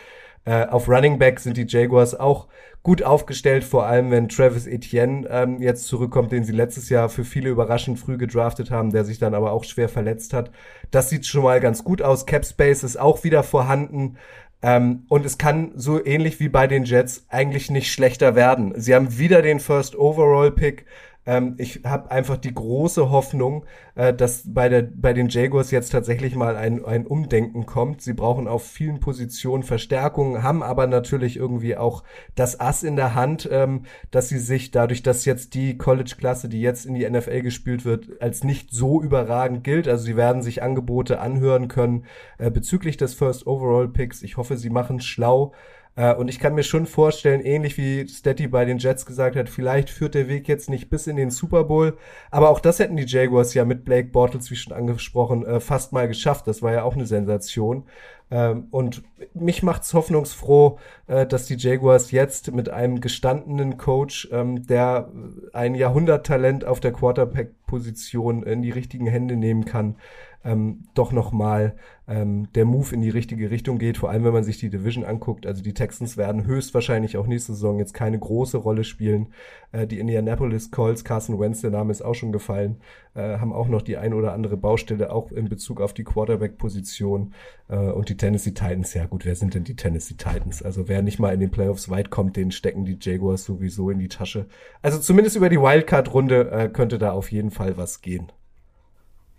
[0.45, 2.49] Äh, auf Running Back sind die Jaguars auch
[2.82, 7.24] gut aufgestellt, vor allem wenn Travis Etienne ähm, jetzt zurückkommt, den sie letztes Jahr für
[7.24, 10.51] viele überraschend früh gedraftet haben, der sich dann aber auch schwer verletzt hat.
[10.90, 12.26] Das sieht schon mal ganz gut aus.
[12.26, 14.18] Cap Space ist auch wieder vorhanden.
[14.61, 18.74] Ähm, und es kann so ähnlich wie bei den Jets eigentlich nicht schlechter werden.
[18.76, 20.84] Sie haben wieder den First Overall Pick.
[21.27, 23.64] Ähm, ich habe einfach die große Hoffnung,
[23.95, 28.03] äh, dass bei, der, bei den Jaguars jetzt tatsächlich mal ein, ein Umdenken kommt.
[28.03, 33.14] Sie brauchen auf vielen Positionen Verstärkungen, haben aber natürlich irgendwie auch das Ass in der
[33.14, 37.42] Hand, ähm, dass sie sich dadurch, dass jetzt die College-Klasse, die jetzt in die NFL
[37.42, 39.88] gespielt wird, als nicht so überragend gilt.
[39.88, 42.05] Also sie werden sich Angebote anhören können
[42.38, 44.22] äh, bezüglich des First Overall Picks.
[44.22, 45.53] Ich hoffe, sie machen schlau
[45.96, 49.49] äh, und ich kann mir schon vorstellen, ähnlich wie Stetty bei den Jets gesagt hat,
[49.49, 51.96] vielleicht führt der Weg jetzt nicht bis in den Super Bowl.
[52.30, 55.92] Aber auch das hätten die Jaguars ja mit Blake Bortles, wie schon angesprochen, äh, fast
[55.92, 56.46] mal geschafft.
[56.46, 57.84] Das war ja auch eine Sensation.
[58.30, 59.03] Ähm, und
[59.34, 65.11] mich macht's hoffnungsfroh, äh, dass die Jaguars jetzt mit einem gestandenen Coach, ähm, der
[65.53, 69.96] ein Jahrhunderttalent auf der Quarterback-Position in die richtigen Hände nehmen kann,
[70.45, 71.75] ähm, doch nochmal
[72.07, 75.04] ähm, der Move in die richtige Richtung geht, vor allem wenn man sich die Division
[75.04, 75.46] anguckt.
[75.46, 79.29] Also die Texans werden höchstwahrscheinlich auch nächste Saison jetzt keine große Rolle spielen.
[79.72, 82.76] Äh, die Indianapolis Colts, Carson Wentz, der Name ist auch schon gefallen,
[83.14, 87.33] äh, haben auch noch die ein oder andere Baustelle, auch in Bezug auf die Quarterback-Position.
[87.68, 90.62] Äh, und die Tennessee Titans, ja gut, wer sind denn die Tennessee Titans?
[90.62, 93.99] Also wer nicht mal in den Playoffs weit kommt, den stecken die Jaguars sowieso in
[93.99, 94.46] die Tasche.
[94.83, 98.30] Also zumindest über die Wildcard-Runde äh, könnte da auf jeden Fall was gehen.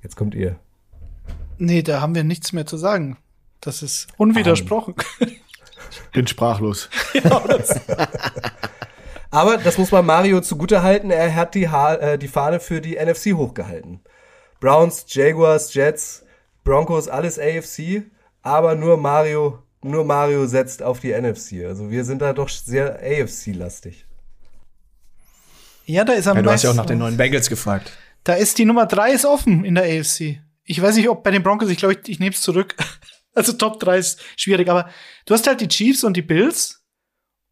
[0.02, 0.60] Jetzt kommt ihr.
[1.58, 3.18] Nee, da haben wir nichts mehr zu sagen.
[3.62, 4.96] Das ist unwidersprochen.
[6.12, 6.90] Bin sprachlos.
[9.32, 12.80] Aber das muss man Mario zugute halten, er hat die, ha äh, die Fahne für
[12.80, 14.00] die NFC hochgehalten.
[14.60, 16.24] Browns, Jaguars, Jets,
[16.64, 18.04] Broncos, alles AFC,
[18.42, 21.66] aber nur Mario, nur Mario setzt auf die NFC.
[21.66, 24.06] Also wir sind da doch sehr AFC-lastig.
[25.86, 27.92] Ja, da ist am Ja, du hast ja auch nach den neuen Bengals gefragt.
[28.24, 30.40] Da ist die Nummer drei ist offen in der AFC.
[30.66, 32.76] Ich weiß nicht, ob bei den Broncos, ich glaube, ich, ich nehme es zurück.
[33.38, 34.90] Also Top 3 ist schwierig, aber
[35.26, 36.86] du hast halt die Chiefs und die Bills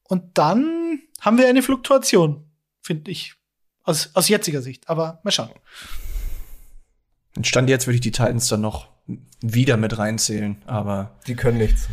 [0.03, 2.49] und dann haben wir eine Fluktuation,
[2.81, 3.35] finde ich.
[3.83, 4.87] Aus, aus jetziger Sicht.
[4.87, 5.51] Aber mal schauen.
[7.41, 8.87] Stand jetzt würde ich die Titans dann noch
[9.41, 11.89] wieder mit reinzählen, aber Die können nichts.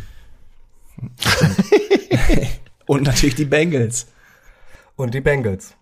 [2.85, 4.07] und natürlich die Bengals.
[4.95, 5.75] Und die Bengals.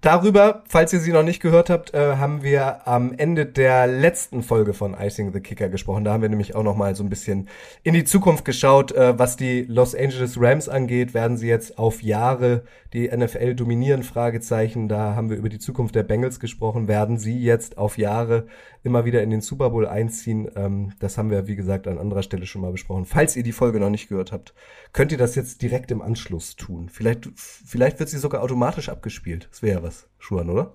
[0.00, 4.42] Darüber, falls ihr sie noch nicht gehört habt, äh, haben wir am Ende der letzten
[4.42, 6.04] Folge von Icing the Kicker gesprochen.
[6.04, 7.48] Da haben wir nämlich auch noch mal so ein bisschen
[7.82, 11.14] in die Zukunft geschaut, äh, was die Los Angeles Rams angeht.
[11.14, 14.02] Werden sie jetzt auf Jahre die NFL dominieren?
[14.02, 14.88] Fragezeichen.
[14.88, 16.88] Da haben wir über die Zukunft der Bengals gesprochen.
[16.88, 18.46] Werden sie jetzt auf Jahre
[18.88, 20.50] immer wieder in den Super Bowl einziehen?
[20.56, 23.04] Ähm, das haben wir, wie gesagt, an anderer Stelle schon mal besprochen.
[23.04, 24.54] Falls ihr die Folge noch nicht gehört habt,
[24.92, 26.88] könnt ihr das jetzt direkt im Anschluss tun.
[26.88, 29.48] Vielleicht, vielleicht wird sie sogar automatisch abgespielt.
[29.50, 30.74] Das wäre ja was, Schuhan, oder?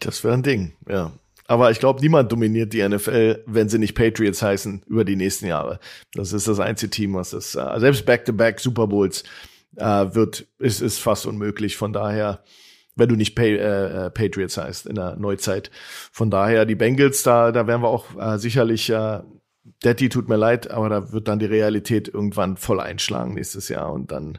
[0.00, 1.12] Das wäre ein Ding, ja.
[1.46, 5.46] Aber ich glaube, niemand dominiert die NFL, wenn sie nicht Patriots heißen, über die nächsten
[5.46, 5.78] Jahre.
[6.14, 9.24] Das ist das einzige Team, was das, äh, selbst Back-to-Back Super Bowls
[9.76, 11.76] äh, wird, ist, ist fast unmöglich.
[11.76, 12.42] Von daher,
[12.96, 15.70] wenn du nicht Pay, äh, äh, Patriots heißt in der Neuzeit.
[16.12, 19.20] Von daher, die Bengals, da, da werden wir auch äh, sicherlich, äh,
[19.82, 23.92] Daddy tut mir leid, aber da wird dann die Realität irgendwann voll einschlagen nächstes Jahr
[23.92, 24.38] und dann,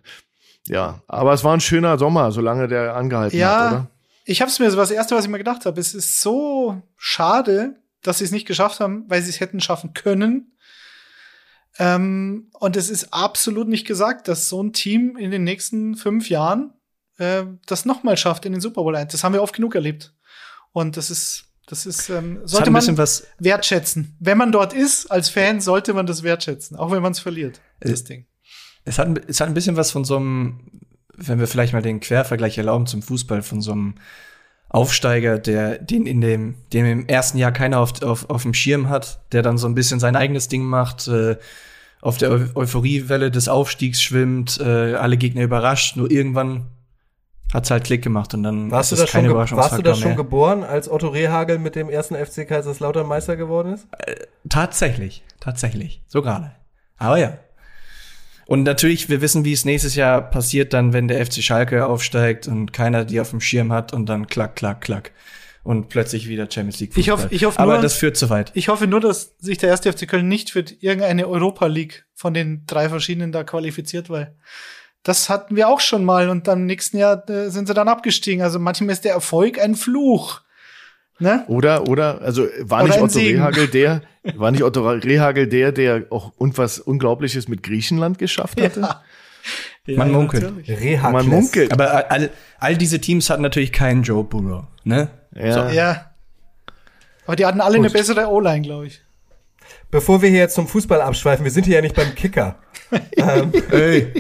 [0.67, 1.01] ja.
[1.07, 3.87] Aber es war ein schöner Sommer, solange der angehalten Ja, hat, oder?
[4.25, 5.79] ich habe es mir so das erste, was ich mir gedacht habe.
[5.79, 9.93] Es ist so schade, dass sie es nicht geschafft haben, weil sie es hätten schaffen
[9.93, 10.51] können.
[11.77, 16.29] Ähm, und es ist absolut nicht gesagt, dass so ein Team in den nächsten fünf
[16.29, 16.73] Jahren
[17.17, 19.11] äh, das nochmal schafft in den Super Bowl 1.
[19.11, 20.13] Das haben wir oft genug erlebt.
[20.71, 24.15] Und das ist, das ist, ähm, sollte ein man was, wertschätzen.
[24.19, 27.61] Wenn man dort ist, als Fan, sollte man das wertschätzen, auch wenn man es verliert,
[27.79, 28.25] das Äh, Ding.
[28.83, 30.81] es hat, ein- es hat ein bisschen was von so einem,
[31.15, 33.95] wenn wir vielleicht mal den Quervergleich erlauben zum Fußball, von so einem
[34.69, 38.89] Aufsteiger, der den in dem, dem im ersten Jahr keiner auf, auf, auf dem Schirm
[38.89, 41.37] hat, der dann so ein bisschen sein eigenes Ding macht, äh,
[42.01, 46.65] auf der Eu Euphoriewelle des Aufstiegs schwimmt, äh, alle Gegner überrascht, nur irgendwann
[47.55, 49.95] hat's halt Klick gemacht und dann Warst du ist da es schon, warst du da
[49.95, 53.87] schon geboren, als Otto Rehagel mit dem ersten FC Kaiserslautern Meister geworden ist?
[54.49, 56.01] Tatsächlich, tatsächlich.
[56.07, 56.51] So gerade.
[56.97, 57.37] Aber ja.
[58.47, 62.47] Und natürlich, wir wissen, wie es nächstes Jahr passiert, dann, wenn der FC Schalke aufsteigt
[62.47, 65.11] und keiner die auf dem Schirm hat und dann klack, klack, klack.
[65.63, 66.95] Und plötzlich wieder Champions League.
[66.95, 68.51] Ich hoffe- ich hoffe Aber nur- das führt zu weit.
[68.53, 72.35] Ich hoffe nur, dass sich der erste FC Köln nicht für irgendeine Europa League von
[72.35, 74.35] den drei verschiedenen da qualifiziert, weil
[75.05, 77.87] das hatten wir auch schon mal und dann im nächsten Jahr äh, sind sie dann
[77.87, 78.41] abgestiegen.
[78.41, 80.41] Also manchmal ist der Erfolg ein Fluch.
[81.19, 81.45] Ne?
[81.47, 83.39] Oder, oder, also war Oder nicht Otto Segen.
[83.39, 84.01] Rehagel der,
[84.35, 88.81] war nicht Otto Rehagel der, der auch und was Unglaubliches mit Griechenland geschafft hatte?
[89.85, 89.95] Ja.
[89.95, 90.41] Man munkelt.
[90.41, 90.69] natürlich.
[90.71, 91.11] Rehagel.
[91.11, 91.71] Man munkelt.
[91.71, 95.09] Aber all, all diese Teams hatten natürlich keinen Joe Burrow, ne?
[95.35, 95.69] Ja.
[95.71, 96.11] Ja.
[97.27, 97.93] Aber die hatten alle eine Gut.
[97.93, 99.04] bessere O-Line, glaube ich.
[99.91, 102.57] Bevor wir hier jetzt zum Fußball abschweifen, wir sind hier ja nicht beim Kicker.
[103.17, 103.51] ähm,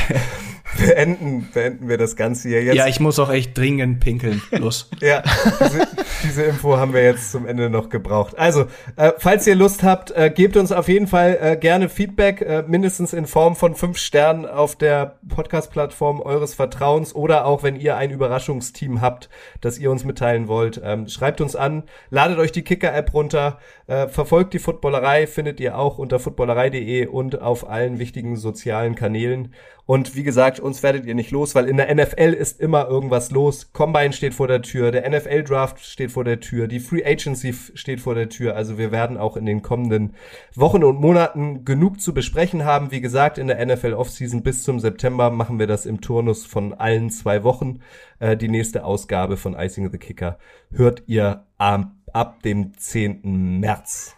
[0.78, 2.76] beenden, beenden wir das Ganze hier jetzt.
[2.76, 4.42] Ja, ich muss auch echt dringend pinkeln.
[4.50, 4.90] Los.
[5.00, 5.22] Ja,
[5.60, 5.86] diese,
[6.22, 8.38] diese Info haben wir jetzt zum Ende noch gebraucht.
[8.38, 12.40] Also, äh, falls ihr Lust habt, äh, gebt uns auf jeden Fall äh, gerne Feedback,
[12.40, 17.76] äh, mindestens in Form von fünf Sternen auf der Podcast-Plattform eures Vertrauens oder auch, wenn
[17.76, 19.28] ihr ein Überraschungsteam habt,
[19.60, 20.80] das ihr uns mitteilen wollt.
[20.82, 25.76] Ähm, schreibt uns an, ladet euch die Kicker-App runter, äh, verfolgt die Footballerei, findet ihr
[25.76, 29.52] auch unter footballerei.de und auf allen wichtigen sozialen Kanälen.
[29.86, 33.32] Und wie gesagt, uns werdet ihr nicht los, weil in der NFL ist immer irgendwas
[33.32, 33.72] los.
[33.72, 37.54] Combine steht vor der Tür, der NFL-Draft steht steht vor der Tür, die Free Agency
[37.54, 38.56] steht vor der Tür.
[38.56, 40.12] Also wir werden auch in den kommenden
[40.54, 42.90] Wochen und Monaten genug zu besprechen haben.
[42.90, 46.74] Wie gesagt, in der NFL Offseason bis zum September machen wir das im Turnus von
[46.74, 47.80] allen zwei Wochen.
[48.18, 50.38] Äh, die nächste Ausgabe von Icing the Kicker
[50.70, 53.60] hört ihr ab, ab dem 10.
[53.60, 54.14] März.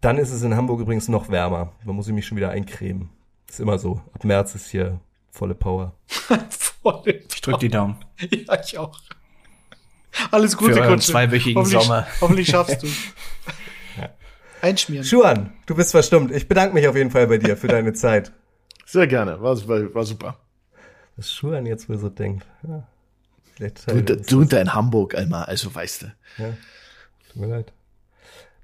[0.00, 1.74] Dann ist es in Hamburg übrigens noch wärmer.
[1.84, 3.10] Da muss ich mich schon wieder eincremen.
[3.50, 4.00] Ist immer so.
[4.12, 5.00] Ab März ist hier
[5.32, 5.92] volle Power.
[6.82, 7.96] volle Ich drück die Daumen.
[8.30, 8.96] Ja, ich auch.
[10.30, 12.06] Alles Gute, Für euren zweiwöchigen hoffentlich, Sommer.
[12.20, 12.86] Hoffentlich schaffst du.
[14.62, 15.04] Einschmieren.
[15.04, 16.30] Schuan, du bist verstummt.
[16.30, 18.30] Ich bedanke mich auf jeden Fall bei dir für deine Zeit.
[18.86, 20.36] Sehr gerne, war, war, war super.
[21.16, 22.46] Was Schuan jetzt wohl so denkt.
[22.62, 22.86] Ja.
[23.86, 26.06] Du, du unter in Hamburg einmal, also weißt du.
[26.38, 26.56] Ja,
[27.28, 27.72] tut mir leid.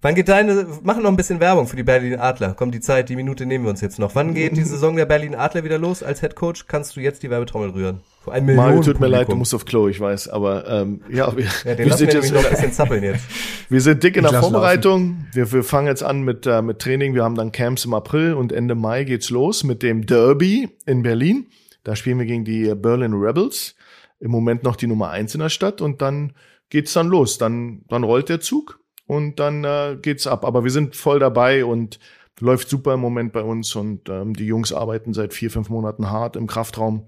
[0.02, 2.52] Wann geht deine, machen noch ein bisschen Werbung für die Berlin Adler.
[2.52, 4.14] Kommt die Zeit, die Minute nehmen wir uns jetzt noch.
[4.14, 6.02] Wann geht die Saison der Berlin Adler wieder los?
[6.02, 8.00] Als Head Coach kannst du jetzt die Werbetrommel rühren.
[8.20, 11.34] Vor einem Mario, tut mir leid, du musst auf Klo, ich weiß, aber ähm, ja,
[11.34, 13.24] wir, ja, den wir sind jetzt noch ein bisschen zappeln jetzt.
[13.68, 15.26] Wir sind dick in ich der Vorbereitung.
[15.32, 17.14] Wir, wir fangen jetzt an mit äh, mit Training.
[17.14, 21.02] Wir haben dann Camps im April und Ende Mai geht's los mit dem Derby in
[21.02, 21.48] Berlin.
[21.82, 23.74] Da spielen wir gegen die Berlin Rebels.
[24.20, 26.34] Im Moment noch die Nummer eins in der Stadt und dann
[26.70, 27.38] geht's dann los.
[27.38, 30.44] Dann dann rollt der Zug und dann äh, geht's ab.
[30.44, 31.98] Aber wir sind voll dabei und
[32.40, 36.10] läuft super im Moment bei uns und ähm, die Jungs arbeiten seit vier, fünf Monaten
[36.10, 37.06] hart im Kraftraum.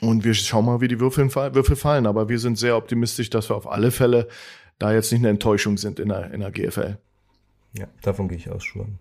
[0.00, 2.06] Und wir schauen mal, wie die Würfel, Würfel fallen.
[2.06, 4.28] Aber wir sind sehr optimistisch, dass wir auf alle Fälle
[4.78, 6.98] da jetzt nicht eine Enttäuschung sind in der, in der GFL.
[7.78, 8.98] Ja, davon gehe ich aus schon.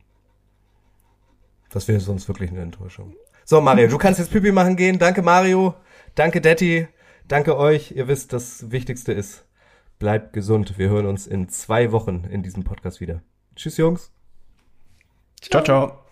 [1.71, 3.15] Das wäre sonst wirklich eine Enttäuschung.
[3.45, 4.99] So, Mario, du kannst jetzt Pipi machen gehen.
[4.99, 5.73] Danke, Mario.
[6.15, 6.87] Danke, Detti.
[7.27, 7.91] Danke euch.
[7.91, 9.45] Ihr wisst, das Wichtigste ist,
[10.03, 10.77] Bleibt gesund.
[10.77, 13.21] Wir hören uns in zwei Wochen in diesem Podcast wieder.
[13.55, 14.11] Tschüss, Jungs.
[15.39, 16.02] Ciao, ciao.